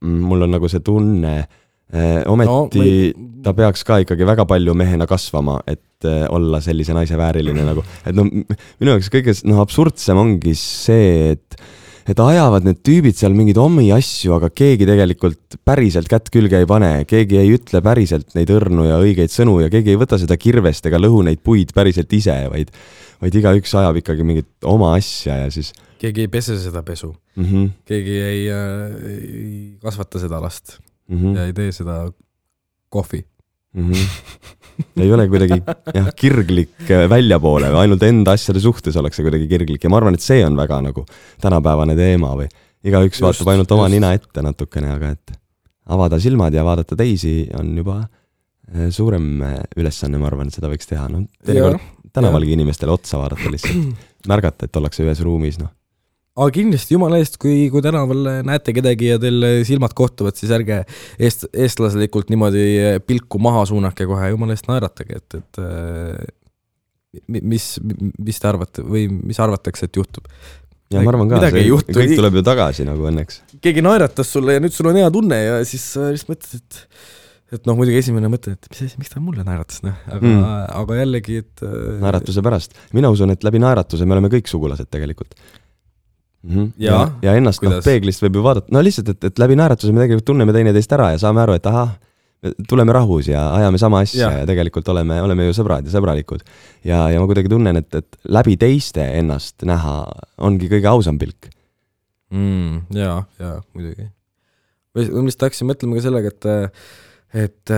mul 0.01 0.47
on 0.47 0.55
nagu 0.57 0.69
see 0.71 0.81
tunne 0.83 1.33
eh,, 1.37 2.23
ometi 2.25 2.49
no, 2.49 2.65
või... 2.73 3.41
ta 3.45 3.53
peaks 3.53 3.85
ka 3.87 3.99
ikkagi 4.03 4.25
väga 4.27 4.47
palju 4.49 4.73
mehena 4.77 5.07
kasvama, 5.07 5.59
et 5.69 6.09
eh, 6.09 6.25
olla 6.29 6.61
sellise 6.63 6.95
naise 6.97 7.19
vääriline 7.19 7.67
nagu, 7.67 7.85
et 8.05 8.17
noh, 8.17 8.27
minu 8.27 8.95
jaoks 8.95 9.11
kõige 9.13 9.37
noh, 9.47 9.61
absurdsem 9.63 10.19
ongi 10.19 10.55
see, 10.57 11.37
et 11.37 11.61
et 12.09 12.21
ajavad 12.21 12.65
need 12.65 12.79
tüübid 12.85 13.17
seal 13.17 13.35
mingeid 13.37 13.59
omi 13.61 13.87
asju, 13.93 14.33
aga 14.37 14.49
keegi 14.53 14.87
tegelikult 14.89 15.57
päriselt 15.67 16.09
kätt 16.11 16.31
külge 16.33 16.61
ei 16.61 16.69
pane, 16.69 16.91
keegi 17.09 17.39
ei 17.41 17.53
ütle 17.55 17.83
päriselt 17.85 18.35
neid 18.37 18.51
õrnu 18.53 18.87
ja 18.89 18.99
õigeid 19.03 19.33
sõnu 19.33 19.59
ja 19.63 19.69
keegi 19.73 19.93
ei 19.93 20.01
võta 20.01 20.19
seda 20.21 20.37
kirvest 20.41 20.87
ega 20.89 21.01
lõhu 21.01 21.23
neid 21.27 21.43
puid 21.45 21.73
päriselt 21.77 22.13
ise, 22.17 22.37
vaid, 22.51 22.73
vaid 23.21 23.39
igaüks 23.41 23.75
ajab 23.81 24.01
ikkagi 24.01 24.27
mingit 24.27 24.69
oma 24.69 24.95
asja 24.97 25.43
ja 25.43 25.51
siis. 25.53 25.73
keegi 26.01 26.25
ei 26.25 26.31
pese 26.31 26.57
seda 26.61 26.83
pesu 26.83 27.11
mm, 27.11 27.45
-hmm. 27.45 27.69
keegi 27.85 28.17
ei, 28.31 28.41
äh, 28.49 28.97
ei 29.11 29.53
kasvata 29.83 30.19
seda 30.19 30.41
last 30.41 30.79
mm 31.07 31.17
-hmm. 31.17 31.37
ja 31.37 31.45
ei 31.45 31.53
tee 31.53 31.71
seda 31.71 32.03
kohvi 32.89 33.25
mm. 33.73 33.91
-hmm. 33.91 35.03
ei 35.03 35.11
ole 35.13 35.27
kuidagi 35.29 35.59
jah, 35.95 36.09
kirglik 36.15 36.89
äh, 36.89 37.05
väljapoole 37.09 37.71
või 37.73 37.83
ainult 37.85 38.03
enda 38.07 38.35
asjade 38.37 38.63
suhtes 38.63 38.97
ollakse 38.97 39.23
kuidagi 39.25 39.47
kirglik 39.51 39.83
ja 39.83 39.91
ma 39.91 40.01
arvan, 40.01 40.17
et 40.17 40.25
see 40.25 40.41
on 40.45 40.57
väga 40.57 40.81
nagu 40.87 41.05
tänapäevane 41.41 41.95
teema 41.99 42.33
või 42.39 42.49
igaüks 42.83 43.21
vaatab 43.21 43.53
ainult 43.53 43.71
oma 43.71 43.87
just. 43.87 43.97
nina 43.97 44.13
ette 44.17 44.45
natukene, 44.45 44.95
aga 44.95 45.13
et 45.17 45.37
avada 45.91 46.19
silmad 46.19 46.53
ja 46.53 46.65
vaadata 46.65 46.95
teisi 46.95 47.35
on 47.59 47.75
juba 47.77 47.99
äh, 48.01 48.89
suurem 48.89 49.41
äh, 49.47 49.59
ülesanne, 49.77 50.21
ma 50.21 50.31
arvan, 50.31 50.47
et 50.47 50.57
seda 50.57 50.71
võiks 50.71 50.89
teha, 50.89 51.07
noh, 51.11 51.27
teinekord 51.45 51.81
tänavalgi 52.11 52.57
inimestele 52.57 52.91
otsa 52.91 53.21
vaadata 53.21 53.51
lihtsalt, 53.53 54.07
märgata, 54.27 54.67
et 54.67 54.75
ollakse 54.75 55.05
ühes 55.05 55.21
ruumis, 55.23 55.61
noh 55.61 55.71
aga 56.39 56.49
kindlasti 56.55 56.95
jumala 56.95 57.19
eest, 57.19 57.37
kui, 57.41 57.65
kui 57.73 57.83
tänaval 57.83 58.29
näete 58.47 58.75
kedagi 58.75 59.11
ja 59.11 59.19
teil 59.21 59.43
silmad 59.67 59.95
kohtuvad, 59.97 60.37
siis 60.39 60.53
ärge 60.55 60.81
eest, 61.19 61.49
eestlaslikult 61.51 62.31
niimoodi 62.31 62.65
pilku 63.07 63.41
maha 63.43 63.65
suunake 63.69 64.07
kohe, 64.09 64.31
jumala 64.31 64.55
eest 64.55 64.69
naeratage, 64.71 65.19
et, 65.19 65.39
et 65.41 65.61
mis, 67.27 67.67
mis 67.83 68.39
te 68.39 68.47
arvate 68.47 68.85
või 68.87 69.07
mis 69.11 69.39
arvatakse, 69.43 69.89
et 69.89 70.01
juhtub? 70.01 70.29
ja 70.91 70.99
ma 71.05 71.13
arvan 71.13 71.29
ka, 71.31 71.39
see 71.47 71.63
juhtu, 71.69 71.95
kõik 71.95 72.17
tuleb 72.19 72.37
ju 72.39 72.43
tagasi 72.43 72.85
nagu 72.87 73.07
õnneks. 73.07 73.41
keegi 73.63 73.83
naeratas 73.85 74.31
sulle 74.35 74.57
ja 74.57 74.63
nüüd 74.63 74.75
sul 74.75 74.89
on 74.91 74.99
hea 74.99 75.09
tunne 75.13 75.37
ja 75.39 75.59
siis 75.67 75.85
sa 75.95 76.11
lihtsalt 76.11 76.33
mõtled, 76.33 76.61
et 76.61 76.79
et 77.51 77.65
noh, 77.67 77.75
muidugi 77.75 77.99
esimene 77.99 78.29
mõte, 78.31 78.53
et 78.55 78.67
mis 78.71 78.79
asi, 78.85 78.95
miks 78.99 79.11
ta 79.11 79.19
mulle 79.19 79.43
naeratas, 79.43 79.81
noh, 79.83 79.95
aga 80.07 80.23
mm., 80.23 80.43
aga 80.81 80.99
jällegi, 81.01 81.41
et 81.43 81.63
naeratuse 81.99 82.43
pärast. 82.43 82.77
mina 82.95 83.11
usun, 83.11 83.33
et 83.33 83.43
läbi 83.43 83.59
naeratuse 83.59 84.07
me 84.07 84.15
oleme 84.15 84.31
kõik 84.31 84.47
sugulased 84.51 84.87
tegelikult 84.91 85.35
mm. 86.43 86.53
-hmm. 86.53 86.71
ja, 86.77 86.93
ja, 86.93 87.09
ja 87.21 87.35
ennast 87.39 87.63
noh, 87.65 87.79
peeglist 87.85 88.23
võib 88.23 88.39
ju 88.39 88.45
vaadata, 88.45 88.73
no 88.73 88.83
lihtsalt, 88.83 89.13
et, 89.15 89.29
et 89.31 89.39
läbi 89.41 89.57
naeratuse 89.59 89.93
me 89.93 90.03
tegelikult 90.03 90.29
tunneme 90.31 90.55
teineteist 90.55 90.97
ära 90.97 91.11
ja 91.13 91.21
saame 91.21 91.43
aru, 91.43 91.57
et 91.59 91.69
ahah, 91.69 91.95
tuleme 92.67 92.93
rahus 92.93 93.27
ja 93.29 93.43
ajame 93.55 93.77
sama 93.77 94.01
asja 94.01 94.25
ja, 94.25 94.37
ja 94.41 94.45
tegelikult 94.49 94.87
oleme, 94.89 95.19
oleme 95.21 95.45
ju 95.45 95.53
sõbrad 95.53 95.85
ja 95.85 95.93
sõbralikud. 95.93 96.41
ja, 96.83 97.03
ja 97.13 97.21
ma 97.21 97.29
kuidagi 97.29 97.51
tunnen, 97.51 97.77
et, 97.77 97.93
et 97.95 98.17
läbi 98.25 98.57
teiste 98.57 99.05
ennast 99.19 99.61
näha 99.67 100.05
ongi 100.41 100.69
kõige 100.71 100.89
ausam 100.89 101.19
pilk 101.21 101.51
mm,. 102.33 102.87
jaa, 102.97 103.21
jaa, 103.39 103.59
muidugi. 103.75 104.09
või 104.97 105.11
ma 105.11 105.27
lihtsalt 105.27 105.49
hakkasin 105.49 105.69
mõtlema 105.69 105.99
ka 105.99 106.05
sellega, 106.07 106.33
et, 106.33 106.49
et 107.45 107.75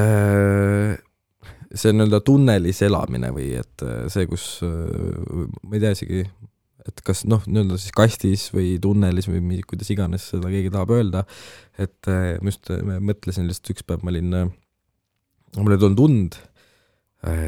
see 1.73 1.93
nii-öelda 1.93 2.21
tunnelis 2.26 2.82
elamine 2.86 3.34
või 3.36 3.52
et 3.60 3.84
äh, 3.86 4.06
see, 4.13 4.28
kus 4.30 4.62
ma 4.63 5.76
ei 5.76 5.84
tea 5.84 5.93
isegi, 5.97 6.23
et 6.89 7.03
kas 7.05 7.23
noh, 7.29 7.43
nii-öelda 7.47 7.77
siis 7.79 7.95
kastis 7.95 8.49
või 8.53 8.75
tunnelis 8.81 9.29
või 9.29 9.61
kuidas 9.67 9.91
iganes 9.93 10.27
seda 10.33 10.51
keegi 10.51 10.71
tahab 10.73 10.91
öelda, 10.95 11.23
et 11.79 12.09
ma 12.09 12.51
just 12.51 12.71
mõtlesin 12.99 13.47
lihtsalt 13.47 13.73
üks 13.75 13.87
päev 13.87 14.03
ma 14.03 14.11
olin, 14.13 14.35
mul 15.59 15.75
ei 15.75 15.81
tulnud 15.81 16.03
und, 16.03 16.37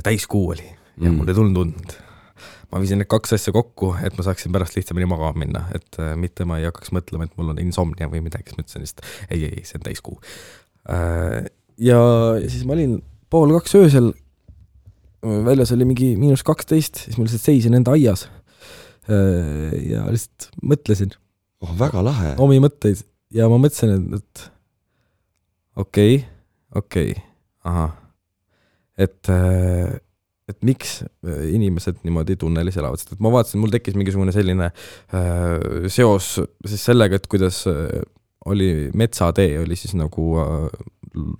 täiskuu 0.05 0.49
oli 0.53 0.65
ja 0.65 1.09
mm. 1.09 1.17
mul 1.19 1.31
ei 1.31 1.37
tulnud 1.37 1.61
und 1.65 1.95
ma 2.71 2.81
viisin 2.81 2.99
need 3.01 3.09
kaks 3.11 3.35
asja 3.37 3.53
kokku, 3.55 3.93
et 4.03 4.15
ma 4.17 4.25
saaksin 4.25 4.53
pärast 4.55 4.77
lihtsamini 4.77 5.07
magama 5.09 5.43
minna, 5.45 5.65
et 5.75 5.99
äh, 6.01 6.13
mitte 6.19 6.47
ma 6.47 6.59
ei 6.59 6.67
hakkaks 6.67 6.93
mõtlema, 6.95 7.27
et 7.27 7.35
mul 7.39 7.53
on 7.53 7.59
insomnia 7.61 8.09
või 8.11 8.23
midagi, 8.25 8.49
siis 8.51 8.59
mõtlesin 8.59 8.85
lihtsalt 8.85 9.05
ei, 9.29 9.45
ei, 9.47 9.65
see 9.67 9.79
on 9.79 9.85
täiskuu 9.85 10.19
äh,. 10.91 11.45
ja 11.81 11.99
siis 12.45 12.65
ma 12.67 12.75
olin 12.77 12.97
pool 13.31 13.53
kaks 13.57 13.77
öösel, 13.79 14.11
väljas 15.23 15.73
oli 15.75 15.87
mingi 15.87 16.13
miinus 16.19 16.43
kaksteist, 16.45 17.05
siis 17.05 17.19
ma 17.19 17.27
lihtsalt 17.27 17.47
seisin 17.47 17.77
enda 17.77 17.95
aias 17.95 18.27
äh, 18.27 18.44
ja 19.09 20.05
lihtsalt 20.09 20.49
mõtlesin. 20.65 21.13
oh, 21.61 21.75
väga 21.79 22.03
lahe. 22.05 22.33
omi 22.41 22.57
mõtteid 22.63 23.03
ja 23.35 23.49
ma 23.51 23.59
mõtlesin, 23.61 23.93
et, 23.97 24.23
et 24.23 24.47
okei 25.75 26.17
okay,, 26.17 26.25
okei 26.81 27.11
okay,, 27.11 27.23
ahah, 27.65 27.93
et 28.97 29.31
äh, 29.33 29.95
et 30.45 30.59
miks 30.61 30.99
äh, 31.01 31.47
inimesed 31.57 32.03
niimoodi 32.05 32.37
tunnelis 32.41 32.77
elavad, 32.77 33.01
sest 33.01 33.15
et 33.15 33.23
ma 33.23 33.31
vaatasin, 33.33 33.61
mul 33.61 33.73
tekkis 33.73 33.97
mingisugune 33.97 34.33
selline 34.35 34.69
äh, 34.69 35.87
seos 35.89 36.35
siis 36.65 36.85
sellega, 36.85 37.17
et 37.17 37.25
kuidas 37.31 37.63
äh, 37.71 38.03
oli 38.45 38.91
metsatee 38.93 39.57
oli 39.59 39.77
siis 39.79 39.95
nagu 39.97 40.27
äh, 40.41 40.67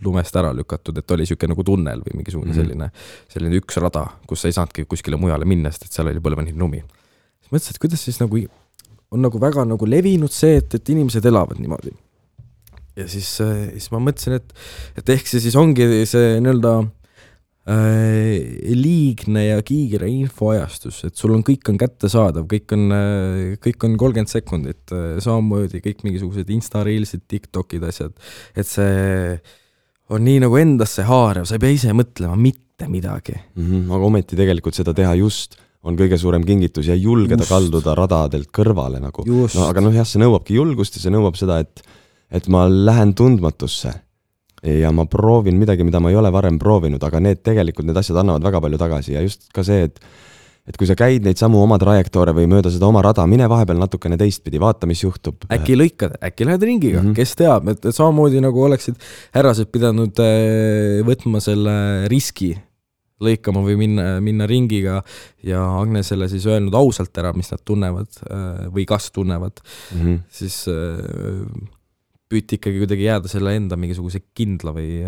lumest 0.05 0.35
ära 0.39 0.53
lükatud, 0.55 0.97
et 0.97 1.11
oli 1.11 1.25
niisugune 1.25 1.53
nagu 1.53 1.65
tunnel 1.67 2.03
või 2.05 2.19
mingisugune 2.21 2.51
mm 2.51 2.57
-hmm. 2.57 2.61
selline, 2.63 2.89
selline 3.31 3.61
üks 3.61 3.77
rada, 3.81 4.05
kus 4.27 4.41
sa 4.41 4.49
ei 4.49 4.55
saanudki 4.57 4.85
kuskile 4.89 5.19
mujale 5.19 5.45
minna, 5.45 5.71
sest 5.71 5.89
et 5.89 5.97
seal 5.97 6.09
oli 6.11 6.23
põlveni 6.23 6.55
lumi. 6.57 6.81
Siis 7.45 7.53
mõtlesin, 7.53 7.77
et 7.77 7.83
kuidas 7.85 8.03
siis 8.07 8.19
nagu 8.23 8.41
on 9.15 9.21
nagu 9.23 9.39
väga 9.39 9.63
nagu 9.69 9.87
levinud 9.87 10.33
see, 10.33 10.57
et, 10.59 10.75
et 10.75 10.91
inimesed 10.91 11.25
elavad 11.29 11.61
niimoodi. 11.61 11.93
ja 12.97 13.07
siis, 13.07 13.29
äh, 13.45 13.71
siis 13.77 13.91
ma 13.93 14.01
mõtlesin, 14.03 14.39
et, 14.41 14.53
et 14.97 15.15
ehk 15.15 15.29
see 15.29 15.43
siis 15.47 15.55
ongi 15.59 15.87
see 16.09 16.37
nii-öelda 16.41 16.77
Äh, 17.65 18.59
liigne 18.77 19.41
ja 19.47 19.61
kiire 19.65 20.05
infoajastus, 20.05 20.99
et 21.07 21.15
sul 21.17 21.31
on, 21.33 21.41
kõik 21.41 21.65
on 21.71 21.79
kättesaadav, 21.81 22.43
kõik 22.45 22.75
on, 22.75 22.83
äh, 22.93 23.55
kõik 23.57 23.87
on 23.87 23.95
kolmkümmend 23.97 24.29
sekundit, 24.29 24.93
samamoodi 24.93 25.81
kõik 25.81 26.03
mingisugused 26.05 26.51
Insta 26.53 26.83
Reelsid, 26.85 27.23
Tiktokid, 27.25 27.87
asjad, 27.89 28.13
et 28.53 28.69
see 28.69 29.39
on 30.13 30.21
nii 30.21 30.43
nagu 30.45 30.59
endasse 30.61 31.07
haarav, 31.09 31.49
sa 31.49 31.57
ei 31.57 31.63
pea 31.65 31.73
ise 31.73 31.97
mõtlema 31.97 32.37
mitte 32.37 32.85
midagi 32.85 33.33
mm. 33.33 33.65
-hmm, 33.65 33.89
aga 33.97 34.11
ometi 34.13 34.37
tegelikult 34.37 34.77
seda 34.77 34.93
teha 34.93 35.15
just 35.17 35.57
on 35.85 35.97
kõige 35.99 36.17
suurem 36.21 36.45
kingitus 36.45 36.89
ja 36.89 36.95
julgeda 36.97 37.43
just. 37.43 37.51
kalduda 37.53 37.93
radadelt 37.97 38.49
kõrvale 38.55 39.01
nagu. 39.03 39.25
no 39.27 39.67
aga 39.69 39.85
noh, 39.85 39.93
jah, 39.95 40.07
see 40.07 40.23
nõuabki 40.23 40.57
julgust 40.57 40.97
ja 40.97 41.05
see 41.05 41.13
nõuab 41.13 41.37
seda, 41.39 41.61
et 41.63 41.85
et 42.35 42.47
ma 42.49 42.65
lähen 42.67 43.13
tundmatusse 43.15 43.93
ja 44.65 44.91
ma 44.91 45.05
proovin 45.05 45.59
midagi, 45.61 45.85
mida 45.85 46.01
ma 46.01 46.09
ei 46.09 46.17
ole 46.17 46.31
varem 46.33 46.57
proovinud, 46.59 47.03
aga 47.05 47.21
need 47.21 47.43
tegelikult, 47.45 47.85
need 47.85 47.99
asjad 48.01 48.17
annavad 48.21 48.47
väga 48.47 48.61
palju 48.63 48.79
tagasi 48.81 49.13
ja 49.13 49.21
just 49.25 49.45
ka 49.53 49.63
see, 49.65 49.85
et 49.89 50.01
et 50.65 50.77
kui 50.81 50.87
sa 50.89 50.95
käid 50.97 51.21
neid 51.25 51.37
samu 51.37 51.59
oma 51.61 51.77
trajektoore 51.81 52.33
või 52.33 52.47
mööda 52.49 52.71
seda 52.73 52.87
oma 52.87 53.03
rada, 53.05 53.21
mine 53.29 53.45
vahepeal 53.49 53.77
natukene 53.77 54.17
teistpidi, 54.17 54.57
vaata, 54.61 54.89
mis 54.89 55.03
juhtub. 55.03 55.45
äkki 55.53 55.77
lõikad, 55.77 56.15
äkki 56.25 56.47
lähed 56.49 56.65
ringiga 56.65 57.01
mm, 57.03 57.11
-hmm. 57.11 57.17
kes 57.19 57.35
teab, 57.37 57.69
et 57.69 57.85
samamoodi 57.85 58.41
nagu 58.41 58.63
oleksid 58.65 58.97
härrased 59.37 59.69
pidanud 59.69 60.17
äh, 60.25 61.05
võtma 61.05 61.41
selle 61.43 61.75
riski, 62.09 62.55
lõikama 63.23 63.61
või 63.63 63.77
minna, 63.79 64.07
minna 64.23 64.47
ringiga 64.49 64.99
ja 65.45 65.61
Agnesele 65.79 66.27
siis 66.31 66.45
öelnud 66.49 66.75
ausalt 66.75 67.15
ära, 67.21 67.31
mis 67.37 67.51
nad 67.53 67.63
tunnevad 67.67 68.19
äh, 68.27 68.67
või 68.75 68.83
kas 68.89 69.07
tunnevad 69.15 69.61
mm, 69.61 70.01
-hmm. 70.01 70.19
siis 70.29 70.65
äh, 70.71 71.39
püüti 72.29 72.59
ikkagi 72.59 72.81
kuidagi 72.83 73.07
jääda 73.07 73.31
selle 73.31 73.55
enda 73.55 73.77
mingisuguse 73.79 74.25
kindla 74.35 74.73
või 74.75 75.01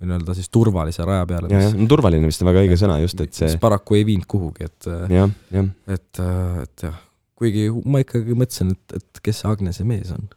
või 0.00 0.08
nii-öelda 0.08 0.34
siis 0.36 0.48
turvalise 0.48 1.04
raja 1.04 1.26
peale. 1.28 1.50
jah, 1.52 1.74
no 1.76 1.86
turvaline 1.90 2.28
vist 2.28 2.42
on 2.42 2.48
väga 2.48 2.64
õige 2.64 2.76
sõna 2.80 2.96
just, 3.02 3.20
et 3.20 3.36
see 3.36 3.58
paraku 3.60 3.98
ei 3.98 4.06
viinud 4.08 4.28
kuhugi, 4.30 4.68
et 4.70 4.88
jah, 5.12 5.32
jah. 5.52 5.70
et, 5.92 6.20
et 6.62 6.84
jah, 6.86 7.00
kuigi 7.40 7.68
ma 7.84 8.00
ikkagi 8.04 8.36
mõtlesin, 8.36 8.72
et, 8.76 9.00
et 9.00 9.22
kes 9.24 9.42
see 9.42 9.50
Agnese 9.50 9.84
mees 9.88 10.12
on. 10.16 10.28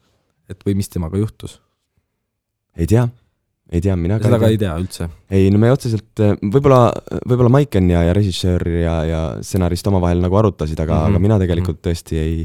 et 0.52 0.60
või 0.67 0.76
mis 0.80 0.91
temaga 0.91 1.19
juhtus. 1.19 1.62
ei 2.76 2.89
tea, 2.89 3.08
ei 3.71 3.82
tea, 3.82 3.95
mina 3.97 4.17
seda 4.21 4.39
ka 4.41 4.49
ei 4.52 4.58
tea 4.60 4.73
üldse? 4.80 5.08
ei, 5.32 5.47
no 5.54 5.62
me 5.62 5.71
otseselt, 5.73 6.12
võib-olla, 6.41 6.89
võib-olla 7.23 7.54
Maiken 7.54 7.88
ja, 7.93 8.04
ja 8.10 8.17
režissöör 8.17 8.67
ja, 8.82 8.97
ja 9.08 9.21
stsenarist 9.45 9.88
omavahel 9.91 10.23
nagu 10.23 10.38
arutasid, 10.41 10.80
aga 10.80 10.97
mm, 10.97 11.06
-hmm. 11.06 11.15
aga 11.15 11.23
mina 11.28 11.39
tegelikult 11.45 11.82
tõesti 11.86 12.19
ei 12.19 12.43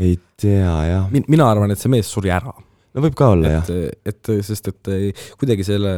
ei 0.00 0.16
tea, 0.40 0.74
jah 0.86 1.06
Min,. 1.12 1.24
mina 1.30 1.48
arvan, 1.50 1.72
et 1.72 1.80
see 1.80 1.92
mees 1.92 2.10
suri 2.10 2.32
ära. 2.32 2.52
no 2.94 3.04
võib 3.04 3.16
ka 3.18 3.30
olla, 3.34 3.52
jah. 3.58 3.68
et, 4.06 4.30
sest 4.46 4.70
et 4.72 4.92
kuidagi 5.40 5.66
selle 5.66 5.92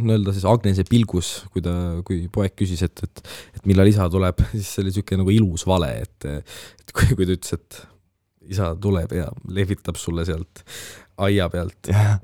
nii-öelda 0.00 0.34
siis 0.36 0.46
Agnese 0.48 0.84
pilgus, 0.88 1.32
kui 1.52 1.64
ta, 1.64 1.74
kui 2.06 2.26
poeg 2.32 2.56
küsis, 2.58 2.82
et, 2.86 3.04
et, 3.06 3.22
et 3.56 3.70
millal 3.70 3.88
isa 3.90 4.08
tuleb, 4.12 4.42
siis 4.54 4.68
see 4.68 4.84
oli 4.84 4.92
niisugune 4.92 5.22
nagu 5.22 5.36
ilus 5.36 5.66
vale, 5.68 5.92
et, 6.04 6.28
et 6.82 6.96
kui, 6.96 7.12
kui 7.14 7.28
ta 7.28 7.36
ütles, 7.38 7.56
et 7.56 7.80
isa 8.50 8.72
tuleb 8.80 9.14
ja 9.14 9.28
lehvitab 9.52 9.98
sulle 10.00 10.24
sealt 10.26 10.64
aia 11.22 11.46
pealt 11.52 11.90
yeah. 11.92 12.18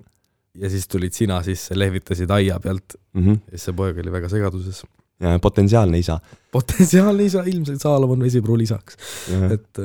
Ja 0.60 0.70
siis 0.72 0.88
tulid 0.88 1.16
sina 1.16 1.40
sisse, 1.46 1.76
lehvitasid 1.78 2.30
aia 2.30 2.60
pealt 2.60 2.96
mm 3.14 3.22
-hmm. 3.22 3.40
ja 3.46 3.56
siis 3.56 3.70
see 3.70 3.76
poeg 3.76 3.98
oli 4.02 4.12
väga 4.12 4.28
segaduses. 4.28 4.84
potentsiaalne 5.42 5.98
isa. 5.98 6.20
potentsiaalne 6.52 7.24
isa, 7.24 7.42
ilmselt 7.46 7.80
Saalomon 7.80 8.22
Vesipruul 8.22 8.60
isaks 8.60 8.96
et 9.50 9.84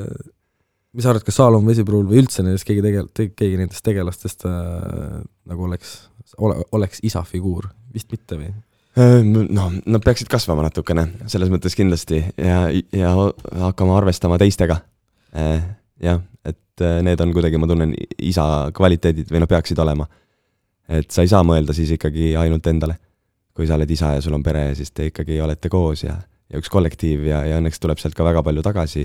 mis 0.92 1.06
sa 1.06 1.14
arvad, 1.14 1.26
kas 1.26 1.38
Saalom 1.40 1.68
Vesipruul 1.68 2.08
või 2.10 2.22
üldse 2.22 2.44
nendest 2.44 2.68
keegi 2.68 2.84
tegel-, 2.84 3.10
keegi 3.16 3.60
nendest 3.60 3.84
tegelastest 3.86 4.46
äh, 4.50 5.22
nagu 5.50 5.68
oleks, 5.68 5.96
ole, 6.38 6.60
oleks 6.76 7.02
isa 7.08 7.24
figuur, 7.28 7.70
vist 7.94 8.12
mitte 8.12 8.40
või? 8.40 8.52
Äh, 9.00 9.20
no 9.24 9.70
nad 9.72 10.04
peaksid 10.04 10.30
kasvama 10.32 10.66
natukene, 10.68 11.08
selles 11.32 11.52
mõttes 11.54 11.78
kindlasti 11.80 12.24
ja, 12.36 12.66
ja 12.96 13.14
hakkama 13.68 14.02
arvestama 14.02 14.40
teistega. 14.42 14.82
Äh, 15.38 15.62
jah, 16.04 16.20
et 16.44 16.84
äh, 16.84 17.00
need 17.06 17.24
on 17.24 17.32
kuidagi, 17.36 17.62
ma 17.62 17.72
tunnen, 17.72 17.96
isa 18.20 18.46
kvaliteedid 18.76 19.32
või 19.32 19.44
noh, 19.44 19.52
peaksid 19.52 19.80
olema. 19.80 20.10
Et 20.92 21.12
sa 21.12 21.24
ei 21.24 21.32
saa 21.32 21.44
mõelda 21.48 21.74
siis 21.78 21.96
ikkagi 21.96 22.36
ainult 22.40 22.68
endale. 22.68 22.98
kui 23.54 23.68
sa 23.68 23.76
oled 23.76 23.90
isa 23.92 24.14
ja 24.16 24.22
sul 24.24 24.34
on 24.34 24.44
pere, 24.44 24.70
siis 24.76 24.92
te 24.96 25.10
ikkagi 25.10 25.42
olete 25.44 25.70
koos 25.70 26.06
ja, 26.06 26.14
ja 26.50 26.60
üks 26.60 26.70
kollektiiv 26.72 27.26
ja, 27.28 27.42
ja 27.46 27.58
õnneks 27.60 27.82
tuleb 27.84 28.00
sealt 28.00 28.16
ka 28.16 28.24
väga 28.24 28.44
palju 28.44 28.64
tagasi 28.64 29.04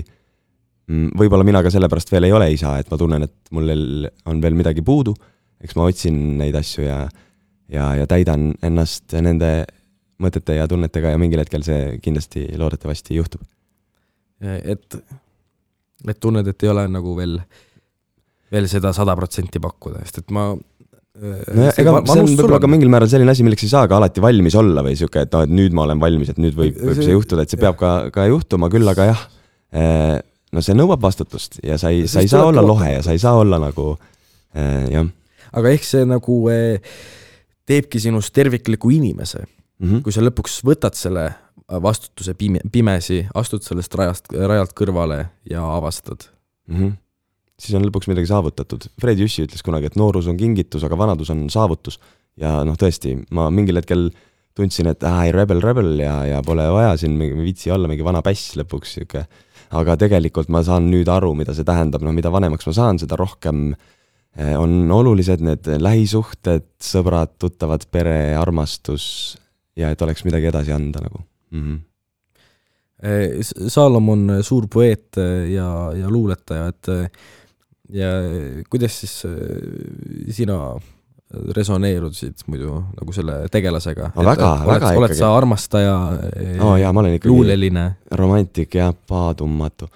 Mm, 0.87 1.11
võib-olla 1.19 1.43
mina 1.43 1.59
ka 1.63 1.71
sellepärast 1.71 2.13
veel 2.13 2.29
ei 2.29 2.33
ole 2.35 2.47
isa, 2.53 2.77
et 2.79 2.87
ma 2.91 2.97
tunnen, 2.99 3.25
et 3.27 3.51
mul 3.51 3.71
on 4.31 4.39
veel 4.43 4.55
midagi 4.55 4.83
puudu, 4.87 5.11
eks 5.59 5.75
ma 5.75 5.87
otsin 5.89 6.15
neid 6.39 6.55
asju 6.55 6.85
ja, 6.85 7.01
ja, 7.73 7.89
ja 7.99 8.05
täidan 8.07 8.53
ennast 8.63 9.17
nende 9.19 9.51
mõtete 10.23 10.55
ja 10.55 10.67
tunnetega 10.71 11.11
ja 11.11 11.19
mingil 11.19 11.43
hetkel 11.43 11.65
see 11.67 11.97
kindlasti 12.03 12.45
loodetavasti 12.57 13.19
juhtub. 13.19 13.43
et, 14.39 14.97
et 16.07 16.19
tunned, 16.23 16.47
et 16.47 16.63
ei 16.63 16.71
ole 16.71 16.87
nagu 16.87 17.17
veel, 17.19 17.35
veel 18.51 18.71
seda 18.71 18.93
sada 18.95 19.15
protsenti 19.19 19.59
pakkuda, 19.59 20.05
sest 20.05 20.23
et 20.23 20.31
ma 20.31 20.53
no 21.17 21.67
ega 21.71 21.93
see 22.05 22.21
on 22.21 22.31
võib-olla 22.31 22.59
ka 22.61 22.69
mingil 22.71 22.91
määral 22.93 23.09
selline 23.11 23.33
asi, 23.33 23.45
milleks 23.45 23.65
ei 23.65 23.71
saa 23.71 23.89
ka 23.89 23.97
alati 23.97 24.23
valmis 24.23 24.57
olla 24.59 24.83
või 24.85 24.97
sihuke, 24.99 25.25
et 25.25 25.33
noh, 25.33 25.45
et 25.47 25.53
nüüd 25.59 25.75
ma 25.77 25.85
olen 25.87 26.01
valmis, 26.01 26.31
et 26.33 26.41
nüüd 26.41 26.57
võib, 26.57 26.77
võib 26.77 27.01
see 27.01 27.15
juhtuda, 27.15 27.45
et 27.45 27.53
see 27.53 27.61
peab 27.61 27.77
ka, 27.79 27.93
ka 28.13 28.27
juhtuma, 28.29 28.69
küll 28.73 28.87
aga 28.91 29.09
jah 29.11 29.23
eh,, 29.73 30.17
no 30.53 30.63
see 30.63 30.77
nõuab 30.77 31.03
vastutust 31.03 31.59
ja 31.65 31.79
sa 31.81 31.91
ei, 31.93 32.05
sa 32.11 32.23
ei 32.23 32.31
saa 32.31 32.45
olla 32.47 32.63
lohe 32.65 32.93
ja 32.95 33.03
sa 33.05 33.15
ei 33.15 33.21
saa 33.21 33.35
olla 33.39 33.59
nagu 33.61 33.95
äh, 34.55 34.87
jah. 34.93 35.09
aga 35.51 35.73
ehk 35.73 35.87
see 35.87 36.05
nagu 36.07 36.39
äh, 36.53 36.77
teebki 37.67 38.01
sinust 38.03 38.33
tervikliku 38.35 38.91
inimese 38.95 39.43
mm, 39.43 39.87
-hmm. 39.89 40.05
kui 40.05 40.15
sa 40.15 40.23
lõpuks 40.23 40.61
võtad 40.67 40.95
selle 40.97 41.29
vastutuse 41.67 42.33
pime, 42.33 42.61
pimesi, 42.71 43.25
astud 43.35 43.63
sellest 43.65 43.95
rajast, 43.99 44.31
rajalt 44.31 44.71
kõrvale 44.77 45.25
ja 45.49 45.65
avastad 45.75 46.29
mm. 46.67 46.75
-hmm. 46.75 46.95
Siis 47.57 47.75
on 47.77 47.85
lõpuks 47.87 48.09
midagi 48.11 48.29
saavutatud. 48.29 48.87
Fred 49.01 49.19
Jüssi 49.21 49.47
ütles 49.47 49.65
kunagi, 49.65 49.89
et 49.89 49.97
noorus 49.99 50.29
on 50.29 50.37
kingitus, 50.37 50.85
aga 50.85 50.97
vanadus 50.99 51.33
on 51.33 51.47
saavutus. 51.53 51.99
ja 52.37 52.61
noh, 52.67 52.77
tõesti, 52.77 53.15
ma 53.33 53.49
mingil 53.49 53.79
hetkel 53.79 54.11
tundsin, 54.57 54.87
et 54.91 55.03
ai, 55.05 55.31
rebel, 55.33 55.61
rebel 55.61 55.99
ja, 55.99 56.19
ja 56.25 56.41
pole 56.45 56.65
vaja 56.73 56.95
siin, 56.97 57.17
ei 57.21 57.33
viitsi 57.33 57.71
olla 57.73 57.89
mingi 57.89 58.05
vana 58.05 58.21
päss 58.25 58.55
lõpuks, 58.57 58.93
sihuke 58.97 59.25
aga 59.75 59.97
tegelikult 59.99 60.51
ma 60.53 60.61
saan 60.65 60.89
nüüd 60.91 61.09
aru, 61.11 61.33
mida 61.37 61.55
see 61.55 61.67
tähendab, 61.67 62.03
noh, 62.05 62.15
mida 62.15 62.31
vanemaks 62.31 62.67
ma 62.69 62.73
saan, 62.75 62.99
seda 63.01 63.17
rohkem 63.19 63.71
eh, 63.73 64.55
on 64.59 64.85
olulised 64.93 65.43
need 65.43 65.67
lähisuhted, 65.81 66.69
sõbrad, 66.83 67.35
tuttavad, 67.41 67.87
pere, 67.91 68.35
armastus 68.39 69.37
ja 69.77 69.91
et 69.93 70.01
oleks 70.01 70.23
midagi 70.27 70.49
edasi 70.49 70.73
anda 70.75 71.03
nagu 71.03 71.21
mm. 71.51 71.61
-hmm. 71.61 71.83
Saalom 73.69 74.09
on 74.09 74.21
suur 74.41 74.65
poeet 74.73 75.19
ja, 75.53 75.91
ja 75.93 76.09
luuletaja, 76.09 76.67
et 76.67 76.87
ja 77.93 78.11
kuidas 78.69 78.99
siis 78.99 79.15
sina 80.35 80.59
resoneerusid 81.55 82.45
muidu 82.47 82.81
nagu 82.95 83.15
selle 83.15 83.39
tegelasega? 83.51 84.11
no 84.15 84.25
väga, 84.25 84.51
väga 84.67 84.91
oled 84.95 85.11
ikkagi. 85.11 85.19
sa 85.19 85.31
armastaja 85.35 85.95
oh,? 86.63 86.75
jaa, 86.79 86.93
ma 86.93 87.03
olen 87.03 87.17
ikkagi 87.17 87.33
luuleline? 87.33 87.87
romantik 88.11 88.77
ja 88.79 88.93
paadumatu 89.07 89.89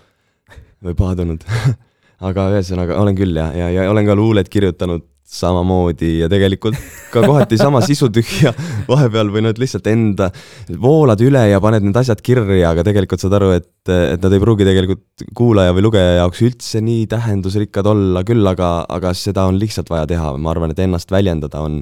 või 0.83 0.97
paadunud 0.97 1.45
aga 2.27 2.49
ühesõnaga 2.55 2.99
olen 2.99 3.17
küll 3.17 3.39
ja, 3.39 3.47
ja, 3.55 3.69
ja 3.77 3.87
olen 3.91 4.09
ka 4.09 4.17
luulet 4.17 4.51
kirjutanud 4.51 5.07
samamoodi 5.31 6.17
ja 6.19 6.27
tegelikult 6.31 6.75
ka 7.11 7.21
kohati 7.23 7.57
sama 7.59 7.79
sisutühja 7.85 8.51
vahepeal 8.91 9.31
või 9.31 9.45
noh, 9.45 9.53
et 9.53 9.61
lihtsalt 9.61 9.87
enda, 9.91 10.27
voolad 10.81 11.21
üle 11.23 11.45
ja 11.47 11.61
paned 11.63 11.85
need 11.85 11.97
asjad 12.01 12.19
kirja, 12.25 12.73
aga 12.73 12.83
tegelikult 12.87 13.23
saad 13.23 13.37
aru, 13.39 13.53
et, 13.55 13.69
et 13.87 14.19
nad 14.19 14.35
ei 14.35 14.43
pruugi 14.43 14.67
tegelikult 14.67 15.25
kuulaja 15.37 15.75
või 15.77 15.85
lugeja 15.87 16.17
jaoks 16.19 16.43
üldse 16.47 16.81
nii 16.83 17.05
tähendusrikkad 17.11 17.87
olla 17.93 18.25
küll, 18.27 18.43
aga, 18.51 18.73
aga 18.91 19.13
seda 19.17 19.47
on 19.47 19.59
lihtsalt 19.61 19.91
vaja 19.91 20.09
teha, 20.11 20.33
ma 20.35 20.51
arvan, 20.51 20.73
et 20.73 20.81
ennast 20.83 21.13
väljendada 21.13 21.63
on, 21.63 21.79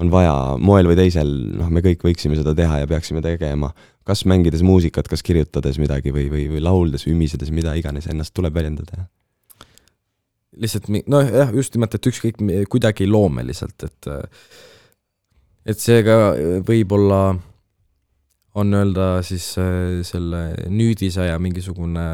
on 0.00 0.12
vaja. 0.12 0.34
Moel 0.60 0.90
või 0.90 0.98
teisel, 0.98 1.30
noh, 1.56 1.70
me 1.72 1.84
kõik 1.84 2.04
võiksime 2.04 2.36
seda 2.36 2.52
teha 2.56 2.82
ja 2.82 2.90
peaksime 2.90 3.24
tegema. 3.24 3.72
kas 4.04 4.24
mängides 4.26 4.64
muusikat, 4.66 5.06
kas 5.08 5.22
kirjutades 5.22 5.78
midagi 5.78 6.10
või, 6.12 6.26
või, 6.32 6.48
või 6.50 6.62
lauldes, 6.64 7.06
ümisedes, 7.06 7.52
mida 7.54 7.76
iganes, 7.78 8.08
ennast 8.10 8.34
tuleb 8.34 8.56
väljendada 8.56 9.04
lihtsalt 10.58 10.88
noh, 10.90 11.22
jah, 11.22 11.52
just 11.54 11.76
nimelt, 11.76 11.94
et 11.94 12.10
ükskõik 12.10 12.40
kuidagi 12.72 13.06
loomeliselt, 13.10 13.86
et 13.86 14.10
et 15.70 15.78
seega 15.78 16.16
võib-olla 16.66 17.20
on 18.58 18.74
öelda 18.74 19.20
siis 19.22 19.44
selle 20.08 20.40
nüüdisaja 20.72 21.36
mingisugune 21.38 22.06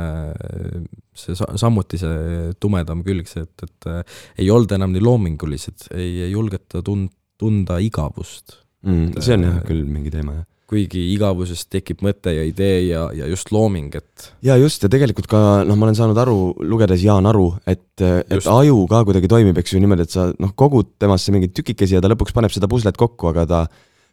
see 1.17 1.37
samuti 1.39 2.01
see 2.01 2.51
tumedam 2.61 3.01
külg, 3.07 3.29
see, 3.31 3.47
et, 3.47 3.65
et 3.65 4.43
ei 4.43 4.51
olda 4.53 4.77
enam 4.77 4.93
nii 4.93 5.05
loomingulised, 5.05 5.89
ei, 5.97 6.27
ei 6.27 6.35
julgeta 6.35 6.83
tund-, 6.85 7.15
tunda 7.41 7.79
igavust 7.81 8.59
mm,. 8.85 9.17
see 9.17 9.39
on 9.39 9.49
jah 9.49 9.63
küll 9.65 9.87
mingi 9.89 10.13
teema, 10.13 10.43
jah 10.43 10.51
kuigi 10.67 11.03
igavusest 11.15 11.69
tekib 11.71 12.01
mõte 12.03 12.33
ja 12.35 12.43
idee 12.47 12.89
ja, 12.89 13.07
ja 13.15 13.29
just 13.31 13.53
looming, 13.55 13.93
et. 13.95 14.31
ja 14.43 14.57
just, 14.59 14.83
ja 14.83 14.91
tegelikult 14.91 15.29
ka 15.31 15.41
noh, 15.67 15.79
ma 15.79 15.87
olen 15.87 15.99
saanud 15.99 16.19
aru, 16.19 16.39
lugedes 16.67 17.05
Jaan 17.07 17.29
Aru, 17.31 17.53
et, 17.71 18.03
et 18.03 18.49
aju 18.51 18.81
ka 18.91 19.05
kuidagi 19.07 19.31
toimib, 19.31 19.59
eks 19.63 19.77
ju, 19.77 19.83
niimoodi, 19.83 20.07
et 20.09 20.17
sa 20.17 20.27
noh, 20.43 20.55
kogud 20.59 20.97
temasse 20.99 21.35
mingeid 21.35 21.55
tükikesi 21.55 21.99
ja 21.99 22.03
ta 22.03 22.11
lõpuks 22.11 22.35
paneb 22.35 22.55
seda 22.55 22.71
puslet 22.71 22.99
kokku, 22.99 23.31
aga 23.31 23.47
ta 23.47 23.67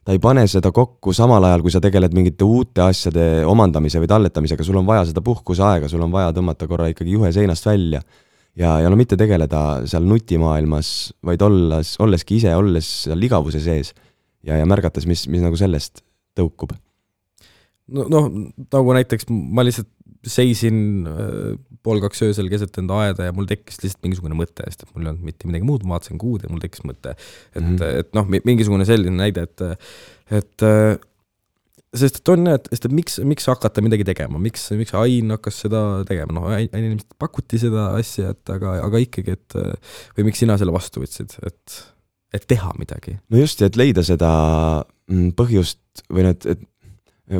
ta 0.03 0.11
ei 0.11 0.19
pane 0.19 0.43
seda 0.51 0.73
kokku 0.75 1.13
samal 1.15 1.45
ajal, 1.47 1.63
kui 1.63 1.71
sa 1.71 1.79
tegeled 1.83 2.13
mingite 2.15 2.43
uute 2.43 2.83
asjade 2.83 3.45
omandamise 3.47 4.01
või 4.03 4.09
talletamisega, 4.11 4.65
sul 4.67 4.81
on 4.81 4.87
vaja 4.87 5.07
seda 5.09 5.23
puhkuseaega, 5.23 5.87
sul 5.87 6.03
on 6.03 6.11
vaja 6.11 6.33
tõmmata 6.35 6.67
korra 6.67 6.89
ikkagi 6.91 7.15
juhe 7.15 7.31
seinast 7.31 7.65
välja. 7.65 8.03
ja, 8.59 8.77
ja 8.83 8.89
no 8.91 8.99
mitte 8.99 9.17
tegeleda 9.17 9.87
seal 9.89 10.03
nutimaailmas, 10.05 11.13
vaid 11.23 11.41
olles, 11.41 11.95
olleski 12.03 12.41
ise, 12.41 12.51
olles 12.55 12.89
seal 13.07 13.23
igavuse 13.23 13.63
sees 13.63 13.93
ja, 14.43 14.59
ja 14.59 14.65
märgates, 14.67 15.07
mis, 15.07 15.23
mis 15.31 15.41
nagu 15.41 15.55
sellest 15.57 16.03
tõukub? 16.37 16.75
no 17.93 18.07
noh, 18.11 18.31
nagu 18.71 18.95
näiteks 18.95 19.29
ma 19.29 19.65
lihtsalt 19.65 19.91
seisin 20.23 21.07
äh, 21.09 21.55
pool 21.83 21.99
kaks 22.03 22.23
öösel 22.23 22.49
keset 22.51 22.77
enda 22.79 22.99
aeda 23.05 23.27
ja 23.27 23.35
mul 23.35 23.47
tekkis 23.49 23.81
lihtsalt 23.83 24.05
mingisugune 24.05 24.37
mõte, 24.39 24.65
sest 24.69 24.85
et 24.85 24.91
mul 24.93 25.05
ei 25.05 25.11
olnud 25.11 25.25
mitte 25.27 25.49
midagi 25.49 25.67
muud, 25.67 25.83
ma 25.83 25.97
vaatasin 25.97 26.21
kuud 26.21 26.45
ja 26.45 26.51
mul 26.51 26.61
tekkis 26.63 26.85
mõte. 26.87 27.15
et 27.53 27.63
mm, 27.63 27.73
-hmm. 27.75 27.97
et 27.99 28.13
noh, 28.15 28.29
mingisugune 28.47 28.87
selline 28.87 29.17
näide, 29.19 29.43
et, 29.49 29.65
et 30.39 30.65
äh, 30.67 30.95
sest 31.93 32.21
et 32.21 32.31
on 32.33 32.47
jah, 32.47 32.59
et, 32.59 32.69
sest 32.71 32.87
et 32.87 32.95
miks, 32.95 33.19
miks 33.33 33.49
hakata 33.51 33.83
midagi 33.83 34.07
tegema, 34.07 34.39
miks, 34.41 34.69
miks 34.79 34.95
Ain 34.97 35.35
hakkas 35.35 35.59
seda 35.65 35.83
tegema, 36.07 36.37
noh, 36.39 36.47
Ain 36.55 36.71
ilmselt 36.71 37.19
pakuti 37.19 37.59
seda 37.61 37.91
asja, 37.99 38.31
et 38.33 38.53
aga, 38.55 38.77
aga 38.87 39.03
ikkagi, 39.03 39.35
et 39.35 39.59
või 40.17 40.29
miks 40.31 40.39
sina 40.39 40.57
selle 40.57 40.73
vastu 40.73 41.03
võtsid, 41.03 41.35
et, 41.43 41.79
et 42.33 42.47
teha 42.47 42.71
midagi? 42.79 43.19
no 43.27 43.43
just, 43.43 43.61
et 43.61 43.75
leida 43.75 44.07
seda 44.07 44.31
põhjust 45.37 46.05
või 46.13 46.29
et, 46.29 46.45
et 46.45 46.61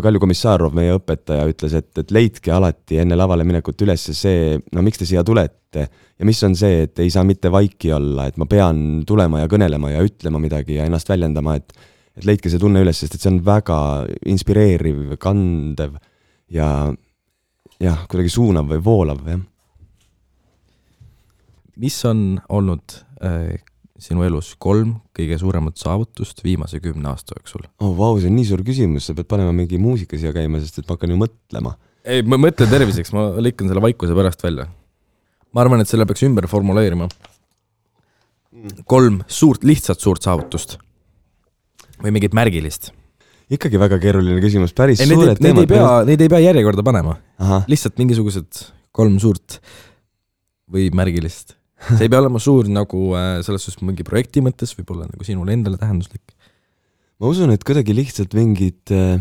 Kalju 0.03 0.22
Komissarov, 0.24 0.74
meie 0.76 0.93
õpetaja, 0.95 1.43
ütles, 1.51 1.74
et, 1.76 1.89
et 1.99 2.11
leidke 2.16 2.53
alati 2.55 3.01
enne 3.03 3.18
lavale 3.20 3.43
minekut 3.45 3.82
üles 3.84 4.05
see, 4.16 4.55
no 4.74 4.82
miks 4.86 5.01
te 5.01 5.07
siia 5.09 5.26
tulete 5.28 5.84
ja 5.84 6.28
mis 6.28 6.39
on 6.47 6.55
see, 6.57 6.86
et 6.88 7.01
ei 7.03 7.11
saa 7.14 7.26
mitte 7.28 7.51
vaiki 7.51 7.91
olla, 7.93 8.30
et 8.30 8.39
ma 8.39 8.47
pean 8.49 9.03
tulema 9.07 9.43
ja 9.43 9.49
kõnelema 9.51 9.91
ja 9.91 10.05
ütlema 10.05 10.39
midagi 10.41 10.80
ja 10.80 10.88
ennast 10.88 11.11
väljendama, 11.11 11.57
et 11.59 11.76
et 12.14 12.28
leidke 12.30 12.49
see 12.51 12.61
tunne 12.61 12.84
üles, 12.84 12.99
sest 13.01 13.16
et 13.18 13.24
see 13.24 13.32
on 13.32 13.39
väga 13.45 13.78
inspireeriv, 14.30 15.16
kandev 15.22 15.97
ja 16.53 16.68
jah, 17.82 18.03
kuidagi 18.09 18.30
suunav 18.30 18.70
või 18.70 18.84
voolav, 18.86 19.24
jah. 19.28 19.41
mis 21.82 21.97
on 22.05 22.38
olnud 22.53 22.99
äh, 23.26 23.57
sinu 24.01 24.23
elus 24.25 24.53
kolm 24.61 24.95
kõige 25.13 25.37
suuremat 25.41 25.77
saavutust 25.77 26.41
viimase 26.45 26.79
kümne 26.81 27.11
aasta 27.11 27.37
jooksul? 27.37 27.67
oh 27.83 27.93
vau, 27.97 28.15
see 28.19 28.31
on 28.31 28.37
nii 28.39 28.47
suur 28.49 28.63
küsimus, 28.65 29.07
sa 29.07 29.17
pead 29.17 29.29
panema 29.29 29.53
mingi 29.55 29.77
muusika 29.81 30.17
siia 30.17 30.33
käima, 30.35 30.61
sest 30.63 30.81
et 30.81 30.87
ma 30.87 30.97
hakkan 30.97 31.13
ju 31.13 31.19
mõtlema. 31.21 31.75
ei, 32.05 32.25
ma 32.25 32.39
mõtlen 32.41 32.71
terviseks, 32.71 33.13
ma 33.13 33.29
lõikan 33.37 33.69
selle 33.69 33.83
vaikuse 33.85 34.17
pärast 34.17 34.41
välja. 34.45 34.67
ma 35.53 35.65
arvan, 35.65 35.83
et 35.83 35.91
selle 35.91 36.07
peaks 36.09 36.25
ümber 36.25 36.49
formuleerima. 36.49 37.07
kolm 38.89 39.21
suurt, 39.27 39.63
lihtsat 39.67 40.01
suurt 40.01 40.25
saavutust. 40.25 40.79
või 42.01 42.17
mingit 42.17 42.33
märgilist 42.33 42.91
ikkagi 43.53 43.77
väga 43.77 43.99
keeruline 44.01 44.41
küsimus, 44.41 44.73
päris 44.73 45.01
ei, 45.03 45.09
suured 45.11 45.37
neid, 45.37 45.43
teemad. 45.43 45.59
Neid 45.59 45.69
ei 45.69 45.73
pea, 45.77 45.89
neid 46.07 46.21
ei 46.25 46.31
pea 46.31 46.45
järjekorda 46.47 46.85
panema. 46.85 47.19
lihtsalt 47.69 47.99
mingisugused 48.01 48.63
kolm 48.93 49.19
suurt 49.21 49.59
või 50.73 50.89
märgilist 50.95 51.53
see 51.97 52.07
ei 52.07 52.11
pea 52.11 52.21
olema 52.21 52.41
suur 52.41 52.69
nagu 52.71 53.11
äh, 53.17 53.38
selles 53.45 53.67
suhtes 53.67 53.84
mingi 53.86 54.05
projekti 54.07 54.43
mõttes, 54.45 54.73
võib-olla 54.77 55.07
nagu 55.09 55.27
sinule 55.27 55.55
endale 55.55 55.79
tähenduslik. 55.81 56.36
ma 57.19 57.31
usun, 57.31 57.53
et 57.53 57.63
kuidagi 57.67 57.95
lihtsalt 57.95 58.36
mingid 58.38 58.93
äh, 58.95 59.17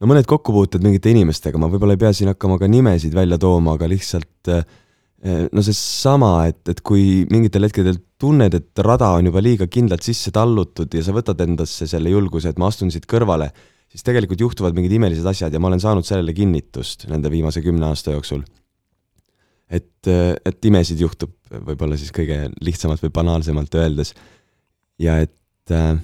no 0.00 0.10
mõned 0.10 0.28
kokkupuuted 0.28 0.84
mingite 0.84 1.12
inimestega, 1.14 1.60
ma 1.60 1.70
võib-olla 1.72 1.96
ei 1.96 2.02
pea 2.02 2.12
siin 2.16 2.32
hakkama 2.32 2.58
ka 2.60 2.68
nimesid 2.70 3.16
välja 3.16 3.38
tooma, 3.40 3.76
aga 3.78 3.88
lihtsalt 3.90 4.52
äh, 4.52 4.66
no 5.26 5.64
seesama, 5.64 6.34
et, 6.50 6.60
et 6.70 6.82
kui 6.86 7.24
mingitel 7.32 7.64
hetkedel 7.66 7.96
tunned, 8.20 8.52
et 8.54 8.84
rada 8.84 9.14
on 9.16 9.30
juba 9.30 9.40
liiga 9.44 9.68
kindlalt 9.70 10.04
sisse 10.06 10.32
tallutud 10.34 10.92
ja 10.94 11.02
sa 11.04 11.14
võtad 11.16 11.40
endasse 11.44 11.88
selle 11.88 12.12
julguse, 12.12 12.52
et 12.52 12.60
ma 12.60 12.68
astun 12.70 12.92
siit 12.92 13.08
kõrvale, 13.10 13.48
siis 13.90 14.04
tegelikult 14.06 14.44
juhtuvad 14.44 14.76
mingid 14.76 14.92
imelised 14.98 15.26
asjad 15.26 15.54
ja 15.54 15.62
ma 15.62 15.72
olen 15.72 15.82
saanud 15.82 16.06
sellele 16.06 16.36
kinnitust 16.36 17.08
nende 17.10 17.32
viimase 17.32 17.64
kümne 17.64 17.88
aasta 17.88 18.14
jooksul 18.14 18.44
et, 19.70 20.08
et 20.08 20.68
imesid 20.70 21.00
juhtub 21.02 21.32
võib-olla 21.50 21.98
siis 21.98 22.12
kõige 22.14 22.46
lihtsamalt 22.64 23.02
või 23.02 23.14
banaalsemalt 23.14 23.74
öeldes. 23.78 24.14
ja 25.02 25.18
et 25.22 25.74
äh, 25.74 25.98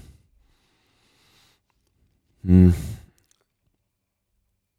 mm, 2.43 2.73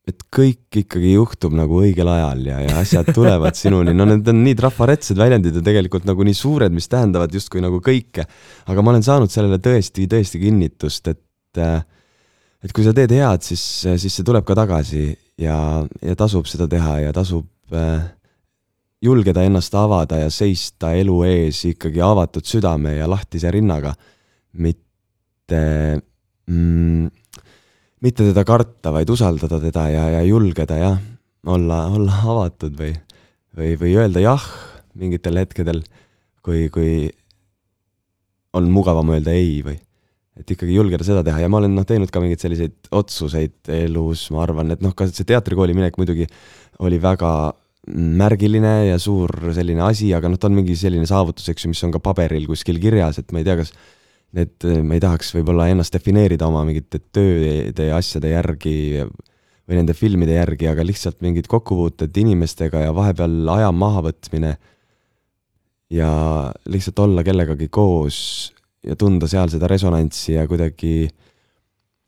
et 0.08 0.26
kõik 0.36 0.82
ikkagi 0.84 1.14
juhtub 1.14 1.56
nagu 1.56 1.80
õigel 1.80 2.10
ajal 2.12 2.44
ja, 2.48 2.60
ja 2.66 2.78
asjad 2.82 3.14
tulevad 3.16 3.56
sinuni, 3.60 3.94
no 3.96 4.08
need 4.10 4.28
on 4.28 4.42
nii 4.44 4.58
trafaretsed 4.60 5.20
väljendid 5.20 5.60
ja 5.60 5.64
tegelikult 5.64 6.08
nagu 6.10 6.28
nii 6.28 6.36
suured, 6.36 6.76
mis 6.76 6.90
tähendavad 6.92 7.34
justkui 7.34 7.64
nagu 7.64 7.80
kõike. 7.84 8.28
aga 8.68 8.84
ma 8.84 8.94
olen 8.94 9.06
saanud 9.06 9.32
sellele 9.32 9.62
tõesti, 9.64 10.08
tõesti 10.12 10.44
kinnitust, 10.44 11.08
et 11.14 11.64
äh, 11.64 11.82
et 12.64 12.72
kui 12.72 12.86
sa 12.86 12.94
teed 12.96 13.12
head, 13.12 13.44
siis, 13.44 13.64
siis 14.00 14.14
see 14.16 14.26
tuleb 14.26 14.46
ka 14.48 14.56
tagasi 14.56 15.10
ja, 15.42 15.58
ja 16.04 16.16
tasub 16.20 16.48
seda 16.48 16.68
teha 16.72 17.00
ja 17.04 17.16
tasub 17.16 17.48
äh, 17.76 18.06
julgeda 19.04 19.44
ennast 19.44 19.76
avada 19.76 20.22
ja 20.22 20.30
seista 20.32 20.94
elu 20.96 21.18
ees 21.28 21.64
ikkagi 21.74 22.02
avatud 22.04 22.48
südame 22.48 22.96
ja 22.98 23.10
lahtise 23.12 23.52
rinnaga, 23.52 23.94
mitte 24.54 25.62
mm,, 26.48 27.10
mitte 28.04 28.30
teda 28.30 28.44
karta, 28.48 28.94
vaid 28.96 29.10
usaldada 29.12 29.60
teda 29.64 29.88
ja, 29.92 30.06
ja 30.18 30.22
julgeda 30.28 30.78
jah, 30.80 31.02
olla, 31.48 31.86
olla 31.92 32.22
avatud 32.36 32.78
või, 32.80 32.94
või, 33.58 33.74
või 33.80 33.98
öelda 34.00 34.24
jah 34.24 34.46
mingitel 35.00 35.40
hetkedel, 35.42 35.82
kui, 36.46 36.68
kui 36.74 37.10
on 38.54 38.70
mugavam 38.72 39.10
öelda 39.16 39.34
ei 39.36 39.58
või. 39.66 39.80
Et 40.38 40.50
ikkagi 40.50 40.74
julgeda 40.74 41.06
seda 41.06 41.22
teha. 41.26 41.44
Ja 41.44 41.50
ma 41.52 41.60
olen 41.60 41.76
noh, 41.78 41.86
teinud 41.86 42.10
ka 42.14 42.22
mingeid 42.22 42.42
selliseid 42.42 42.90
otsuseid 42.94 43.70
elus, 43.74 44.26
ma 44.34 44.42
arvan, 44.46 44.74
et 44.74 44.82
noh, 44.82 44.96
ka 44.98 45.06
see 45.10 45.28
teatrikooli 45.30 45.76
minek 45.78 45.98
muidugi 46.02 46.26
oli 46.82 46.98
väga 47.02 47.54
märgiline 47.92 48.74
ja 48.88 49.00
suur 49.02 49.32
selline 49.56 49.84
asi, 49.84 50.14
aga 50.16 50.30
noh, 50.32 50.40
ta 50.40 50.48
on 50.48 50.56
mingi 50.56 50.76
selline 50.80 51.08
saavutus, 51.10 51.50
eks 51.52 51.66
ju, 51.66 51.74
mis 51.74 51.84
on 51.84 51.92
ka 51.92 52.00
paberil 52.04 52.48
kuskil 52.48 52.80
kirjas, 52.82 53.20
et 53.20 53.34
ma 53.36 53.42
ei 53.42 53.48
tea, 53.48 53.58
kas 53.60 53.74
need, 54.38 54.56
ma 54.88 54.96
ei 54.96 55.04
tahaks 55.04 55.34
võib-olla 55.36 55.68
ennast 55.72 55.96
defineerida 55.96 56.48
oma 56.48 56.64
mingite 56.68 57.02
tööde 57.14 57.90
ja 57.90 58.00
asjade 58.00 58.32
järgi 58.32 58.76
või 59.04 59.80
nende 59.80 59.96
filmide 59.96 60.38
järgi, 60.38 60.68
aga 60.72 60.86
lihtsalt 60.86 61.20
mingid 61.24 61.48
kokkupuuted 61.52 62.16
inimestega 62.24 62.86
ja 62.86 62.96
vahepeal 62.96 63.52
aja 63.58 63.70
mahavõtmine 63.76 64.56
ja 65.94 66.10
lihtsalt 66.72 67.04
olla 67.04 67.24
kellegagi 67.24 67.68
koos 67.72 68.18
ja 68.84 68.96
tunda 69.00 69.28
seal 69.32 69.52
seda 69.52 69.68
resonantsi 69.72 70.34
ja 70.38 70.48
kuidagi 70.50 70.96
äh, 71.08 71.23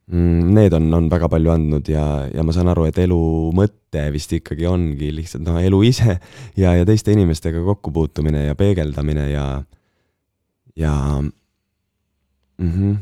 need 0.08 0.74
on, 0.78 0.91
on 0.93 1.08
väga 1.10 1.30
palju 1.34 1.49
andnud 1.56 1.88
ja, 1.89 2.03
ja 2.30 2.43
ma 2.45 2.53
saan 2.53 2.70
aru, 2.70 2.86
et 2.89 2.97
elu 3.01 3.18
mõte 3.58 4.03
vist 4.14 4.36
ikkagi 4.38 4.68
ongi 4.70 5.10
lihtsalt 5.18 5.45
noh, 5.47 5.58
elu 5.58 5.80
ise 5.88 6.20
ja, 6.60 6.76
ja 6.78 6.86
teiste 6.86 7.16
inimestega 7.16 7.64
kokkupuutumine 7.66 8.45
ja 8.45 8.58
peegeldamine 8.60 9.26
ja, 9.32 9.47
ja 10.78 10.93
mm. 11.22 12.70
-hmm. 12.70 12.95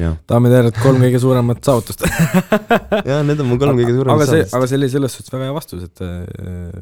ja 0.00 0.14
härrad, 0.30 0.80
kolm 0.80 1.04
kõige 1.04 1.20
suuremat 1.20 1.60
saavutust 1.64 2.06
jah, 3.10 3.20
need 3.26 3.40
on 3.40 3.52
mu 3.52 3.60
kolm 3.60 3.76
kõige 3.76 3.98
suuremat 3.98 4.26
saavutust. 4.32 4.56
aga 4.56 4.66
see 4.70 4.80
oli 4.80 4.88
selles 4.88 5.18
suhtes 5.18 5.32
väga 5.36 5.50
hea 5.50 5.60
vastus, 5.60 5.84
et 5.84 6.00
äh. 6.00 6.72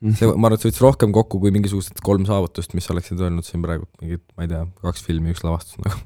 See, 0.00 0.28
ma 0.30 0.48
arvan, 0.48 0.56
et 0.56 0.62
see 0.62 0.70
võttis 0.70 0.82
rohkem 0.84 1.12
kokku 1.14 1.40
kui 1.42 1.52
mingisugused 1.54 2.00
kolm 2.04 2.24
saavutust, 2.28 2.72
mis 2.76 2.88
oleksid 2.92 3.20
öelnud 3.20 3.46
siin 3.46 3.62
praegu 3.64 3.86
mingid, 4.00 4.22
ma 4.36 4.46
ei 4.46 4.52
tea, 4.52 4.62
kaks 4.86 5.04
filmi, 5.06 5.34
üks 5.34 5.44
lavastus 5.44 5.80
nagu. 5.82 6.00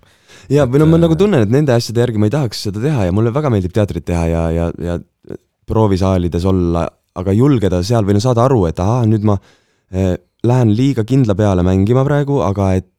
ja, 0.52 0.66
või 0.70 0.82
no 0.82 0.88
ma 0.90 1.00
nagu 1.00 1.18
tunnen, 1.18 1.46
et 1.46 1.52
nende 1.52 1.74
asjade 1.76 2.02
järgi 2.02 2.20
ma 2.20 2.30
ei 2.30 2.34
tahaks 2.34 2.64
seda 2.68 2.82
teha 2.82 3.08
ja 3.08 3.14
mulle 3.14 3.34
väga 3.34 3.52
meeldib 3.54 3.74
teatrit 3.76 4.06
teha 4.08 4.24
ja, 4.32 4.44
ja, 4.54 4.70
ja 4.82 4.98
proovisaalides 5.70 6.46
olla, 6.50 6.88
aga 7.14 7.34
julgeda 7.36 7.82
seal 7.86 8.06
või 8.06 8.18
no 8.18 8.24
saada 8.24 8.44
aru, 8.48 8.64
et 8.68 8.82
ahah, 8.82 9.04
nüüd 9.08 9.24
ma 9.26 9.38
eh, 9.94 10.16
lähen 10.44 10.74
liiga 10.76 11.06
kindla 11.08 11.36
peale 11.38 11.64
mängima 11.66 12.04
praegu, 12.06 12.42
aga 12.44 12.74
et 12.80 12.90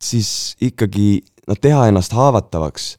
siis 0.00 0.56
ikkagi 0.64 1.20
noh, 1.48 1.58
teha 1.60 1.86
ennast 1.90 2.16
haavatavaks 2.16 2.94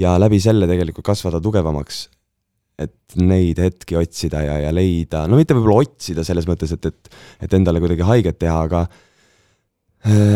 ja 0.00 0.16
läbi 0.20 0.40
selle 0.40 0.68
tegelikult 0.70 1.06
kasvada 1.06 1.40
tugevamaks. 1.44 2.06
Et 2.78 3.16
neid 3.20 3.60
hetki 3.60 3.96
otsida 4.00 4.42
ja, 4.46 4.58
ja 4.64 4.72
leida, 4.74 5.26
no 5.28 5.38
mitte 5.38 5.54
võib-olla 5.56 5.84
otsida 5.84 6.24
selles 6.24 6.48
mõttes, 6.48 6.72
et, 6.72 6.86
et, 6.88 7.16
et 7.44 7.56
endale 7.58 7.82
kuidagi 7.82 8.06
haiget 8.08 8.38
teha, 8.40 8.60
aga 8.68 8.86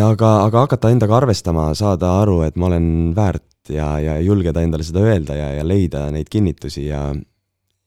aga, 0.06 0.28
aga 0.46 0.66
hakata 0.66 0.92
endaga 0.94 1.16
arvestama, 1.16 1.70
saada 1.74 2.12
aru, 2.20 2.42
et 2.46 2.58
ma 2.60 2.68
olen 2.68 2.90
väärt 3.16 3.72
ja, 3.72 3.96
ja 3.98 4.18
julgeda 4.22 4.62
endale 4.62 4.86
seda 4.86 5.02
öelda 5.02 5.34
ja, 5.38 5.48
ja 5.58 5.64
leida 5.66 6.06
neid 6.14 6.30
kinnitusi 6.30 6.86
ja 6.86 7.08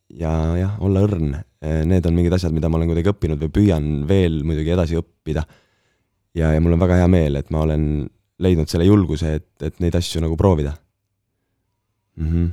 ja 0.09 0.31
jah, 0.57 0.77
olla 0.81 1.03
õrn. 1.05 1.33
Need 1.59 2.07
on 2.07 2.15
mingid 2.15 2.33
asjad, 2.33 2.53
mida 2.55 2.69
ma 2.71 2.79
olen 2.79 2.89
kuidagi 2.89 3.11
õppinud 3.11 3.41
või 3.43 3.51
püüan 3.53 3.89
veel 4.09 4.39
muidugi 4.47 4.73
edasi 4.73 4.97
õppida. 4.97 5.43
ja, 6.33 6.53
ja 6.55 6.61
mul 6.63 6.73
on 6.73 6.81
väga 6.81 7.01
hea 7.01 7.09
meel, 7.11 7.35
et 7.35 7.49
ma 7.53 7.61
olen 7.65 8.07
leidnud 8.39 8.71
selle 8.71 8.87
julguse, 8.87 9.33
et, 9.39 9.49
et 9.61 9.79
neid 9.83 9.95
asju 9.99 10.21
nagu 10.23 10.37
proovida 10.39 10.73
mm. 12.15 12.27
-hmm. 12.27 12.47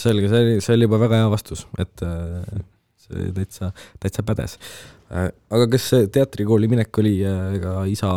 Selge, 0.00 0.30
see 0.30 0.44
oli, 0.44 0.62
see 0.64 0.78
oli 0.78 0.88
juba 0.88 1.00
väga 1.02 1.20
hea 1.22 1.28
vastus, 1.32 1.66
et 1.80 2.06
äh, 2.06 2.62
see 3.00 3.28
täitsa, 3.36 3.70
täitsa 4.02 4.24
pädes. 4.26 4.56
Äh, 5.10 5.28
aga 5.50 5.66
kas 5.72 5.88
see 5.90 6.08
teatrikooli 6.14 6.70
minek 6.70 7.00
oli 7.02 7.16
äh, 7.26 7.58
ka 7.62 7.74
isa 7.90 8.10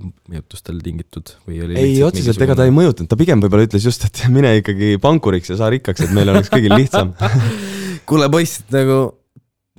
mõjutustel 0.00 0.80
tingitud 0.82 1.36
või 1.46 1.60
oli 1.66 1.78
ei, 1.78 1.96
otseselt 2.02 2.42
ega 2.42 2.56
ta 2.58 2.66
ei 2.66 2.74
mõjutanud, 2.74 3.10
ta 3.10 3.18
pigem 3.20 3.42
võib-olla 3.44 3.68
ütles 3.68 3.86
just, 3.86 4.08
et 4.08 4.24
mine 4.32 4.56
ikkagi 4.58 4.96
pankuriks 5.02 5.52
ja 5.52 5.60
saa 5.60 5.70
rikkaks, 5.74 6.08
et 6.08 6.14
meil 6.16 6.32
oleks 6.34 6.50
kõigil 6.50 6.74
lihtsam 6.74 7.14
kuule 8.10 8.26
poiss, 8.32 8.64
nagu 8.74 9.04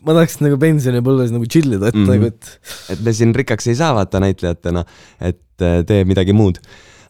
ma 0.04 0.16
tahaks 0.16 0.40
nagu 0.44 0.60
pensionipõlves 0.60 1.36
nagu 1.36 1.48
chill 1.52 1.76
ida, 1.76 1.92
et 1.92 1.98
mm 1.98 2.06
-hmm. 2.06 2.16
nagu, 2.16 2.32
et. 2.32 2.96
et 2.96 3.04
me 3.04 3.14
siin 3.16 3.36
rikkaks 3.36 3.68
ei 3.72 3.78
saa 3.80 3.94
vaata 3.96 4.24
näitlejatena, 4.24 4.84
et 5.20 5.44
tee 5.60 6.04
midagi 6.08 6.36
muud. 6.36 6.60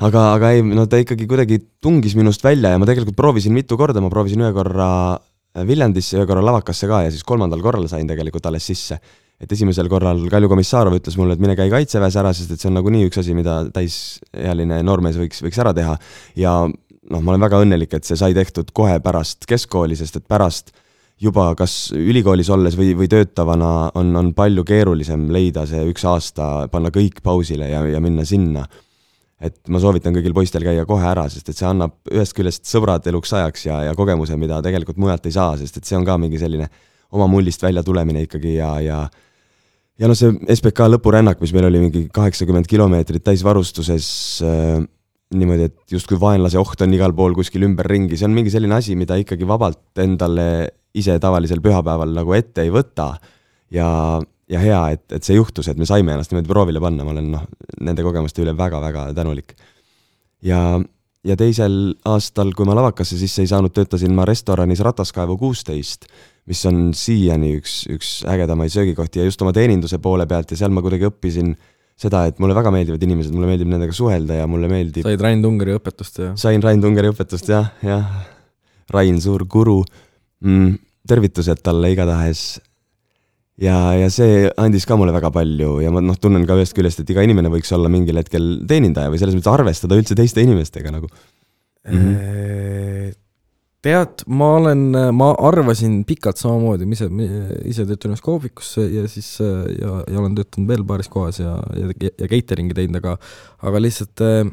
Aga, 0.07 0.23
aga 0.37 0.53
ei, 0.55 0.63
no 0.65 0.85
ta 0.89 0.99
ikkagi 1.01 1.27
kuidagi 1.29 1.59
tungis 1.83 2.15
minust 2.19 2.43
välja 2.45 2.73
ja 2.73 2.79
ma 2.81 2.87
tegelikult 2.89 3.17
proovisin 3.17 3.55
mitu 3.55 3.77
korda, 3.79 4.01
ma 4.03 4.11
proovisin 4.13 4.43
ühe 4.43 4.53
korra 4.55 4.89
äh, 5.15 5.65
Viljandisse, 5.67 6.17
ühe 6.19 6.27
korra 6.29 6.43
Lavakasse 6.45 6.89
ka 6.89 7.03
ja 7.05 7.11
siis 7.13 7.25
kolmandal 7.27 7.63
korral 7.63 7.87
sain 7.91 8.09
tegelikult 8.09 8.45
alles 8.49 8.67
sisse. 8.71 8.99
et 9.43 9.51
esimesel 9.51 9.89
korral 9.91 10.21
Kalju 10.31 10.47
Komissarov 10.47 10.93
ütles 10.95 11.17
mulle, 11.19 11.35
et 11.35 11.41
mine 11.43 11.55
käi 11.59 11.67
kaitseväes 11.71 12.15
ära, 12.21 12.31
sest 12.33 12.53
et 12.53 12.61
see 12.61 12.69
on 12.69 12.77
nagunii 12.77 13.09
üks 13.09 13.19
asi, 13.19 13.33
mida 13.35 13.63
täisealine 13.75 14.77
noormees 14.85 15.17
võiks, 15.19 15.41
võiks 15.43 15.59
ära 15.59 15.73
teha. 15.75 15.97
ja 16.39 16.53
noh, 16.63 17.19
ma 17.19 17.33
olen 17.33 17.43
väga 17.43 17.59
õnnelik, 17.65 17.97
et 17.97 18.07
see 18.07 18.19
sai 18.19 18.35
tehtud 18.37 18.71
kohe 18.75 18.99
pärast 19.03 19.47
keskkooli, 19.49 19.97
sest 19.99 20.21
et 20.21 20.27
pärast 20.29 20.71
juba 21.23 21.51
kas 21.57 21.91
ülikoolis 21.95 22.49
olles 22.53 22.77
või, 22.77 22.93
või 22.97 23.09
töötavana 23.11 23.91
on, 23.99 24.11
on 24.19 24.31
palju 24.35 24.65
keerulisem 24.67 25.29
leida 25.33 25.65
see 25.69 25.83
üks 25.91 26.05
aasta, 26.09 26.67
panna 26.71 26.91
kõik 26.93 27.21
pausile 27.23 27.69
ja, 27.71 27.83
ja 27.87 28.01
minna 28.03 28.25
sinna. 28.27 28.65
Et 29.43 29.57
ma 29.73 29.81
soovitan 29.83 30.15
kõigil 30.15 30.35
poistel 30.35 30.63
käia 30.63 30.85
kohe 30.87 31.03
ära, 31.03 31.25
sest 31.31 31.51
et 31.51 31.59
see 31.59 31.67
annab 31.67 31.97
ühest 32.11 32.35
küljest 32.37 32.69
sõbrad 32.69 33.05
eluks 33.11 33.33
ajaks 33.35 33.67
ja, 33.67 33.81
ja 33.89 33.97
kogemuse, 33.97 34.37
mida 34.39 34.61
tegelikult 34.63 35.01
mujalt 35.01 35.27
ei 35.27 35.35
saa, 35.35 35.57
sest 35.59 35.81
et 35.81 35.89
see 35.89 35.97
on 35.99 36.07
ka 36.07 36.15
mingi 36.21 36.39
selline 36.41 36.69
oma 37.13 37.27
mullist 37.29 37.61
välja 37.61 37.83
tulemine 37.85 38.23
ikkagi 38.25 38.55
ja, 38.55 38.71
ja 38.81 39.03
ja 39.99 40.09
noh, 40.09 40.17
see 40.17 40.33
SBK 40.55 40.87
lõpurännak, 40.95 41.41
mis 41.43 41.53
meil 41.55 41.67
oli 41.69 41.83
mingi 41.83 42.07
kaheksakümmend 42.13 42.69
kilomeetrit 42.69 43.25
täisvarustuses 43.27 44.07
äh,, 44.47 44.79
niimoodi, 45.33 45.69
et 45.69 45.95
justkui 45.95 46.19
vaenlase 46.21 46.59
oht 46.61 46.81
on 46.85 46.93
igal 46.95 47.13
pool 47.17 47.35
kuskil 47.37 47.65
ümberringi, 47.67 48.17
see 48.17 48.27
on 48.29 48.35
mingi 48.35 48.53
selline 48.53 48.77
asi, 48.77 48.97
mida 48.99 49.17
ikkagi 49.21 49.47
vabalt 49.49 50.01
endale 50.01 50.47
ise 50.97 51.15
tavalisel 51.21 51.61
pühapäeval 51.63 52.13
nagu 52.13 52.35
ette 52.37 52.65
ei 52.65 52.73
võta. 52.73 53.13
ja, 53.73 53.87
ja 54.53 54.61
hea, 54.61 54.81
et, 54.95 55.05
et 55.17 55.25
see 55.25 55.37
juhtus, 55.37 55.69
et 55.71 55.79
me 55.79 55.87
saime 55.89 56.15
ennast 56.15 56.33
niimoodi 56.33 56.51
proovile 56.51 56.81
panna, 56.83 57.05
ma 57.05 57.13
olen 57.15 57.31
noh, 57.33 57.45
nende 57.83 58.05
kogemuste 58.05 58.43
üle 58.43 58.55
väga-väga 58.57 59.07
tänulik. 59.17 59.55
ja, 60.45 60.77
ja 61.23 61.37
teisel 61.39 61.95
aastal, 62.09 62.53
kui 62.55 62.67
ma 62.67 62.77
lavakasse 62.77 63.17
sisse 63.19 63.43
ei 63.43 63.51
saanud, 63.51 63.73
töötasin 63.75 64.13
ma 64.15 64.27
restoranis 64.29 64.83
Rataskaevu 64.85 65.37
kuusteist, 65.41 66.07
mis 66.49 66.63
on 66.69 66.89
siiani 66.97 67.53
üks, 67.59 67.83
üks 67.91 68.15
ägedamaid 68.29 68.73
söögikohti 68.73 69.21
ja 69.21 69.27
just 69.29 69.41
oma 69.41 69.53
teeninduse 69.55 69.99
poole 70.03 70.27
pealt 70.27 70.51
ja 70.51 70.59
seal 70.59 70.73
ma 70.75 70.83
kuidagi 70.83 71.07
õppisin 71.07 71.53
seda, 71.99 72.25
et 72.27 72.39
mulle 72.41 72.55
väga 72.57 72.71
meeldivad 72.73 73.03
inimesed, 73.05 73.33
mulle 73.35 73.51
meeldib 73.51 73.69
nendega 73.71 73.95
suhelda 73.95 74.41
ja 74.41 74.47
mulle 74.49 74.69
meeldib 74.71 75.05
said 75.07 75.21
Rain 75.23 75.43
Tungari 75.43 75.75
õpetust 75.77 76.19
ja? 76.19 76.31
sain 76.39 76.63
Rain 76.63 76.81
Tungari 76.83 77.11
õpetust 77.13 77.51
jah, 77.53 77.69
jah. 77.85 78.07
Rain, 78.91 79.19
suur 79.23 79.45
guru 79.49 79.79
mm,. 80.43 80.73
tervitused 81.07 81.61
talle 81.63 81.93
igatahes. 81.93 82.59
Ja, 83.61 83.77
ja 83.97 84.09
see 84.13 84.47
andis 84.57 84.87
ka 84.89 84.97
mulle 84.99 85.13
väga 85.15 85.31
palju 85.33 85.77
ja 85.83 85.91
ma 85.93 86.01
noh, 86.03 86.17
tunnen 86.19 86.47
ka 86.49 86.57
ühest 86.59 86.75
küljest, 86.77 87.03
et 87.03 87.11
iga 87.13 87.25
inimene 87.25 87.51
võiks 87.53 87.73
olla 87.75 87.91
mingil 87.91 88.17
hetkel 88.21 88.63
teenindaja 88.69 89.11
või 89.13 89.21
selles 89.21 89.37
mõttes 89.37 89.53
arvestada 89.53 89.99
üldse 89.99 90.17
teiste 90.17 90.41
inimestega 90.45 90.93
nagu 90.93 91.09
mm. 91.09 91.99
-hmm. 91.99 93.13
tead, 93.83 94.25
ma 94.31 94.49
olen, 94.57 94.83
ma 95.13 95.29
arvasin 95.49 96.01
pikalt 96.07 96.41
samamoodi, 96.41 96.87
ma 96.89 96.97
ise, 96.97 97.09
ise 97.69 97.85
töötan 97.89 98.15
ühes 98.15 98.25
kohvikus 98.25 98.75
ja 98.81 99.05
siis 99.11 99.35
ja, 99.39 100.01
ja 100.07 100.19
olen 100.19 100.39
töötanud 100.39 100.73
veel 100.73 100.87
paaris 100.87 101.11
kohas 101.13 101.43
ja, 101.43 101.59
ja, 101.77 101.93
ja 102.09 102.31
catering'i 102.31 102.73
teinud, 102.77 103.01
aga, 103.03 103.17
aga 103.61 103.85
lihtsalt 103.85 104.23
Äh, 104.23 104.49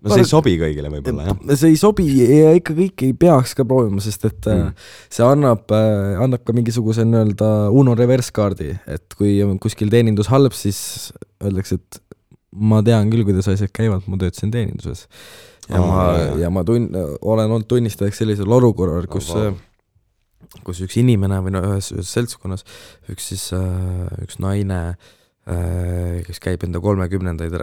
no 0.00 0.14
see 0.14 0.22
ei 0.24 0.28
sobi 0.28 0.54
kõigile 0.60 0.88
võib-olla, 0.92 1.26
jah? 1.28 1.40
see 1.60 1.74
ei 1.74 1.80
sobi 1.80 2.06
ja 2.16 2.54
ikka 2.56 2.72
kõike 2.78 3.08
ei 3.10 3.16
peaks 3.18 3.52
ka 3.58 3.66
proovima, 3.68 4.00
sest 4.00 4.24
et 4.24 4.48
äh, 4.48 4.62
mm. 4.62 4.86
see 5.12 5.26
annab, 5.26 5.66
äh, 5.76 6.16
annab 6.24 6.46
ka 6.48 6.56
mingisuguse 6.56 7.04
nii-öelda 7.04 7.50
Uno 7.76 7.96
reverse 7.98 8.32
kaardi, 8.32 8.72
et 8.88 9.18
kui 9.18 9.36
on 9.44 9.58
kuskil 9.60 9.92
teenindus 9.92 10.30
halb, 10.32 10.56
siis 10.56 11.12
öeldakse, 11.44 11.76
et 11.76 12.00
ma 12.56 12.80
tean 12.86 13.12
küll, 13.12 13.26
kuidas 13.28 13.50
asjad 13.52 13.72
käivad, 13.76 14.08
ma 14.08 14.16
töötasin 14.20 14.54
teeninduses. 14.54 15.04
ja 15.68 15.82
oh, 15.82 15.92
ma, 15.92 16.08
ja 16.40 16.48
ma 16.48 16.64
tun-, 16.64 16.88
olen 17.20 17.52
olnud 17.52 17.68
tunnistajaks 17.68 18.24
sellisel 18.24 18.58
olukorral, 18.60 19.04
kus 19.12 19.32
oh, 19.36 19.50
wow 19.50 19.64
kus 20.64 20.78
üks 20.80 20.96
inimene 20.96 21.42
või 21.44 21.52
no 21.52 21.60
ühes, 21.66 21.90
ühes 21.92 22.08
seltskonnas 22.14 22.62
üks 23.12 23.26
siis 23.32 23.42
äh, 23.52 24.06
üks 24.24 24.38
naine 24.40 24.78
äh,, 24.94 25.08
kes 26.26 26.42
käib 26.44 26.64
enda 26.66 26.80
kolmekümnendaid 26.84 27.54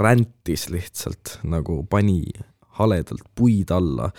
räntis 0.00 0.68
lihtsalt 0.72 1.38
nagu 1.44 1.82
pani 1.90 2.22
haledalt 2.80 3.26
puid 3.36 3.70
alla 3.74 4.10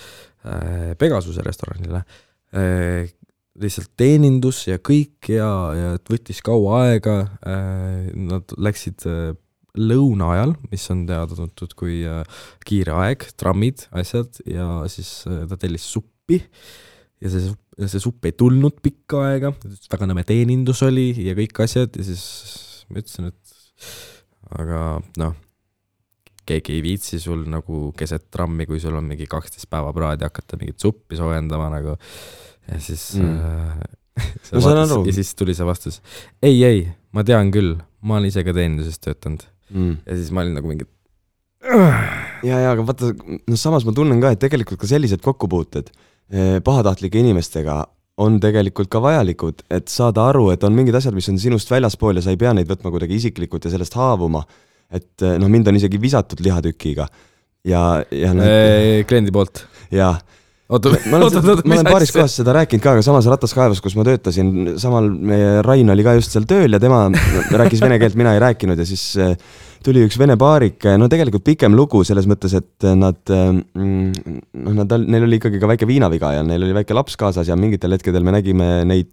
äh, 0.46 0.94
Pegasuse 0.98 1.42
restoranile 1.46 2.04
äh,. 2.54 3.10
lihtsalt 3.62 3.92
teenindus 4.00 4.64
ja 4.70 4.78
kõik 4.80 5.28
ja, 5.32 5.48
ja 5.76 5.96
võttis 6.10 6.40
kaua 6.46 6.86
aega 6.88 7.16
äh,, 7.44 8.12
nad 8.16 8.54
läksid 8.58 9.08
äh, 9.10 9.34
lõuna 9.78 10.32
ajal, 10.36 10.56
mis 10.72 10.84
on 10.92 11.06
teada-tuntud 11.08 11.76
kui 11.80 12.02
äh, 12.08 12.24
kiire 12.68 12.96
aeg, 13.06 13.28
trammid, 13.40 13.88
asjad 13.96 14.42
ja 14.48 14.82
siis 14.92 15.22
äh, 15.30 15.46
ta 15.48 15.60
tellis 15.60 15.88
suppi 15.88 16.42
ja 17.22 17.30
see 17.30 17.52
see 17.90 18.02
supp 18.02 18.26
ei 18.28 18.36
tulnud 18.38 18.82
pikka 18.84 19.22
aega, 19.30 19.54
väga 19.92 20.10
nõme 20.10 20.26
teenindus 20.28 20.82
oli 20.86 21.12
ja 21.26 21.36
kõik 21.38 21.64
asjad 21.64 21.96
ja 21.98 22.06
siis 22.06 22.26
ma 22.92 23.02
ütlesin, 23.02 23.32
et 23.32 24.52
aga 24.60 24.82
noh, 25.22 25.38
keegi 26.48 26.76
ei 26.78 26.84
viitsi 26.84 27.20
sul 27.22 27.46
nagu 27.50 27.90
keset 27.98 28.28
trammi, 28.34 28.68
kui 28.70 28.82
sul 28.84 28.98
on 28.98 29.08
mingi 29.08 29.28
kaksteist 29.30 29.70
päeva 29.72 29.94
praadi, 29.96 30.28
hakata 30.28 30.60
mingit 30.60 30.82
suppi 30.84 31.20
soojendama 31.20 31.70
nagu. 31.74 31.98
ja 32.68 32.80
siis 32.84 33.16
mm. 33.20 33.38
äh, 33.40 34.30
saan 34.52 34.84
aru. 34.84 35.04
ja 35.08 35.16
siis 35.16 35.34
tuli 35.38 35.56
see 35.58 35.68
vastus. 35.68 36.02
ei, 36.44 36.58
ei, 36.68 36.86
ma 37.16 37.26
tean 37.28 37.54
küll, 37.54 37.78
ma 38.02 38.20
olen 38.20 38.32
ise 38.32 38.44
ka 38.48 38.56
teeninduses 38.58 39.00
töötanud 39.00 39.46
mm.. 39.70 40.02
ja 40.06 40.18
siis 40.20 40.34
ma 40.36 40.44
olin 40.44 40.58
nagu 40.60 40.72
mingi. 40.72 40.90
ja, 42.44 42.58
ja 42.66 42.72
aga 42.74 42.86
vaata, 42.86 43.14
noh, 43.16 43.60
samas 43.60 43.88
ma 43.88 43.96
tunnen 43.96 44.22
ka, 44.24 44.34
et 44.36 44.42
tegelikult 44.42 44.82
ka 44.82 44.90
sellised 44.90 45.24
kokkupuuted 45.24 45.94
pahatahtlike 46.64 47.20
inimestega 47.20 47.82
on 48.22 48.38
tegelikult 48.40 48.88
ka 48.92 49.02
vajalikud, 49.04 49.64
et 49.72 49.90
saada 49.92 50.28
aru, 50.30 50.50
et 50.54 50.64
on 50.64 50.76
mingid 50.76 50.96
asjad, 50.96 51.16
mis 51.16 51.28
on 51.32 51.40
sinust 51.42 51.72
väljaspool 51.72 52.20
ja 52.20 52.24
sa 52.24 52.32
ei 52.32 52.40
pea 52.40 52.54
neid 52.56 52.70
võtma 52.70 52.92
kuidagi 52.94 53.18
isiklikult 53.18 53.66
ja 53.66 53.72
sellest 53.74 53.98
haavuma 53.98 54.46
et 54.92 55.26
eh, 55.26 55.40
noh, 55.40 55.50
mind 55.52 55.72
on 55.72 55.80
isegi 55.80 56.00
visatud 56.02 56.44
lihatükiga 56.44 57.08
ja, 57.68 57.82
ja 58.04 58.36
noh. 58.36 58.52
kliendi 59.08 59.34
poolt? 59.34 59.64
jah, 59.94 60.20
oota, 60.72 60.92
oota, 60.92 61.42
oota, 61.42 61.58
ma 61.66 61.80
olen 61.80 61.90
paaris 61.90 62.14
kohas 62.16 62.36
seda 62.42 62.56
rääkinud 62.60 62.84
ka, 62.84 62.96
aga 62.98 63.06
samas 63.06 63.28
Rataskaevus, 63.32 63.82
kus 63.84 63.96
ma 64.00 64.06
töötasin, 64.08 64.76
samal 64.82 65.10
meie 65.12 65.60
Rain 65.66 65.94
oli 65.94 66.06
ka 66.06 66.16
just 66.20 66.36
seal 66.36 66.48
tööl 66.50 66.78
ja 66.78 66.82
tema 66.84 67.06
rääkis 67.64 67.84
vene 67.84 68.00
keelt, 68.02 68.20
mina 68.20 68.36
ei 68.36 68.44
rääkinud 68.44 68.80
ja 68.80 68.88
siis 68.88 69.06
äh, 69.22 69.36
tuli 69.86 70.04
üks 70.06 70.18
vene 70.22 70.38
paarike, 70.40 70.96
no 71.00 71.08
tegelikult 71.12 71.46
pikem 71.46 71.76
lugu 71.78 72.04
selles 72.08 72.28
mõttes, 72.30 72.54
et 72.58 72.88
nad, 72.98 73.20
mm, 73.28 74.36
noh, 74.62 74.76
nad, 74.82 74.96
neil 75.08 75.26
oli 75.28 75.40
ikkagi 75.42 75.62
ka 75.62 75.70
väike 75.72 75.90
viinaviga 75.90 76.36
ja 76.38 76.46
neil 76.46 76.68
oli 76.68 76.78
väike 76.82 76.98
laps 76.98 77.18
kaasas 77.20 77.50
ja 77.50 77.58
mingitel 77.60 77.98
hetkedel 77.98 78.26
me 78.26 78.36
nägime 78.38 78.70
neid 78.88 79.12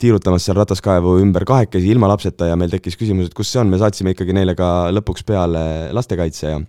tiirutamas 0.00 0.46
seal 0.46 0.56
rataskaevu 0.56 1.18
ümber 1.20 1.44
kahekesi 1.48 1.90
ilma 1.92 2.08
lapseta 2.08 2.48
ja 2.48 2.56
meil 2.56 2.72
tekkis 2.72 2.96
küsimus, 2.96 3.28
et 3.28 3.36
kus 3.36 3.52
see 3.52 3.60
on, 3.60 3.68
me 3.68 3.80
saatsime 3.80 4.14
ikkagi 4.14 4.36
neile 4.36 4.56
ka 4.56 4.88
lõpuks 4.96 5.26
peale 5.28 5.64
lastekaitse 5.96 6.54
ja 6.54 6.60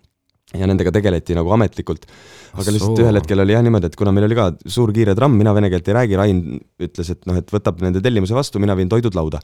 ja 0.52 0.68
nendega 0.68 0.92
tegeleti 0.92 1.36
nagu 1.38 1.52
ametlikult. 1.56 2.06
aga 2.52 2.74
lihtsalt 2.76 3.00
ühel 3.00 3.16
hetkel 3.22 3.40
oli 3.40 3.54
jah 3.56 3.64
niimoodi, 3.64 3.88
et 3.88 3.96
kuna 3.96 4.12
meil 4.12 4.28
oli 4.28 4.36
ka 4.36 4.50
suur 4.68 4.92
kiire 4.92 5.16
tramm, 5.16 5.38
mina 5.40 5.54
vene 5.56 5.70
keelt 5.72 5.88
ei 5.88 5.96
räägi, 5.96 6.18
Rain 6.20 6.42
ütles, 6.84 7.12
et 7.14 7.22
noh, 7.30 7.38
et 7.40 7.54
võtab 7.56 7.80
nende 7.80 8.02
tellimuse 8.04 8.36
vastu, 8.36 8.60
mina 8.60 8.76
viin 8.76 8.92
toidud 8.92 9.16
lauda 9.16 9.40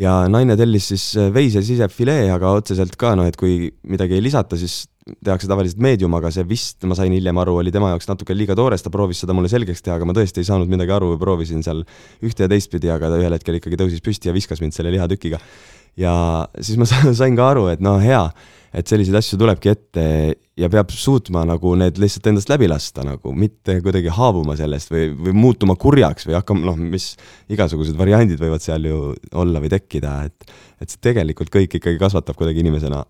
ja 0.00 0.18
naine 0.30 0.56
tellis 0.58 0.90
siis 0.92 1.06
äh, 1.18 1.30
veise 1.34 1.62
sisefilee, 1.64 2.28
aga 2.32 2.52
otseselt 2.58 2.98
ka 3.00 3.14
noh, 3.18 3.28
et 3.28 3.38
kui 3.40 3.70
midagi 3.88 4.16
ei 4.18 4.24
lisata, 4.24 4.58
siis 4.60 4.84
tehakse 5.22 5.46
tavaliselt 5.46 5.78
meedium, 5.82 6.14
aga 6.18 6.32
see 6.34 6.42
vist, 6.48 6.80
ma 6.88 6.96
sain 6.98 7.12
hiljem 7.14 7.38
aru, 7.38 7.60
oli 7.60 7.70
tema 7.74 7.92
jaoks 7.92 8.08
natuke 8.10 8.34
liiga 8.34 8.56
toores, 8.58 8.82
ta 8.82 8.90
proovis 8.90 9.20
seda 9.22 9.36
mulle 9.36 9.50
selgeks 9.52 9.84
teha, 9.86 10.00
aga 10.00 10.08
ma 10.08 10.16
tõesti 10.16 10.42
ei 10.42 10.48
saanud 10.48 10.70
midagi 10.70 10.94
aru 10.96 11.12
või 11.12 11.20
proovisin 11.20 11.62
seal 11.62 11.84
ühte 12.26 12.46
ja 12.46 12.50
teistpidi, 12.50 12.90
aga 12.90 13.12
ta 13.12 13.20
ühel 13.20 13.36
hetkel 13.36 13.60
ikkagi 13.60 13.78
tõusis 13.78 14.02
püsti 14.02 14.32
ja 14.32 14.34
viskas 14.34 14.62
mind 14.64 14.74
selle 14.74 14.90
lihatükiga. 14.96 15.38
Ja 15.96 16.14
siis 16.60 16.78
ma 16.80 16.88
sain 17.20 17.38
ka 17.38 17.50
aru, 17.54 17.68
et 17.72 17.84
no 17.84 17.98
hea 18.02 18.26
et 18.76 18.90
selliseid 18.90 19.16
asju 19.16 19.38
tulebki 19.40 19.70
ette 19.72 20.04
ja 20.56 20.68
peab 20.72 20.92
suutma 20.92 21.44
nagu 21.48 21.72
need 21.80 21.98
lihtsalt 22.00 22.28
endast 22.30 22.50
läbi 22.52 22.68
lasta 22.68 23.04
nagu, 23.06 23.32
mitte 23.36 23.78
kuidagi 23.84 24.12
haavuma 24.12 24.56
sellest 24.58 24.92
või, 24.92 25.08
või 25.16 25.36
muutuma 25.36 25.76
kurjaks 25.80 26.28
või 26.28 26.36
hakkama, 26.38 26.64
noh, 26.70 26.78
mis 26.94 27.12
igasugused 27.52 27.96
variandid 27.98 28.40
võivad 28.42 28.64
seal 28.64 28.88
ju 28.88 29.00
olla 29.36 29.62
või 29.62 29.72
tekkida, 29.72 30.16
et 30.28 30.56
et 30.76 30.92
see 30.92 31.00
tegelikult 31.00 31.48
kõik 31.52 31.78
ikkagi 31.78 31.96
kasvatab 32.00 32.36
kuidagi 32.36 32.60
inimesena. 32.60 33.04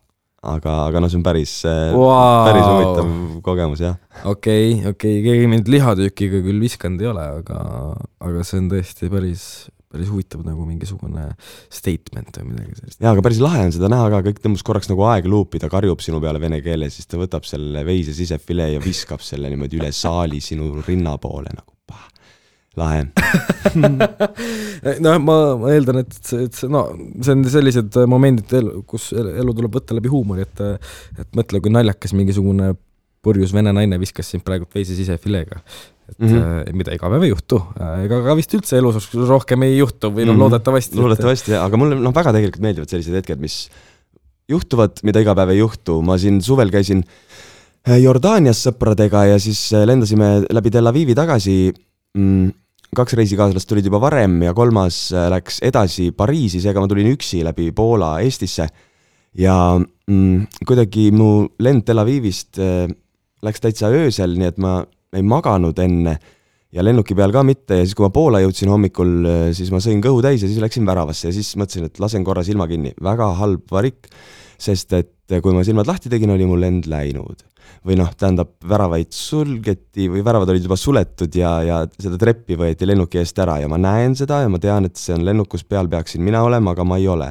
aga, 0.47 0.73
aga 0.87 1.01
noh, 1.03 1.11
see 1.11 1.19
on 1.19 1.25
päris 1.27 1.53
wow., 1.67 2.45
päris 2.47 2.67
huvitav 2.69 3.09
kogemus, 3.43 3.81
jah. 3.83 3.97
okei 4.23 4.77
okay,, 4.77 4.91
okei 4.93 5.17
okay., 5.19 5.25
keegi 5.25 5.49
mind 5.51 5.71
lihatükiga 5.73 6.43
küll 6.45 6.63
viskanud 6.63 7.03
ei 7.03 7.11
ole, 7.11 7.25
aga, 7.41 7.63
aga 8.23 8.45
see 8.47 8.61
on 8.63 8.69
tõesti 8.71 9.11
päris, 9.11 9.43
päris 9.97 10.13
huvitav 10.13 10.45
nagu 10.47 10.67
mingisugune 10.69 11.29
statement 11.73 12.41
või 12.41 12.51
midagi 12.53 12.81
sellist. 12.81 13.01
jaa, 13.01 13.15
aga 13.15 13.25
päris 13.25 13.41
lahe 13.43 13.65
on 13.67 13.75
seda 13.75 13.91
näha 13.93 14.11
ka, 14.13 14.25
kõik 14.29 14.43
tõmbas 14.45 14.67
korraks 14.67 14.91
nagu 14.93 15.07
aegluupi, 15.11 15.63
ta 15.63 15.73
karjub 15.73 16.05
sinu 16.05 16.21
peale 16.23 16.43
vene 16.43 16.61
keeles, 16.65 16.99
siis 16.99 17.09
ta 17.11 17.21
võtab 17.21 17.49
selle 17.49 17.85
veise 17.89 18.15
sisefilee 18.17 18.75
ja 18.77 18.85
viskab 18.85 19.25
selle 19.25 19.51
niimoodi 19.53 19.81
üle 19.81 19.91
saali 19.97 20.43
sinu 20.45 20.77
rinna 20.87 21.17
poole 21.23 21.53
nagu 21.55 21.73
lahe 22.77 23.07
noh, 25.05 25.17
ma, 25.25 25.37
ma 25.57 25.71
eeldan, 25.73 26.03
et 26.03 26.33
et 26.37 26.59
no 26.69 26.83
see 27.25 27.33
on 27.33 27.45
sellised 27.49 27.97
momendid, 28.11 28.53
kus 28.89 29.09
elu 29.17 29.55
tuleb 29.57 29.79
võtta 29.79 29.97
läbi 29.97 30.13
huumori, 30.13 30.45
et 30.45 30.61
et 31.23 31.31
mõtle, 31.37 31.63
kui 31.65 31.73
naljakas 31.73 32.13
mingisugune 32.17 32.75
purjus 33.25 33.55
vene 33.57 33.73
naine 33.75 33.99
viskas 33.99 34.29
sind 34.31 34.45
praegu 34.47 34.69
veise 34.75 34.95
sisefileega 34.99 35.63
et 36.07 36.19
mm 36.19 36.29
-hmm. 36.29 36.77
mida 36.79 36.95
iga 36.95 37.11
päev 37.11 37.25
ei 37.27 37.33
juhtu, 37.33 37.59
äh, 37.81 38.05
ega 38.07 38.21
ka 38.23 38.37
vist 38.39 38.55
üldse 38.55 38.79
elus 38.79 39.09
rohkem 39.29 39.63
ei 39.67 39.79
juhtu 39.79 40.11
või 40.11 40.25
noh 40.25 40.35
mm 40.35 40.37
-hmm., 40.37 40.43
loodetavasti. 40.45 40.99
loodetavasti 41.01 41.55
jah, 41.57 41.65
aga 41.67 41.77
mulle 41.77 41.99
noh, 41.99 42.15
väga 42.15 42.33
tegelikult 42.37 42.63
meeldivad 42.63 42.93
sellised 42.93 43.15
hetked, 43.15 43.41
mis 43.43 43.69
juhtuvad, 44.49 45.03
mida 45.03 45.21
iga 45.21 45.35
päev 45.35 45.51
ei 45.55 45.59
juhtu, 45.59 46.03
ma 46.03 46.19
siin 46.19 46.39
suvel 46.43 46.71
käisin 46.71 47.03
äh, 47.89 47.99
Jordaanias 47.99 48.63
sõpradega 48.69 49.27
ja 49.33 49.41
siis 49.43 49.73
lendasime 49.73 50.47
läbi 50.51 50.71
Tel 50.71 50.87
Avivi 50.87 51.15
tagasi 51.15 51.75
mm, 52.15 52.51
kaks 52.97 53.17
reisikaaslast 53.19 53.69
tulid 53.69 53.87
juba 53.91 54.01
varem 54.01 54.41
ja 54.47 54.55
kolmas 54.55 55.11
läks 55.13 55.59
edasi 55.67 56.13
Pariisi, 56.13 56.61
seega 56.63 56.81
ma 56.81 56.89
tulin 56.89 57.11
üksi 57.13 57.43
läbi 57.45 57.73
Poola 57.73 58.21
Eestisse. 58.23 58.69
ja 59.35 59.57
mm, 59.77 60.47
kuidagi 60.67 61.11
mu 61.11 61.49
lend 61.59 61.85
Tel 61.85 61.99
Avivist 61.99 62.59
äh, 62.63 62.87
läks 63.43 63.61
täitsa 63.61 63.91
öösel, 63.93 64.39
nii 64.39 64.49
et 64.49 64.59
ma 64.63 64.79
ei 65.17 65.25
maganud 65.27 65.79
enne 65.83 66.17
ja 66.77 66.85
lennuki 66.85 67.17
peal 67.17 67.33
ka 67.35 67.43
mitte 67.47 67.81
ja 67.81 67.85
siis, 67.87 67.97
kui 67.97 68.07
ma 68.07 68.13
Poola 68.15 68.41
jõudsin 68.45 68.71
hommikul, 68.73 69.13
siis 69.57 69.71
ma 69.73 69.81
sõin 69.83 70.03
kõhu 70.05 70.23
täis 70.25 70.45
ja 70.45 70.51
siis 70.51 70.63
läksin 70.63 70.87
väravasse 70.89 71.31
ja 71.31 71.35
siis 71.35 71.53
mõtlesin, 71.59 71.89
et 71.89 72.01
lasen 72.03 72.25
korra 72.27 72.45
silma 72.47 72.67
kinni. 72.71 72.93
väga 73.03 73.31
halb 73.41 73.67
varik, 73.73 74.09
sest 74.59 74.93
et 74.99 75.37
kui 75.43 75.55
ma 75.55 75.65
silmad 75.67 75.89
lahti 75.89 76.13
tegin, 76.13 76.33
oli 76.35 76.49
mul 76.49 76.61
lend 76.63 76.89
läinud. 76.91 77.45
või 77.87 77.97
noh, 77.99 78.11
tähendab, 78.19 78.51
väravaid 78.67 79.13
sulgeti 79.15 80.09
või 80.11 80.23
väravad 80.27 80.51
olid 80.51 80.65
juba 80.67 80.77
suletud 80.79 81.35
ja, 81.39 81.51
ja 81.63 81.79
seda 81.99 82.19
treppi 82.19 82.57
võeti 82.59 82.87
lennuki 82.87 83.21
eest 83.21 83.39
ära 83.43 83.61
ja 83.63 83.69
ma 83.71 83.79
näen 83.79 84.15
seda 84.19 84.41
ja 84.43 84.51
ma 84.51 84.59
tean, 84.63 84.87
et 84.87 84.99
see 84.99 85.15
on 85.15 85.25
lennuk, 85.27 85.49
kus 85.51 85.63
peal 85.65 85.91
peaksin 85.91 86.23
mina 86.23 86.43
olema, 86.47 86.75
aga 86.75 86.87
ma 86.87 86.99
ei 86.99 87.07
ole 87.11 87.31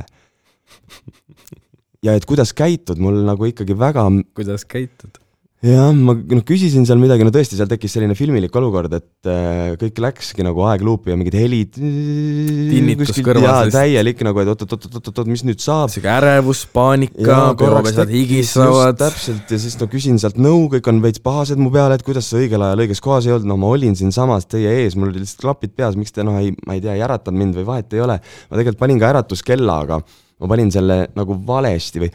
ja 2.06 2.16
et 2.16 2.26
kuidas 2.30 2.54
käitud, 2.56 3.00
mul 3.02 3.22
nagu 3.28 3.52
ikkagi 3.52 3.78
väga 3.80 4.08
kuidas 4.38 4.66
käitud? 4.70 5.20
Jah, 5.66 5.90
ma 5.96 6.14
noh, 6.16 6.44
küsisin 6.46 6.86
seal 6.88 7.00
midagi, 7.02 7.26
no 7.26 7.32
tõesti, 7.34 7.58
seal 7.58 7.70
tekkis 7.70 7.96
selline 7.96 8.16
filmilik 8.18 8.54
olukord, 8.60 8.94
et 8.98 9.30
äh, 9.30 9.74
kõik 9.82 10.02
läkski 10.04 10.46
nagu 10.46 10.64
aegluupi 10.70 11.14
ja 11.14 11.18
mingid 11.20 11.38
helid. 11.40 11.80
tinnitus 11.80 13.14
kõrval. 13.26 13.72
täielik 13.74 14.22
nagu, 14.28 14.42
et 14.44 14.52
oot-oot-oot-oot-oot, 14.54 15.30
mis 15.32 15.46
nüüd 15.48 15.64
saab. 15.64 15.92
sihuke 15.94 16.12
ärevus, 16.12 16.66
paanika, 16.76 17.40
kõrvapesad 17.60 18.12
higistavad. 18.14 19.00
täpselt 19.00 19.52
ja 19.52 19.62
siis 19.62 19.78
no 19.82 19.90
küsin 19.92 20.22
sealt 20.22 20.40
nõu, 20.42 20.68
kõik 20.76 20.92
on 20.92 21.02
veits 21.06 21.24
pahased 21.24 21.62
mu 21.62 21.72
peale, 21.74 21.98
et 21.98 22.06
kuidas 22.06 22.30
sa 22.30 22.40
õigel 22.42 22.66
ajal 22.68 22.86
õiges 22.86 23.04
kohas 23.04 23.30
ei 23.30 23.36
olnud, 23.36 23.50
no 23.50 23.60
ma 23.62 23.72
olin 23.74 23.98
siinsamas 23.98 24.50
teie 24.52 24.72
ees, 24.84 24.98
mul 25.00 25.12
olid 25.12 25.24
lihtsalt 25.24 25.48
klapid 25.48 25.76
peas, 25.78 25.98
miks 26.00 26.14
te 26.16 26.26
noh, 26.28 26.38
ei, 26.42 26.54
ma 26.68 26.78
ei 26.78 26.84
tea, 26.84 26.98
ei 26.98 27.06
äratanud 27.06 27.42
mind 27.42 27.60
või 27.62 27.70
vahet 27.74 27.98
ei 27.98 28.06
ole. 28.06 28.20
ma 28.22 28.60
tegelikult 28.60 28.84
panin 28.86 29.02
ka 29.02 29.14
äratuskella, 29.16 29.82
aga 29.88 30.02
ma 30.40 30.52
panin 30.52 30.72
selle 30.74 31.06
nagu 31.16 31.38
valesti 31.48 32.04
või 32.04 32.12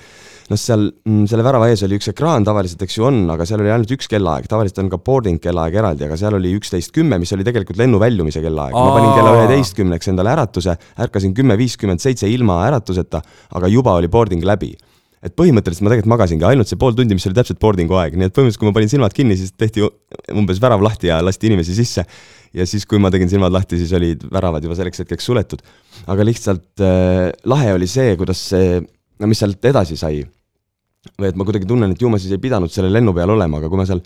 noh, 0.51 0.59
seal 0.59 0.89
mm, 0.91 1.29
selle 1.31 1.45
värava 1.47 1.71
ees 1.71 1.85
oli 1.87 1.99
üks 2.01 2.11
ekraan 2.13 2.47
tavaliselt, 2.47 2.83
eks 2.87 2.99
ju 2.99 3.07
on, 3.07 3.23
aga 3.35 3.47
seal 3.49 3.63
oli 3.63 3.73
ainult 3.73 3.95
üks 3.95 4.11
kellaaeg, 4.11 4.49
tavaliselt 4.51 4.83
on 4.83 4.91
ka 4.93 5.01
boarding 5.07 5.41
kellaaeg 5.43 5.79
eraldi, 5.83 6.07
aga 6.09 6.19
seal 6.21 6.37
oli 6.41 6.53
üksteist 6.59 6.93
kümme, 6.97 7.21
mis 7.23 7.33
oli 7.37 7.47
tegelikult 7.47 7.79
lennu 7.81 8.03
väljumise 8.03 8.43
kellaaeg. 8.45 8.75
ma 8.75 8.95
panin 8.97 9.15
kella 9.17 9.35
üheteistkümneks 9.39 10.13
endale 10.13 10.35
äratuse, 10.35 10.77
ärkasin 11.07 11.35
kümme 11.37 11.59
viiskümmend 11.61 12.03
seitse 12.03 12.31
ilma 12.31 12.65
äratuseta, 12.67 13.23
aga 13.55 13.71
juba 13.71 13.97
oli 14.01 14.11
boarding 14.11 14.47
läbi 14.47 14.75
et 15.21 15.35
põhimõtteliselt 15.37 15.85
ma 15.85 15.93
tegelikult 15.93 16.15
magasingi 16.15 16.47
ainult 16.49 16.71
see 16.71 16.81
pool 16.81 16.95
tundi, 16.97 17.13
mis 17.13 17.27
oli 17.29 17.37
täpselt 17.37 17.61
boarding'u 17.61 17.99
aeg, 18.01 18.15
nii 18.17 18.31
et 18.31 18.33
põhimõtteliselt, 18.33 18.63
kui 18.63 18.71
ma 18.71 18.77
panin 18.77 18.93
silmad 18.93 19.17
kinni, 19.17 19.37
siis 19.37 19.53
tehti 19.53 19.85
umbes 20.33 20.61
värav 20.65 20.81
lahti 20.81 21.11
ja 21.11 21.19
lasti 21.21 21.51
inimesi 21.51 21.77
sisse. 21.77 22.07
ja 22.57 22.65
siis, 22.67 22.87
kui 22.89 22.99
ma 22.99 23.13
tegin 23.13 23.29
silmad 23.31 23.53
lahti, 23.53 23.77
siis 23.79 23.93
olid 23.95 24.25
väravad 24.33 24.65
juba 24.65 24.79
selleks 24.79 25.05
hetkeks 25.05 25.29
suletud. 25.29 25.61
aga 26.09 26.25
lihtsalt 26.25 26.81
äh, 26.81 27.29
lahe 27.45 27.75
oli 27.77 27.87
see, 27.87 28.17
kuidas 28.17 28.49
see, 28.55 28.81
no 29.21 29.29
mis 29.29 29.45
sealt 29.45 29.71
edasi 29.71 30.01
sai 30.01 30.25
või 31.21 31.31
et 31.31 31.39
ma 31.39 31.47
kuidagi 31.49 31.69
tunnen, 31.69 31.93
et 31.95 32.03
ju 32.03 32.11
ma 32.13 32.19
siis 32.21 32.33
ei 32.35 32.41
pidanud 32.43 32.73
selle 32.73 32.91
lennu 32.93 33.15
peal 33.17 33.33
olema, 33.33 33.61
aga 33.61 33.71
kui 33.73 33.81
ma 33.81 33.87
seal 33.89 34.03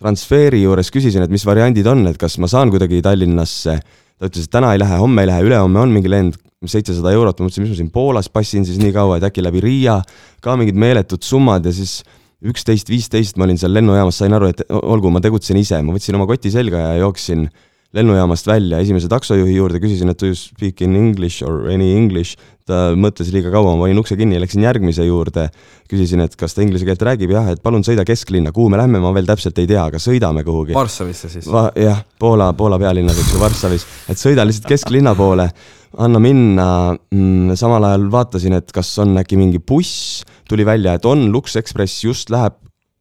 transfeeri 0.00 0.62
juures 0.62 0.88
küsisin, 0.92 1.24
et 1.24 1.32
mis 1.32 1.44
variandid 1.44 1.88
on, 1.90 2.06
et 2.08 2.20
kas 2.20 2.38
ma 2.40 2.48
saan 2.48 2.72
kuidagi 2.72 3.02
Tallinnasse, 3.04 3.74
ta 4.16 4.30
ütles, 4.30 4.46
et 4.48 4.52
täna 4.52 4.72
ei 4.74 4.80
lähe, 4.80 5.00
homme 5.00 5.24
ei 5.24 5.28
lähe, 5.28 5.44
ülehomme 5.50 5.82
on 5.82 5.92
mingi 5.92 6.12
lend, 6.12 6.38
seitsesada 6.68 7.12
eurot, 7.16 7.38
ma 7.40 7.48
mõtlesin, 7.48 7.64
mis 7.64 7.74
ma 7.74 7.78
siin 7.78 7.92
Poolas 7.92 8.28
passin 8.32 8.64
siis 8.68 8.80
nii 8.80 8.92
kaua, 8.96 9.18
et 9.20 9.26
äkki 9.28 9.44
läbi 9.44 9.62
Riia, 9.64 9.98
ka 10.44 10.56
mingid 10.60 10.76
meeletud 10.80 11.24
summad 11.24 11.68
ja 11.68 11.72
siis 11.76 12.00
üksteist, 12.40 12.88
viisteist 12.88 13.36
ma 13.36 13.46
olin 13.46 13.60
seal 13.60 13.72
lennujaamas, 13.76 14.20
sain 14.20 14.36
aru, 14.36 14.50
et 14.52 14.64
olgu, 14.80 15.12
ma 15.12 15.20
tegutsen 15.24 15.60
ise, 15.60 15.80
ma 15.84 15.96
võtsin 15.96 16.16
oma 16.16 16.28
koti 16.28 16.52
selga 16.52 16.86
ja 16.86 17.00
jooksin 17.02 17.48
lennujaamast 17.96 18.46
välja 18.46 18.78
esimese 18.84 19.08
taksojuhi 19.10 19.56
juurde, 19.56 19.80
küsisin, 19.82 20.12
et 20.12 20.20
do 20.20 20.30
you 20.30 20.36
speak 20.38 20.82
in 20.84 20.94
english 20.98 21.42
or 21.46 21.66
any 21.72 21.88
english, 21.96 22.38
ta 22.68 22.92
mõtles 22.94 23.32
liiga 23.34 23.50
kaua, 23.50 23.72
ma 23.74 23.88
panin 23.88 23.98
ukse 23.98 24.14
kinni 24.18 24.38
läksin 24.38 24.62
järgmise 24.62 25.06
juurde, 25.08 25.48
küsisin, 25.90 26.22
et 26.22 26.36
kas 26.38 26.54
ta 26.54 26.62
inglise 26.62 26.86
keelt 26.86 27.02
räägib, 27.08 27.34
jah, 27.34 27.50
et 27.50 27.62
palun 27.64 27.82
sõida 27.86 28.04
kesklinna, 28.06 28.54
kuhu 28.54 28.70
me 28.70 28.78
lähme, 28.78 29.02
ma 29.02 29.10
veel 29.16 29.26
täpselt 29.26 29.58
ei 29.58 29.66
tea, 29.70 29.82
aga 29.90 29.98
sõidame 30.02 30.46
kuhugi. 30.46 30.76
Varssavisse 30.76 31.32
siis? 31.32 31.50
jah, 31.50 32.04
Poola, 32.20 32.52
Poola 32.58 32.78
pealinnas, 32.78 33.18
eks 33.18 33.34
ju, 33.34 33.42
Varssavis, 33.42 33.86
et 34.12 34.22
sõida 34.22 34.46
lihtsalt 34.46 34.70
kesklinna 34.70 35.16
poole, 35.18 35.50
anna 35.98 36.22
minna 36.22 36.70
mm,, 36.94 37.58
samal 37.58 37.90
ajal 37.90 38.06
vaatasin, 38.14 38.60
et 38.60 38.70
kas 38.74 38.94
on 39.02 39.18
äkki 39.18 39.40
mingi 39.40 39.58
buss, 39.58 40.22
tuli 40.46 40.66
välja, 40.66 40.94
et 40.94 41.10
on, 41.10 41.26
Lux 41.34 41.58
Express 41.58 42.04
just 42.06 42.30
läheb 42.30 42.54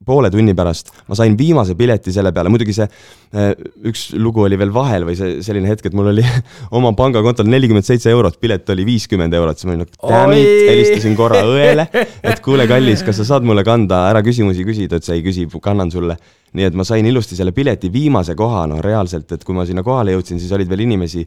poole 0.10 0.32
tunni 0.34 0.56
pärast 0.58 0.92
ma 1.08 1.18
sain 1.18 1.38
viimase 1.38 1.76
pileti 1.80 2.14
selle 2.16 2.34
peale, 2.36 2.52
muidugi 2.52 2.76
see 2.76 2.88
äh, 2.90 3.52
üks 3.90 4.10
lugu 4.18 4.46
oli 4.48 4.58
veel 4.60 4.74
vahel 4.74 5.06
või 5.08 5.18
see 5.20 5.40
selline 5.46 5.70
hetk, 5.70 5.90
et 5.90 5.98
mul 5.98 6.12
oli 6.14 6.26
oma 6.78 6.92
pangakontol 6.98 7.50
nelikümmend 7.50 7.88
seitse 7.88 8.12
eurot, 8.14 8.40
pilet 8.42 8.70
oli 8.74 8.88
viiskümmend 8.90 9.36
eurot, 9.38 9.60
siis 9.60 9.70
ma 9.70 9.76
olin 9.76 9.86
nagu 9.86 10.14
damn 10.14 10.36
it, 10.38 10.52
helistasin 10.70 11.18
korra 11.20 11.44
õele, 11.54 11.88
et 11.94 12.44
kuule, 12.46 12.68
kallis, 12.70 13.06
kas 13.06 13.22
sa 13.22 13.28
saad 13.34 13.48
mulle 13.48 13.66
kanda, 13.68 14.08
ära 14.12 14.24
küsimusi 14.26 14.66
küsi, 14.68 14.90
ta 14.90 15.00
ütles 15.02 15.16
ei 15.16 15.26
küsi, 15.26 15.48
kannan 15.62 15.92
sulle. 15.94 16.18
nii 16.58 16.66
et 16.66 16.74
ma 16.74 16.82
sain 16.88 17.06
ilusti 17.06 17.36
selle 17.38 17.52
pileti 17.54 17.92
viimase 17.94 18.34
koha, 18.38 18.64
noh 18.72 18.80
reaalselt, 18.82 19.30
et 19.36 19.44
kui 19.46 19.54
ma 19.54 19.68
sinna 19.70 19.84
kohale 19.86 20.16
jõudsin, 20.16 20.40
siis 20.42 20.52
olid 20.56 20.70
veel 20.70 20.88
inimesi 20.88 21.22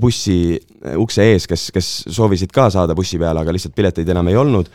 bussi 0.00 0.58
ukse 1.00 1.24
ees, 1.32 1.46
kes, 1.48 1.68
kes 1.72 1.90
soovisid 2.12 2.52
ka 2.52 2.68
saada 2.72 2.96
bussi 2.96 3.18
peale, 3.20 3.40
aga 3.40 3.54
lihtsalt 3.54 3.76
pileteid 3.76 4.08
enam 4.12 4.28
ei 4.28 4.36
olnud. 4.36 4.68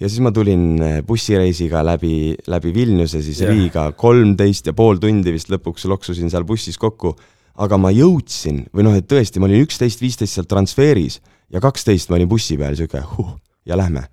ja 0.00 0.08
siis 0.08 0.22
ma 0.22 0.32
tulin 0.34 0.80
bussireisiga 1.06 1.82
läbi, 1.86 2.34
läbi 2.46 2.72
Vilniuse 2.74 3.22
siis 3.22 3.40
yeah. 3.42 3.52
Riiga, 3.52 3.90
kolmteist 3.98 4.66
ja 4.66 4.72
pool 4.72 4.98
tundi 5.02 5.34
vist 5.34 5.50
lõpuks 5.50 5.86
loksusin 5.90 6.30
seal 6.30 6.46
bussis 6.46 6.78
kokku. 6.78 7.16
aga 7.54 7.76
ma 7.76 7.90
jõudsin 7.92 8.64
või 8.72 8.86
noh, 8.86 8.94
et 8.96 9.06
tõesti, 9.08 9.40
ma 9.40 9.50
olin 9.50 9.66
üksteist, 9.66 10.00
viisteist 10.00 10.38
seal 10.38 10.46
transferis 10.48 11.20
ja 11.52 11.60
kaksteist 11.60 12.08
ma 12.10 12.16
olin 12.16 12.30
bussi 12.30 12.56
peal 12.56 12.78
sihuke 12.78 13.02
huh, 13.16 13.36
ja 13.66 13.76
lähme. 13.76 14.06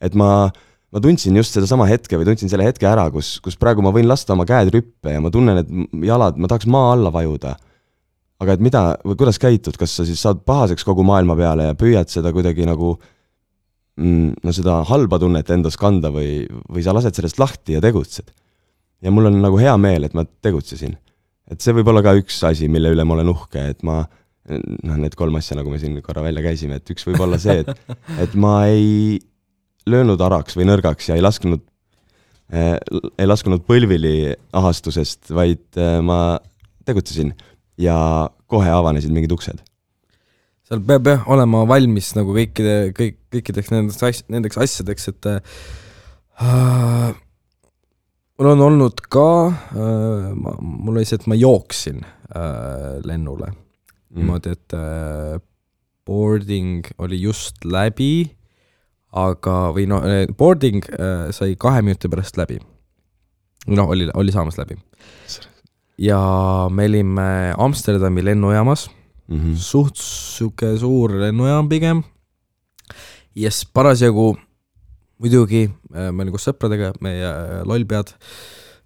et 0.00 0.14
ma 0.14 0.50
ma 0.90 1.00
tundsin 1.02 1.36
just 1.38 1.54
sedasama 1.54 1.86
hetke 1.90 2.18
või 2.18 2.26
tundsin 2.28 2.50
selle 2.50 2.66
hetke 2.66 2.88
ära, 2.90 3.06
kus, 3.14 3.38
kus 3.42 3.58
praegu 3.60 3.82
ma 3.84 3.92
võin 3.94 4.08
lasta 4.10 4.34
oma 4.34 4.46
käed 4.48 4.72
rüppe 4.74 5.14
ja 5.14 5.22
ma 5.22 5.30
tunnen, 5.32 5.62
et 5.62 6.06
jalad, 6.06 6.38
ma 6.40 6.50
tahaks 6.50 6.66
maa 6.70 6.94
alla 6.96 7.12
vajuda. 7.14 7.54
Aga 8.40 8.56
et 8.56 8.64
mida 8.64 8.82
või 9.04 9.18
kuidas 9.20 9.40
käitud, 9.40 9.76
kas 9.80 9.94
sa 9.98 10.06
siis 10.08 10.20
saad 10.24 10.42
pahaseks 10.48 10.86
kogu 10.86 11.04
maailma 11.06 11.36
peale 11.38 11.70
ja 11.70 11.78
püüad 11.78 12.08
seda 12.12 12.32
kuidagi 12.32 12.66
nagu 12.68 12.94
mm, 14.00 14.40
no 14.44 14.54
seda 14.56 14.80
halba 14.88 15.20
tunnet 15.20 15.50
endas 15.52 15.76
kanda 15.80 16.12
või, 16.14 16.44
või 16.68 16.84
sa 16.84 16.94
lased 16.96 17.16
sellest 17.16 17.40
lahti 17.42 17.76
ja 17.76 17.84
tegutsed. 17.84 18.32
ja 19.00 19.12
mul 19.12 19.30
on 19.30 19.40
nagu 19.42 19.60
hea 19.60 19.76
meel, 19.80 20.08
et 20.08 20.16
ma 20.16 20.24
tegutsesin. 20.24 20.96
et 21.50 21.60
see 21.60 21.76
võib 21.76 21.92
olla 21.92 22.02
ka 22.06 22.16
üks 22.18 22.40
asi, 22.48 22.68
mille 22.68 22.92
üle 22.94 23.04
ma 23.04 23.18
olen 23.18 23.32
uhke, 23.32 23.66
et 23.74 23.82
ma 23.86 24.02
noh, 24.50 24.96
need 24.96 25.16
kolm 25.18 25.36
asja, 25.38 25.56
nagu 25.58 25.72
me 25.72 25.80
siin 25.80 25.98
korra 26.04 26.24
välja 26.24 26.44
käisime, 26.44 26.80
et 26.80 26.94
üks 26.94 27.04
võib 27.08 27.20
olla 27.26 27.38
see, 27.40 27.60
et, 27.62 27.96
et 28.24 28.36
ma 28.40 28.62
ei 28.70 29.18
löönud 29.90 30.20
araks 30.22 30.56
või 30.58 30.68
nõrgaks 30.70 31.10
ja 31.10 31.18
ei 31.18 31.24
lasknud 31.24 31.62
äh,, 32.54 32.76
ei 33.18 33.28
laskunud 33.28 33.64
põlvili 33.68 34.32
ahastusest, 34.56 35.28
vaid 35.34 35.66
äh, 35.80 35.98
ma 36.04 36.38
tegutsesin 36.88 37.34
ja 37.80 37.96
kohe 38.50 38.70
avanesid 38.74 39.12
mingid 39.14 39.32
uksed. 39.34 39.62
seal 40.68 40.82
peab 40.86 41.08
jah 41.10 41.26
olema 41.32 41.64
valmis 41.68 42.12
nagu 42.18 42.34
kõikide, 42.36 42.92
kõik, 42.96 43.18
kõikideks 43.34 43.72
nendeks 43.74 44.04
as-, 44.06 44.24
nendeks 44.30 44.60
asjadeks, 44.60 45.08
et 45.10 45.30
äh, 45.32 47.12
mul 48.38 48.52
on 48.54 48.66
olnud 48.68 49.02
ka 49.12 49.28
äh,, 49.50 50.30
ma, 50.36 50.56
mul 50.60 51.00
oli 51.00 51.08
see, 51.08 51.18
et 51.20 51.28
ma 51.30 51.38
jooksin 51.38 52.04
äh, 52.04 53.00
lennule 53.06 53.50
mm. 53.50 54.18
niimoodi, 54.18 54.54
et 54.58 54.76
äh, 54.78 55.40
boarding 56.06 56.86
oli 57.02 57.18
just 57.22 57.64
läbi 57.66 58.30
aga, 59.10 59.56
või 59.74 59.86
noh, 59.90 60.04
boarding 60.38 60.84
äh, 60.94 61.30
sai 61.34 61.56
kahe 61.60 61.82
minuti 61.82 62.10
pärast 62.10 62.38
läbi. 62.38 62.60
noh, 63.70 63.90
oli, 63.90 64.08
oli 64.14 64.32
saamas 64.32 64.58
läbi. 64.58 64.78
Ja 66.00 66.20
me 66.72 66.86
olime 66.88 67.54
Amsterdami 67.58 68.24
lennujaamas 68.24 68.88
mm, 69.28 69.36
-hmm. 69.36 69.56
suht 69.56 70.00
sihuke 70.00 70.72
suur 70.78 71.12
lennujaam 71.20 71.68
pigem. 71.68 72.02
ja 73.34 73.50
siis 73.50 73.68
parasjagu 73.74 74.36
muidugi 75.18 75.68
äh, 75.68 76.10
me 76.12 76.22
olime 76.22 76.30
koos 76.30 76.48
sõpradega, 76.48 76.92
meie 77.00 77.24
äh, 77.24 77.62
lollpead 77.64 78.14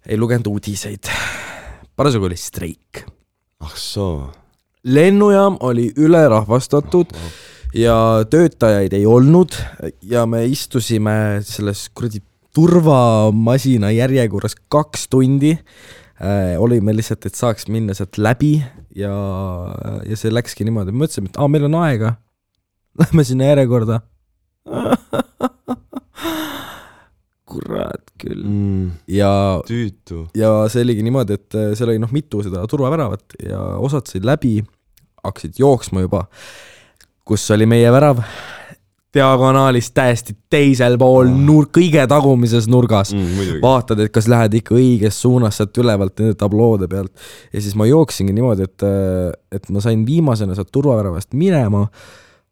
ei 0.05 0.17
lugenud 0.17 0.47
uudiseid. 0.47 1.07
parasjagu 1.95 2.25
oli 2.25 2.37
streik. 2.37 3.05
ah 3.59 3.75
soo. 3.75 4.31
lennujaam 4.83 5.57
oli 5.59 5.91
ülerahvastatud 5.97 7.15
oh,. 7.15 7.25
Oh 7.25 7.53
ja 7.75 8.23
töötajaid 8.29 8.93
ei 8.95 9.05
olnud 9.05 9.55
ja 10.07 10.25
me 10.29 10.45
istusime 10.47 11.41
selles 11.45 11.89
kuradi 11.95 12.21
turvamasina 12.55 13.91
järjekorras 13.91 14.55
kaks 14.71 15.09
tundi. 15.11 15.57
Olime 16.61 16.93
lihtsalt, 16.95 17.25
et 17.27 17.35
saaks 17.35 17.67
minna 17.67 17.93
sealt 17.97 18.17
läbi 18.21 18.53
ja, 18.95 19.13
ja 20.07 20.15
see 20.19 20.31
läkski 20.31 20.63
niimoodi, 20.67 20.91
mõtlesime, 20.95 21.27
et 21.31 21.39
aa, 21.39 21.49
meil 21.51 21.67
on 21.67 21.75
aega. 21.81 22.15
Lähme 23.01 23.25
sinna 23.27 23.49
järjekorda. 23.51 23.99
Kurat 27.55 28.07
küll. 28.19 28.43
Mm,. 28.43 28.91
ja, 29.11 29.31
ja 30.35 30.53
see 30.71 30.85
oligi 30.85 31.03
niimoodi, 31.05 31.33
et 31.37 31.51
seal 31.77 31.91
oli 31.91 32.01
noh, 32.01 32.13
mitu 32.15 32.41
seda 32.45 32.63
turvaväravat 32.71 33.35
ja 33.43 33.59
osad 33.83 34.07
said 34.09 34.25
läbi, 34.27 34.57
hakkasid 35.23 35.59
jooksma 35.59 36.03
juba 36.05 36.25
kus 37.25 37.41
oli 37.55 37.65
meie 37.65 37.89
värav 37.89 38.19
diagonaalis 39.15 39.91
täiesti 39.95 40.35
teisel 40.51 40.97
pool 40.99 41.29
oh. 41.29 41.39
nur-, 41.47 41.69
kõige 41.73 42.03
tagumises 42.11 42.67
nurgas 42.71 43.13
mm,. 43.15 43.61
vaatad, 43.63 44.03
et 44.03 44.13
kas 44.15 44.27
lähed 44.31 44.59
ikka 44.59 44.75
õiges 44.77 45.21
suunas 45.23 45.59
sealt 45.59 45.77
ülevalt 45.81 46.19
nende 46.21 46.37
tabloode 46.39 46.89
pealt. 46.91 47.13
ja 47.53 47.63
siis 47.63 47.77
ma 47.79 47.87
jooksingi 47.89 48.35
niimoodi, 48.35 48.67
et, 48.69 48.85
et 49.55 49.73
ma 49.73 49.83
sain 49.83 50.05
viimasena 50.07 50.57
sealt 50.57 50.71
turvaväravast 50.75 51.33
minema, 51.37 51.85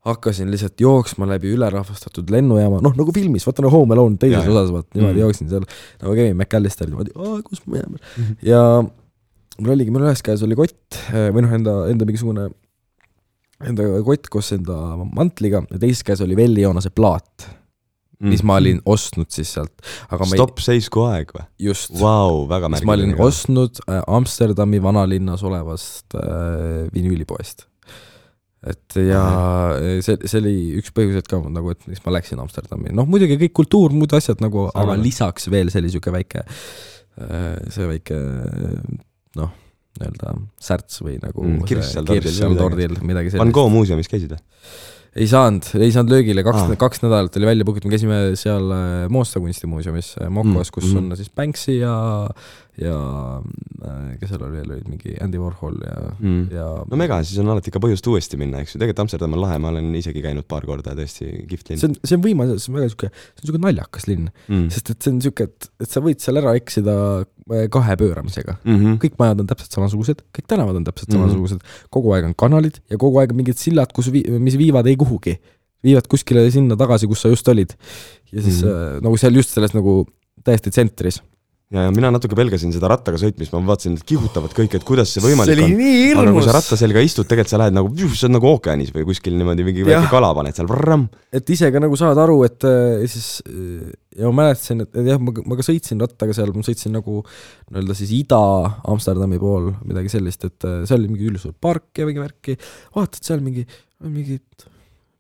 hakkasin 0.08 0.50
lihtsalt 0.52 0.82
jooksma 0.84 1.28
läbi 1.30 1.54
ülerahvastatud 1.56 2.32
lennujaama, 2.34 2.82
noh 2.84 2.96
nagu 2.98 3.14
filmis, 3.16 3.46
vaata 3.48 3.64
nagu 3.64 3.76
Home 3.78 3.96
Alone 3.96 4.20
teises 4.20 4.48
osas, 4.48 4.74
vaat 4.74 4.90
niimoodi 4.98 5.16
mm. 5.16 5.22
jooksin 5.24 5.52
seal 5.52 5.64
nagu 6.02 6.18
Kevin 6.18 6.36
McAllister 6.36 6.90
niimoodi, 6.90 7.16
kus 7.48 7.64
ma 7.68 7.80
jään 7.80 7.96
mm. 7.96 8.02
-hmm. 8.18 8.36
ja 8.48 8.66
mul 9.60 9.76
oligi, 9.78 9.94
mul 9.96 10.08
ühes 10.08 10.24
käes 10.26 10.44
oli 10.44 10.58
kott 10.60 11.00
või 11.12 11.46
noh, 11.46 11.56
enda, 11.56 11.78
enda 11.92 12.08
mingisugune 12.10 12.50
enda 13.70 13.90
kott 14.06 14.30
koos 14.32 14.54
enda 14.56 14.78
mantliga 15.04 15.64
ja 15.70 15.82
teises 15.82 16.04
käes 16.06 16.24
oli 16.26 16.38
Velli 16.38 16.64
Joonase 16.66 16.92
plaat 16.94 17.48
mm., 18.24 18.32
mis 18.32 18.44
ma 18.48 18.58
olin 18.62 18.80
ostnud 18.90 19.30
siis 19.34 19.52
sealt. 19.58 19.74
stopp 20.32 20.62
ei... 20.62 20.68
seisku 20.70 21.06
aeg 21.08 21.34
või? 21.36 21.46
just 21.68 21.94
wow,. 22.00 22.46
märgiline. 22.48 22.88
ma 22.88 22.98
olin 22.98 23.14
ostnud 23.24 23.84
äh, 23.88 24.02
Amsterdami 24.08 24.82
vanalinnas 24.84 25.44
olevast 25.48 26.18
äh, 26.20 26.88
vinüülipoest. 26.94 27.68
et 28.70 29.00
ja 29.10 29.24
see, 30.06 30.18
see 30.24 30.40
oli 30.40 30.56
üks 30.80 30.94
põhjuseid 30.96 31.28
ka 31.30 31.42
nagu, 31.48 31.74
et 31.74 31.90
miks 31.90 32.04
ma 32.06 32.16
läksin 32.16 32.42
Amsterdami, 32.44 32.94
noh 32.96 33.10
muidugi 33.10 33.40
kõik 33.46 33.58
kultuur, 33.64 33.96
muud 33.96 34.16
asjad 34.16 34.44
nagu, 34.44 34.70
aga 34.72 34.96
lisaks 35.00 35.50
veel 35.52 35.72
see 35.72 35.84
oli 35.84 35.92
niisugune 35.92 36.22
väike, 36.22 36.46
äh, 37.28 37.52
see 37.74 37.90
väike 37.92 38.22
noh 39.40 39.60
nii-öelda 40.00 40.34
särts 40.62 41.04
või 41.04 41.20
nagu 41.22 41.46
mm, 41.46 41.68
kirss 41.70 41.94
seal 41.94 42.58
tordil, 42.58 42.98
midagi 43.06 43.34
sellist. 43.34 43.44
Van 43.44 43.54
Gogh 43.56 43.74
muuseumis 43.74 44.10
käisid 44.12 44.36
või? 44.36 44.44
ei 45.14 45.28
saanud, 45.30 45.68
ei 45.78 45.92
saanud 45.94 46.10
löögile, 46.10 46.42
kaks 46.46 46.64
ah., 46.64 46.74
kaks 46.80 47.04
nädalat 47.04 47.36
oli 47.38 47.46
välja 47.46 47.66
book 47.68 47.78
itud, 47.78 47.90
me 47.90 47.94
käisime 47.94 48.20
seal 48.40 48.72
äh, 48.74 49.06
Moosta 49.14 49.42
kunstimuuseumis 49.44 50.16
äh, 50.18 50.30
Mokos 50.34 50.72
mm., 50.72 50.74
kus 50.74 50.90
mm. 50.90 51.12
on 51.12 51.18
siis 51.20 51.30
Banksy 51.30 51.78
ja 51.78 51.94
ja 52.82 52.96
äh, 53.86 54.16
kes 54.18 54.32
seal 54.32 54.42
oli 54.48 54.58
veel, 54.58 54.72
olid 54.74 54.88
mingi 54.90 55.14
Andy 55.22 55.38
Warhol 55.38 55.78
ja 55.86 55.98
mm., 56.16 56.40
ja 56.56 56.66
no 56.90 56.98
mega, 56.98 57.20
siis 57.22 57.38
on 57.44 57.52
alati 57.54 57.70
ikka 57.70 57.82
põhjust 57.84 58.10
uuesti 58.10 58.40
minna, 58.42 58.64
eks 58.64 58.74
ju, 58.74 58.82
tegelikult 58.82 59.04
Amsterdam 59.06 59.38
on 59.38 59.44
lahe, 59.44 59.60
ma 59.62 59.70
olen 59.70 59.92
isegi 60.00 60.24
käinud 60.26 60.48
paar 60.50 60.66
korda, 60.66 60.96
tõesti 60.98 61.30
kihvt 61.52 61.70
linn. 61.70 61.84
see 61.84 61.92
on, 61.92 61.98
see 62.02 62.18
on 62.18 62.26
võimas, 62.26 62.56
see 62.58 62.74
on 62.74 62.80
väga 62.80 62.90
niisugune, 62.90 63.14
see 63.14 63.36
on 63.36 63.46
niisugune 63.46 63.66
naljakas 63.68 64.10
linn 64.10 64.32
mm., 64.48 64.66
sest 64.74 64.94
et 64.96 64.98
see 64.98 65.14
on 65.14 65.22
niisugune, 65.22 65.54
et, 65.54 65.70
et 65.86 65.94
sa 65.94 66.06
võid 66.08 66.26
seal 66.26 66.42
ära 66.42 66.56
eksida 66.58 66.98
kahe 67.72 67.96
pööramisega 68.00 68.56
mm. 68.64 68.78
-hmm. 68.78 69.00
kõik 69.04 69.18
majad 69.20 69.44
on 69.44 69.50
täpselt 69.50 69.76
samasugused, 69.76 70.22
kõik 70.36 70.48
tänavad 70.48 70.80
on 70.80 70.86
täpselt 70.88 71.10
mm 71.10 71.18
-hmm. 71.18 71.28
samasugused, 71.28 71.60
kogu 71.90 72.14
aeg 72.16 72.30
on 72.30 72.36
kanalid 72.36 72.80
ja 72.90 72.98
kogu 72.98 73.20
aeg 73.20 73.32
on 73.32 73.42
mingid 73.42 73.60
sillad, 73.60 73.92
kus 73.94 74.12
vi-, 74.12 74.26
mis 74.40 74.58
viivad 74.58 74.88
ei 74.88 74.96
kuhugi. 74.96 75.40
viivad 75.84 76.08
kuskile 76.08 76.46
sinna 76.52 76.78
tagasi, 76.80 77.08
kus 77.08 77.22
sa 77.22 77.28
just 77.28 77.48
olid. 77.48 77.74
ja 78.32 78.42
siis 78.42 78.64
mm 78.64 78.70
-hmm. 78.70 78.98
äh, 78.98 79.02
nagu 79.04 79.18
seal 79.18 79.36
just 79.36 79.50
selles 79.50 79.74
nagu 79.74 80.06
täiesti 80.44 80.70
tsentris 80.72 81.22
ja, 81.72 81.86
ja 81.88 81.94
mina 81.96 82.12
natuke 82.14 82.38
pelgasin 82.38 82.74
seda 82.76 82.90
rattaga 82.92 83.20
sõitmist, 83.22 83.54
ma 83.56 83.62
vaatasin, 83.72 83.98
et 84.00 84.06
kihutavad 84.10 84.54
kõik, 84.58 84.78
et 84.78 84.86
kuidas 84.88 85.14
see 85.14 85.24
võimalik 85.24 85.62
see 85.62 86.12
on. 86.14 86.24
aga 86.24 86.36
kui 86.36 86.46
sa 86.46 86.56
ratta 86.58 86.80
selga 86.80 87.04
istud, 87.06 87.28
tegelikult 87.30 87.54
sa 87.54 87.62
lähed 87.62 87.78
nagu, 87.78 87.92
sa 87.94 88.28
oled 88.28 88.36
nagu 88.38 88.50
ookeanis 88.52 88.94
või 88.96 89.08
kuskil 89.10 89.38
niimoodi 89.40 89.68
mingi 89.68 89.88
väike 89.88 90.12
kala 90.12 90.34
paned 90.38 90.58
seal, 90.58 91.08
et 91.34 91.54
ise 91.56 91.72
ka 91.74 91.84
nagu 91.84 92.00
saad 92.00 92.20
aru, 92.24 92.40
et 92.48 92.68
äh, 92.70 93.06
siis 93.12 93.30
ja 94.18 94.30
ma 94.30 94.44
mäletasin, 94.44 94.86
et 94.86 95.00
jah, 95.08 95.22
ma, 95.22 95.34
ma 95.48 95.58
ka 95.60 95.66
sõitsin 95.66 96.02
rattaga 96.04 96.36
seal, 96.38 96.52
ma 96.56 96.66
sõitsin 96.66 96.94
nagu 96.96 97.22
nii-öelda 97.24 97.98
siis 97.98 98.14
Ida-Amsterdami 98.20 99.40
pool, 99.42 99.72
midagi 99.88 100.14
sellist, 100.14 100.46
et 100.50 100.70
äh, 100.70 100.84
seal 100.90 101.02
oli 101.02 101.16
mingi 101.16 101.32
ülisuur 101.32 101.56
park 101.62 102.02
ja 102.02 102.08
mingi 102.10 102.22
värki, 102.22 102.58
vaatad 102.98 103.26
seal 103.26 103.42
mingi, 103.46 103.66
mingid 104.04 104.70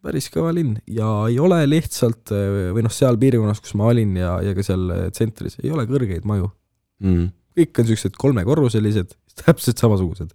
päris 0.03 0.27
kõva 0.33 0.51
linn 0.55 0.77
ja 0.89 1.07
ei 1.29 1.39
ole 1.41 1.61
lihtsalt 1.69 2.33
või 2.75 2.83
noh, 2.85 2.93
seal 2.93 3.17
piirkonnas, 3.21 3.61
kus 3.63 3.75
ma 3.79 3.87
olin 3.91 4.17
ja, 4.19 4.35
ja 4.43 4.53
ka 4.57 4.65
seal 4.65 4.89
tsentris, 5.15 5.57
ei 5.63 5.71
ole 5.73 5.85
kõrgeid 5.89 6.27
maju 6.27 6.49
mm.. 7.03 7.29
kõik 7.59 7.79
on 7.79 7.87
niisugused 7.87 8.19
kolmekorruselised, 8.19 9.15
täpselt 9.43 9.83
samasugused. 9.83 10.33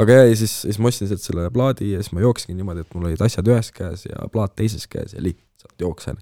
aga 0.00 0.18
ja, 0.20 0.26
ja 0.30 0.40
siis, 0.42 0.56
siis 0.66 0.80
ma 0.82 0.90
ostsin 0.90 1.10
sealt 1.10 1.24
selle 1.24 1.46
plaadi 1.54 1.92
ja 1.94 2.02
siis 2.02 2.14
ma 2.16 2.24
jooksingi 2.24 2.58
niimoodi, 2.58 2.84
et 2.86 2.96
mul 2.96 3.10
olid 3.10 3.22
asjad 3.26 3.48
ühes 3.52 3.70
käes 3.76 4.06
ja 4.08 4.26
plaat 4.32 4.56
teises 4.58 4.86
käes 4.90 5.14
ja 5.14 5.22
lihtsalt 5.22 5.86
jooksen. 5.86 6.18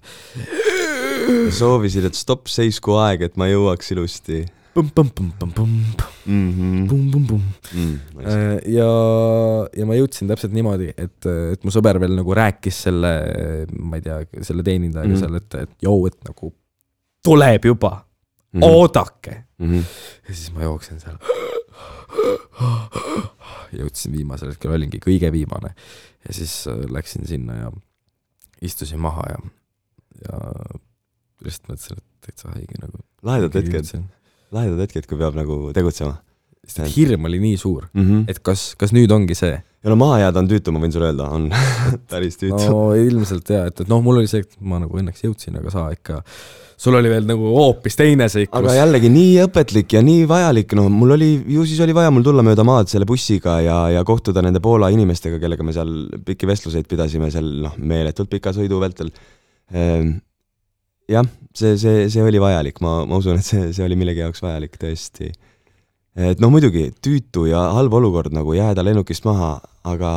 soovisid, 1.53 2.05
et 2.05 2.17
stopp, 2.17 2.47
seisku 2.49 2.95
aeg, 3.01 3.25
et 3.27 3.37
ma 3.37 3.49
jõuaks 3.49 3.93
ilusti 3.95 4.45
ja, 8.77 8.89
ja 9.77 9.87
ma 9.89 9.97
jõudsin 9.97 10.31
täpselt 10.31 10.55
niimoodi, 10.55 10.91
et, 10.95 11.25
et 11.25 11.63
mu 11.67 11.73
sõber 11.73 11.99
veel 12.01 12.15
nagu 12.19 12.37
rääkis 12.37 12.83
selle, 12.87 13.13
ma 13.79 13.99
ei 13.99 14.05
tea, 14.05 14.21
selle 14.45 14.65
teenindajaga 14.65 15.09
mm 15.09 15.15
-hmm. 15.15 15.25
seal, 15.25 15.35
et, 15.41 15.59
et 15.67 15.87
jõu, 15.89 16.07
et 16.07 16.19
nagu 16.27 16.53
tuleb 17.23 17.65
juba 17.65 17.91
mm, 17.95 18.59
-hmm. 18.59 18.63
oodake 18.63 19.43
mm. 19.57 19.69
-hmm. 19.69 19.83
ja 20.29 20.35
siis 20.35 20.53
ma 20.53 20.63
jooksen 20.63 20.99
seal 20.99 21.17
jõudsin 23.79 24.13
viimasel 24.15 24.53
hetkel, 24.53 24.73
olingi 24.73 24.99
kõige 25.03 25.31
viimane. 25.31 25.73
ja 26.27 26.33
siis 26.33 26.67
äh, 26.67 26.85
läksin 26.91 27.27
sinna 27.27 27.55
ja 27.55 27.71
istusin 28.61 28.99
maha 28.99 29.23
ja, 29.29 29.39
ja 30.25 30.39
lihtsalt 31.45 31.69
mõtlesin, 31.71 31.97
et 31.97 32.25
täitsa 32.25 32.53
haige 32.53 32.81
nagu. 32.81 33.03
lahedad 33.23 33.55
hetked, 33.55 33.93
lahedad 34.55 34.85
hetked, 34.85 35.07
kui 35.09 35.19
peab 35.19 35.37
nagu 35.37 35.69
tegutsema. 35.75 36.19
sest 36.69 36.95
hirm 36.95 37.25
oli 37.25 37.39
nii 37.41 37.57
suur 37.57 37.87
mm, 37.93 38.03
-hmm. 38.03 38.23
et 38.29 38.39
kas, 38.45 38.73
kas 38.77 38.91
nüüd 38.93 39.11
ongi 39.11 39.35
see 39.35 39.55
ja 39.79 39.91
no 39.91 39.95
maha 39.99 40.19
jääda 40.25 40.41
on 40.41 40.49
tüütu, 40.49 40.73
ma 40.75 40.81
võin 40.83 40.93
sulle 40.93 41.09
öelda, 41.09 41.29
on 41.35 41.47
päris 42.11 42.39
tüütu. 42.39 42.59
no 42.67 42.79
ilmselt 42.99 43.51
jaa, 43.53 43.67
et, 43.69 43.85
et 43.85 43.91
noh, 43.91 44.01
mul 44.03 44.19
oli 44.21 44.31
see, 44.31 44.43
et 44.43 44.57
ma 44.59 44.79
nagu 44.81 44.99
õnneks 44.99 45.23
jõudsin, 45.23 45.55
aga 45.59 45.71
sa 45.71 45.85
ikka, 45.95 46.19
sul 46.79 46.97
oli 46.99 47.11
veel 47.11 47.27
nagu 47.29 47.53
hoopis 47.55 47.95
teine 47.99 48.27
seiklus. 48.31 48.59
aga 48.59 48.75
jällegi 48.81 49.11
nii 49.13 49.37
õpetlik 49.45 49.95
ja 49.95 50.03
nii 50.03 50.25
vajalik, 50.29 50.75
noh, 50.79 50.89
mul 50.91 51.15
oli, 51.15 51.31
ju 51.55 51.63
siis 51.69 51.79
oli 51.85 51.95
vaja 51.95 52.11
mul 52.11 52.27
tulla 52.27 52.43
mööda 52.45 52.65
maad 52.67 52.91
selle 52.91 53.07
bussiga 53.09 53.59
ja, 53.63 53.79
ja 53.95 54.03
kohtuda 54.07 54.43
nende 54.45 54.61
Poola 54.63 54.91
inimestega, 54.93 55.39
kellega 55.41 55.65
me 55.65 55.75
seal 55.75 55.95
pikki 56.27 56.49
vestluseid 56.49 56.89
pidasime 56.91 57.31
seal 57.31 57.47
noh, 57.63 57.79
meeletult 57.79 58.31
pika 58.31 58.55
sõidu 58.55 58.81
vältel 58.83 59.13
ehm,. 59.71 60.17
jah, 61.09 61.23
see, 61.55 61.77
see, 61.77 62.07
see 62.09 62.23
oli 62.25 62.41
vajalik, 62.41 62.81
ma, 62.85 63.03
ma 63.09 63.19
usun, 63.21 63.39
et 63.39 63.47
see, 63.47 63.69
see 63.75 63.85
oli 63.85 63.97
millegi 63.99 64.23
jaoks 64.25 64.43
vajalik 64.45 64.77
tõesti 64.81 65.31
et 66.19 66.41
noh, 66.41 66.51
muidugi 66.51 66.89
tüütu 67.03 67.45
ja 67.49 67.61
halb 67.75 67.93
olukord 67.99 68.33
nagu 68.35 68.55
jääda 68.57 68.83
lennukist 68.85 69.27
maha, 69.27 69.57
aga 69.87 70.13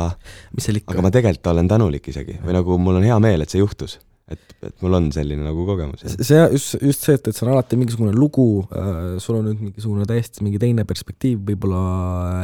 mis 0.55 0.67
seal 0.67 0.81
ikka? 0.81 0.95
aga 0.95 1.05
ma 1.05 1.13
tegelikult 1.13 1.53
olen 1.53 1.69
tänulik 1.71 2.09
isegi 2.11 2.39
või 2.43 2.57
nagu 2.57 2.79
mul 2.81 2.99
on 2.99 3.07
hea 3.07 3.19
meel, 3.23 3.45
et 3.45 3.53
see 3.53 3.61
juhtus 3.61 3.99
et, 4.31 4.53
et 4.63 4.83
mul 4.83 4.95
on 4.95 5.09
selline 5.11 5.43
nagu 5.43 5.65
kogemus. 5.67 6.05
see 6.15 6.37
just, 6.53 6.77
just 6.79 7.03
see, 7.03 7.17
et, 7.17 7.25
et 7.27 7.35
see 7.35 7.43
on 7.43 7.51
alati 7.51 7.75
mingisugune 7.79 8.13
lugu 8.15 8.63
äh,, 8.71 9.17
sul 9.23 9.41
on 9.41 9.49
nüüd 9.49 9.59
mingisugune 9.65 10.07
täiesti 10.07 10.45
mingi 10.45 10.61
teine 10.61 10.85
perspektiiv 10.87 11.41
võib-olla 11.49 11.81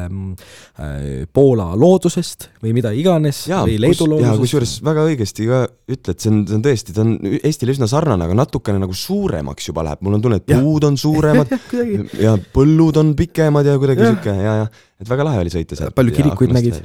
ähm, 0.04 0.34
äh, 0.76 1.24
Poola 1.32 1.70
loodusest 1.80 2.50
või 2.66 2.76
mida 2.76 2.92
iganes 2.92 3.46
ja, 3.48 3.62
või 3.64 3.80
Leedu 3.80 3.96
kus, 4.04 4.12
loodusest. 4.12 4.44
kusjuures 4.44 4.76
väga 4.90 5.08
õigesti 5.08 5.48
ka 5.48 5.62
ütled, 5.96 6.20
see 6.20 6.34
on, 6.34 6.44
see 6.52 6.60
on 6.60 6.68
tõesti, 6.68 6.98
ta 6.98 7.06
on 7.06 7.16
Eestile 7.40 7.78
üsna 7.78 7.88
sarnane, 7.92 8.28
aga 8.28 8.38
natukene 8.42 8.84
nagu 8.84 9.00
suuremaks 9.06 9.72
juba 9.72 9.88
läheb, 9.88 10.04
mul 10.04 10.20
on 10.20 10.28
tunne, 10.28 10.44
et 10.44 10.52
puud 10.52 10.90
on 10.90 11.00
suuremad 11.00 11.56
ja 12.26 12.36
põllud 12.54 13.00
on 13.00 13.16
pikemad 13.20 13.72
ja 13.72 13.80
kuidagi 13.80 14.04
sihuke 14.04 14.36
ja, 14.36 14.62
ja 14.66 14.72
et 15.00 15.08
väga 15.08 15.32
lahe 15.32 15.46
oli 15.46 15.54
sõita 15.54 15.80
sealt. 15.80 15.96
palju 15.96 16.20
kirikuid 16.20 16.60
nägid? 16.60 16.84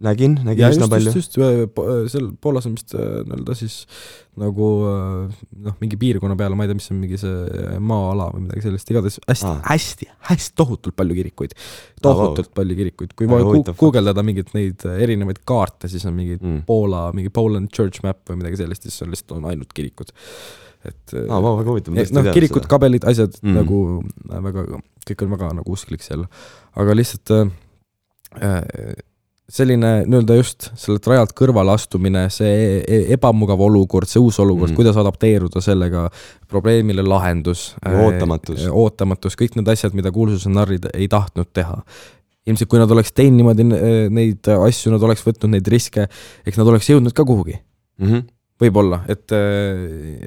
Nägin, 0.00 0.38
nägin 0.44 0.64
ja 0.64 0.70
üsna 0.72 0.86
just, 0.86 0.92
palju. 0.92 1.12
just, 1.14 1.36
just, 1.36 2.12
seal 2.12 2.28
Poolas 2.40 2.66
on 2.68 2.76
vist 2.76 2.94
nii-öelda 2.96 3.54
siis 3.56 3.74
nagu 4.40 4.68
noh, 4.86 5.74
mingi 5.82 5.98
piirkonna 6.00 6.36
peale, 6.38 6.56
ma 6.56 6.64
ei 6.64 6.70
tea, 6.70 6.78
mis 6.78 6.88
on 6.94 7.00
mingi 7.02 7.18
see 7.20 7.76
maa-ala 7.84 8.30
või 8.32 8.46
midagi 8.46 8.64
sellist, 8.64 8.88
igatahes 8.92 9.18
hästi 9.26 9.50
ah., 9.50 9.60
hästi, 9.68 10.08
hästi 10.30 10.56
tohutult 10.58 10.96
palju 10.96 11.18
kirikuid. 11.18 11.54
tohutult 12.02 12.48
ah, 12.48 12.54
palju 12.62 12.78
kirikuid, 12.78 13.12
kui 13.18 13.28
ah, 13.28 13.74
guugeldada 13.78 14.24
mingeid 14.26 14.54
neid 14.56 14.86
erinevaid 14.94 15.42
kaarte, 15.48 15.90
siis 15.92 16.08
on 16.08 16.16
mingid 16.16 16.40
mm. 16.40 16.64
Poola, 16.68 17.04
mingi 17.16 17.32
Poland 17.34 17.68
Church 17.76 18.00
Map 18.06 18.24
või 18.30 18.40
midagi 18.40 18.62
sellist, 18.62 18.88
siis 18.88 19.04
on 19.04 19.12
lihtsalt 19.12 19.36
on 19.36 19.50
ainult 19.52 19.76
kirikud. 19.76 20.16
et 20.88 21.16
ah, 21.28 21.36
wow, 21.36 21.60
väga 21.60 21.74
huvitav, 21.74 21.94
ma 21.94 22.00
tõesti 22.00 22.16
noh, 22.16 22.32
kirikud, 22.32 22.66
kabelid, 22.72 23.04
asjad 23.12 23.36
mm. 23.42 23.60
nagu 23.60 23.84
väga, 24.48 24.66
kõik 25.12 25.28
on 25.28 25.36
väga 25.36 25.54
nagu 25.60 25.76
usklik 25.76 26.02
seal, 26.02 26.24
aga 26.80 26.96
lihtsalt 26.96 27.36
äh, 27.36 27.52
selline 29.52 29.90
nii-öelda 30.08 30.36
just 30.38 30.70
sellelt 30.80 31.06
rajalt 31.10 31.34
kõrvale 31.36 31.74
astumine, 31.76 32.24
see 32.32 32.52
e-, 32.52 32.78
e-, 32.86 33.02
ebamugav 33.16 33.60
olukord, 33.66 34.08
see 34.08 34.22
uus 34.22 34.38
olukord 34.42 34.70
mm., 34.70 34.78
kuidas 34.78 34.98
adapteeruda 35.00 35.60
sellega, 35.64 36.06
probleemile 36.48 37.04
lahendus. 37.04 37.72
ootamatus. 37.84 38.64
ootamatus, 38.70 39.36
kõik 39.38 39.58
need 39.58 39.68
asjad, 39.72 39.96
mida 39.98 40.12
kuulsuse 40.14 40.52
narrid 40.52 40.88
ei 40.94 41.08
tahtnud 41.12 41.52
teha. 41.52 41.82
ilmselt 42.48 42.70
kui 42.70 42.80
nad 42.80 42.90
oleks 42.90 43.12
teinud 43.14 43.38
niimoodi 43.38 43.66
neid 44.10 44.48
asju, 44.56 44.94
nad 44.94 45.04
oleks 45.06 45.26
võtnud 45.26 45.52
neid 45.52 45.68
riske, 45.70 46.08
eks 46.46 46.58
nad 46.58 46.72
oleks 46.72 46.88
jõudnud 46.90 47.14
ka 47.14 47.26
kuhugi 47.28 47.58
mm. 47.58 48.08
-hmm. 48.08 48.24
võib-olla, 48.64 49.02
et, 49.12 49.36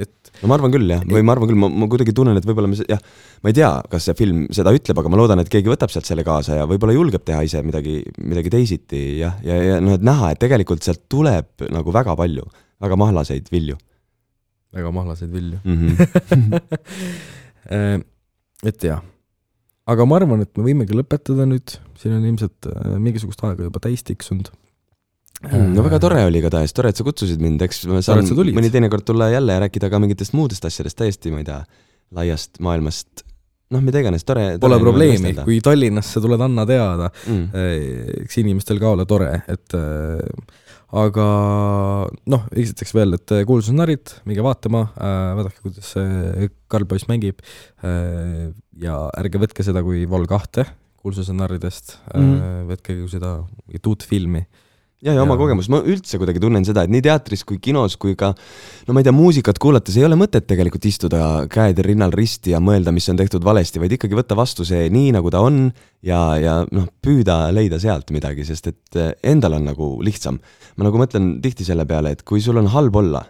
et 0.06 0.25
no 0.42 0.50
ma 0.50 0.56
arvan 0.58 0.74
küll 0.74 0.90
jah, 0.92 1.04
või 1.08 1.24
ma 1.26 1.32
arvan 1.36 1.50
küll, 1.50 1.60
ma, 1.60 1.68
ma 1.70 1.88
kuidagi 1.92 2.14
tunnen, 2.16 2.38
et 2.40 2.46
võib-olla 2.48 2.70
me 2.72 2.76
jah, 2.80 3.02
ma 3.44 3.48
ei 3.52 3.56
tea, 3.58 3.72
kas 3.92 4.02
see 4.10 4.16
film 4.20 4.38
seda 4.56 4.70
ütleb, 4.76 4.98
aga 5.02 5.08
ma 5.12 5.18
loodan, 5.20 5.40
et 5.44 5.52
keegi 5.52 5.72
võtab 5.72 5.90
sealt 5.94 6.08
selle 6.10 6.24
kaasa 6.28 6.52
ja 6.60 6.64
võib-olla 6.70 6.94
julgeb 6.96 7.24
teha 7.28 7.42
ise 7.48 7.60
midagi, 7.66 7.96
midagi 8.22 8.50
teisiti 8.54 9.02
jah, 9.22 9.34
ja, 9.46 9.54
ja, 9.56 9.64
ja 9.76 9.80
noh, 9.84 9.94
et 9.98 10.06
näha, 10.06 10.26
et 10.34 10.40
tegelikult 10.44 10.82
sealt 10.86 11.04
tuleb 11.12 11.48
nagu 11.74 11.90
väga 11.96 12.14
palju, 12.20 12.46
väga 12.84 12.96
mahlaseid 13.00 13.46
vilju. 13.54 13.78
väga 14.76 14.90
mahlaseid 14.92 15.32
vilju 15.32 15.58
mm. 15.64 15.78
-hmm. 15.96 16.04
et 18.70 18.80
jah, 18.90 19.02
aga 19.88 20.02
ma 20.06 20.14
arvan, 20.20 20.40
et 20.44 20.52
me 20.58 20.62
võimegi 20.68 20.94
lõpetada 20.98 21.44
nüüd, 21.48 21.68
siin 22.02 22.14
on 22.18 22.24
ilmselt 22.28 22.60
äh, 22.72 22.76
mingisugust 23.00 23.42
aega 23.44 23.62
juba 23.70 23.80
täis 23.84 24.02
tiksunud 24.04 24.48
no 25.52 25.86
väga 25.86 26.00
tore 26.04 26.24
oli 26.28 26.42
igatahes, 26.42 26.74
tore, 26.76 26.92
et 26.92 27.00
sa 27.00 27.06
kutsusid 27.06 27.42
mind, 27.44 27.62
eks 27.66 27.86
ma 27.92 28.02
saan 28.06 28.26
mõni 28.56 28.72
teinekord 28.74 29.06
tulla 29.08 29.30
jälle 29.34 29.56
ja 29.58 29.64
rääkida 29.66 29.92
ka 29.92 30.02
mingitest 30.02 30.36
muudest 30.38 30.66
asjadest, 30.68 30.98
täiesti, 31.00 31.34
ma 31.34 31.42
ei 31.44 31.48
tea, 31.48 31.62
laiast 32.16 32.60
maailmast, 32.64 33.26
noh, 33.74 33.82
mida 33.86 34.02
iganes, 34.04 34.26
tore. 34.28 34.54
Pole 34.62 34.80
probleemi, 34.82 35.34
kui 35.46 35.60
Tallinnasse 35.66 36.22
tuled, 36.24 36.42
anna 36.46 36.68
teada 36.70 37.10
mm., 37.10 37.66
eks 38.26 38.40
inimestel 38.44 38.82
ka 38.82 38.94
ole 38.96 39.08
tore, 39.10 39.32
et 39.52 39.78
äh, 39.78 40.54
aga 40.96 41.28
noh, 42.32 42.48
esiteks 42.56 42.96
veel, 42.96 43.18
et 43.18 43.36
kuulsused 43.48 43.78
narrid, 43.78 44.16
minge 44.30 44.46
vaatama 44.46 44.88
äh,, 44.94 45.28
vaadake, 45.42 45.62
kuidas 45.66 45.94
see 45.98 46.50
Karl 46.72 46.88
poiss 46.90 47.10
mängib 47.12 47.44
äh, 47.86 48.50
ja 48.82 49.06
ärge 49.20 49.42
võtke 49.42 49.66
seda 49.66 49.84
kui 49.86 50.06
Vol 50.10 50.28
kahte 50.30 50.68
kuulsuse 51.06 51.36
narridest 51.38 52.00
mm, 52.10 52.22
-hmm. 52.22 52.70
võtke 52.72 52.96
seda 53.12 53.38
mingit 53.68 53.90
uut 53.92 54.06
filmi 54.10 54.42
ja, 55.06 55.14
ja 55.14 55.24
oma 55.24 55.38
kogemus, 55.40 55.68
ma 55.72 55.82
üldse 55.86 56.18
kuidagi 56.22 56.42
tunnen 56.42 56.66
seda, 56.66 56.86
et 56.86 56.94
nii 56.94 57.04
teatris 57.06 57.46
kui 57.48 57.60
kinos 57.64 57.98
kui 58.02 58.16
ka 58.20 58.32
no 58.88 58.96
ma 58.96 59.02
ei 59.02 59.08
tea, 59.08 59.14
muusikat 59.16 59.60
kuulates 59.62 59.98
ei 60.00 60.06
ole 60.08 60.18
mõtet 60.20 60.48
tegelikult 60.50 60.88
istuda 60.90 61.20
käed 61.52 61.80
rinnal 61.86 62.14
risti 62.16 62.56
ja 62.56 62.62
mõelda, 62.64 62.94
mis 62.96 63.08
on 63.12 63.20
tehtud 63.20 63.46
valesti, 63.46 63.82
vaid 63.82 63.96
ikkagi 63.98 64.18
võtta 64.18 64.38
vastu 64.38 64.66
see 64.68 64.88
nii, 64.94 65.14
nagu 65.16 65.32
ta 65.34 65.44
on 65.46 65.68
ja, 66.06 66.22
ja 66.42 66.58
noh, 66.76 66.90
püüda 67.06 67.44
leida 67.56 67.80
sealt 67.82 68.14
midagi, 68.16 68.48
sest 68.48 68.72
et 68.72 69.02
eh, 69.02 69.14
endal 69.34 69.60
on 69.60 69.70
nagu 69.70 69.92
lihtsam. 70.06 70.40
ma 70.76 70.90
nagu 70.90 71.02
mõtlen 71.02 71.36
tihti 71.44 71.68
selle 71.68 71.86
peale, 71.90 72.16
et 72.16 72.26
kui 72.26 72.42
sul 72.44 72.58
on 72.62 72.72
halb 72.74 72.98
olla, 73.02 73.26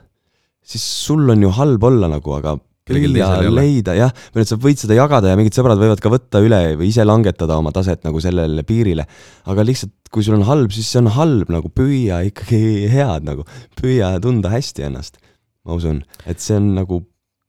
siis 0.66 0.86
sul 1.06 1.28
on 1.30 1.44
ju 1.44 1.52
halb 1.60 1.84
olla 1.92 2.10
nagu, 2.12 2.38
aga 2.40 2.56
püüa 2.86 3.50
leida 3.50 3.96
jah, 3.98 4.12
või 4.34 4.44
et 4.44 4.50
sa 4.50 4.58
võid 4.62 4.78
seda 4.78 4.98
jagada 4.98 5.32
ja 5.32 5.38
mingid 5.40 5.56
sõbrad 5.58 5.80
võivad 5.82 6.02
ka 6.04 6.12
võtta 6.14 6.42
üle 6.46 6.60
või 6.78 6.92
ise 6.92 7.06
langetada 7.06 7.58
oma 7.58 7.74
taset 7.74 8.06
nagu 8.06 8.22
sellele 8.22 8.62
piirile. 8.68 9.08
aga 9.50 9.66
lihtsalt, 9.66 9.94
kui 10.14 10.26
sul 10.26 10.38
on 10.38 10.46
halb, 10.46 10.74
siis 10.76 10.92
see 10.92 11.02
on 11.02 11.10
halb 11.16 11.50
nagu, 11.54 11.72
püüa 11.74 12.22
ikkagi 12.30 12.86
head 12.92 13.26
nagu, 13.26 13.48
püüa 13.82 14.16
tunda 14.22 14.54
hästi 14.54 14.86
ennast. 14.90 15.18
ma 15.66 15.80
usun, 15.80 16.04
et 16.30 16.40
see 16.40 16.60
on 16.62 16.76
nagu 16.78 17.02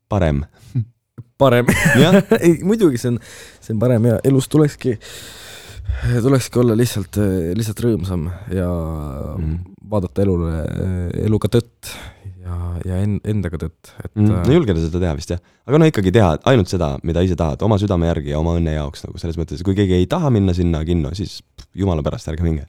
parem. 0.08 0.46
parem 1.38 1.68
ei, 2.40 2.56
muidugi 2.64 3.00
see 3.00 3.12
on, 3.12 3.20
see 3.60 3.76
on 3.76 3.84
parem 3.84 4.08
ja 4.08 4.18
elus 4.24 4.48
tulekski, 4.48 4.96
tulekski 6.24 6.64
olla 6.64 6.80
lihtsalt, 6.80 7.20
lihtsalt 7.60 7.84
rõõmsam 7.84 8.28
ja 8.56 8.72
mm. 9.36 9.56
vaadata 9.92 10.24
elule, 10.24 10.64
eluga 11.28 11.52
tõtt 11.58 11.92
ja, 12.84 13.00
en-, 13.04 13.18
endaga 13.28 13.60
tõtt, 13.60 13.92
et 14.02 14.12
mm, 14.12 14.28
no 14.28 14.38
äh, 14.42 14.52
julgeda 14.56 14.82
seda 14.82 15.00
teha 15.02 15.16
vist 15.18 15.32
jah. 15.34 15.42
aga 15.68 15.80
no 15.80 15.88
ikkagi 15.90 16.12
teha 16.14 16.30
ainult 16.52 16.72
seda, 16.72 16.92
mida 17.06 17.24
ise 17.26 17.38
tahad, 17.38 17.62
oma 17.66 17.78
südame 17.82 18.10
järgi 18.10 18.34
ja 18.34 18.40
oma 18.42 18.56
õnne 18.58 18.76
jaoks 18.76 19.06
nagu 19.06 19.20
selles 19.22 19.38
mõttes, 19.40 19.64
kui 19.66 19.76
keegi 19.78 19.98
ei 19.98 20.08
taha 20.10 20.30
minna 20.34 20.54
sinna 20.56 20.82
kinno, 20.86 21.12
siis 21.16 21.40
pff, 21.42 21.70
jumala 21.82 22.04
pärast, 22.06 22.30
ärge 22.32 22.46
minge. 22.46 22.66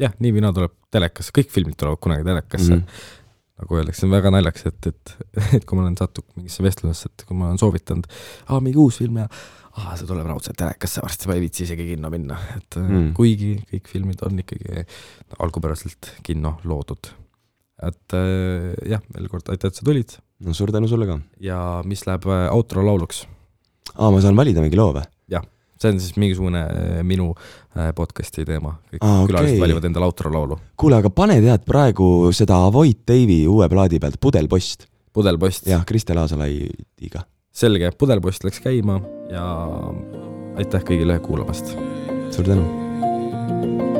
jah, 0.00 0.14
nii 0.18 0.36
või 0.36 0.44
naa 0.44 0.54
tuleb 0.56 0.74
telekasse, 0.94 1.34
kõik 1.34 1.52
filmid 1.54 1.78
tulevad 1.80 2.02
kunagi 2.02 2.26
telekasse 2.26 2.72
mm. 2.72 2.80
-hmm 2.86 3.20
nagu 3.54 3.76
öeldakse, 3.78 4.00
see 4.02 4.08
on 4.08 4.14
väga 4.16 4.32
naljakas, 4.34 4.64
et, 4.66 4.86
et, 4.90 5.12
et 5.60 5.64
kui 5.64 5.78
ma 5.78 5.84
olen 5.84 5.94
sattunud 5.98 6.40
mingisse 6.40 6.64
vestlusesse, 6.64 7.10
et 7.12 7.26
kui 7.28 7.36
ma 7.38 7.52
olen 7.52 7.60
soovitanud, 7.60 8.08
aa, 8.48 8.58
mingi 8.58 8.80
uus 8.82 8.98
film 8.98 9.20
ja 9.22 9.28
aa, 9.28 9.94
see 9.98 10.08
tuleb 10.08 10.26
raudselt 10.26 10.58
telekasse 10.58 11.02
varsti, 11.04 11.30
ma 11.30 11.36
ei 11.38 11.44
viitsi 11.44 11.62
isegi 11.66 11.86
kinno 11.92 12.10
minna, 12.12 12.38
et 12.56 12.78
mm. 12.80 13.12
kuigi 13.14 13.52
kõik 13.70 13.92
filmid 13.92 14.24
on 14.26 14.42
ikkagi 14.42 14.86
algupäraselt 15.38 16.16
kinno 16.26 16.56
loodud 16.66 17.12
et 17.90 18.16
äh, 18.16 18.70
jah, 18.94 19.02
veel 19.14 19.28
kord 19.32 19.48
aitäh, 19.52 19.70
et 19.72 19.78
sa 19.78 19.86
tulid. 19.86 20.16
no 20.44 20.54
suur 20.56 20.72
tänu 20.74 20.88
sulle 20.90 21.08
ka. 21.08 21.18
ja 21.42 21.58
mis 21.88 22.04
läheb 22.08 22.26
äh, 22.28 22.46
outro 22.54 22.84
lauluks? 22.86 23.24
aa, 23.94 24.10
ma 24.10 24.22
saan 24.24 24.36
valida 24.38 24.64
mingi 24.64 24.78
loo 24.78 24.92
või? 24.96 25.04
jah, 25.32 25.44
see 25.80 25.92
on 25.92 26.00
siis 26.02 26.16
mingisugune 26.20 26.64
äh, 26.64 27.02
minu 27.06 27.32
podcast'i 27.98 28.44
teema, 28.46 28.76
kõik 28.92 29.02
Aa, 29.02 29.24
külalised 29.26 29.56
okay. 29.56 29.62
valivad 29.64 29.88
endale 29.88 30.08
outro 30.10 30.32
laulu. 30.32 30.58
kuule, 30.80 31.00
aga 31.02 31.10
pane 31.10 31.40
tead 31.44 31.64
praegu 31.66 32.08
seda 32.36 32.60
Avoid 32.68 33.02
Dave'i 33.08 33.44
uue 33.50 33.68
plaadi 33.72 34.00
pealt 34.02 34.20
Pudelpost. 34.20 34.88
pudelpost? 35.12 35.66
jah, 35.70 35.84
Kristel 35.88 36.22
Aasalaidiga. 36.22 37.26
selge, 37.52 37.92
Pudelpost 37.98 38.46
läks 38.46 38.62
käima 38.64 39.00
ja 39.32 39.44
aitäh 40.60 40.86
kõigile 40.86 41.18
kuulamast! 41.24 41.76
suur 42.34 42.46
tänu! 42.46 43.93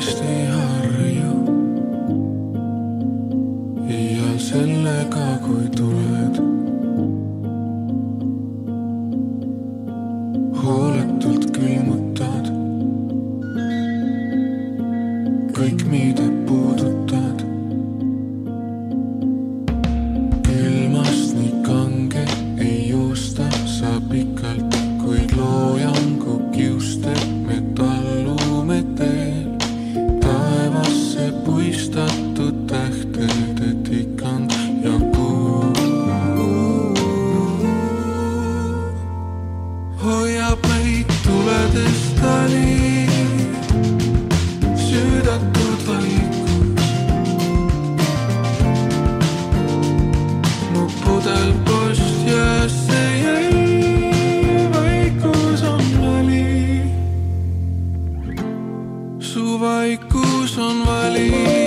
uuesti 0.00 0.34
harju. 0.52 1.32
ja 3.88 4.38
sellega, 4.38 5.26
kui 5.44 5.68
tuled. 5.76 6.40
hooletult 10.62 11.50
külmutad. 11.52 11.99
vaikus 59.60 60.58
on 60.58 60.86
valik. 60.86 61.59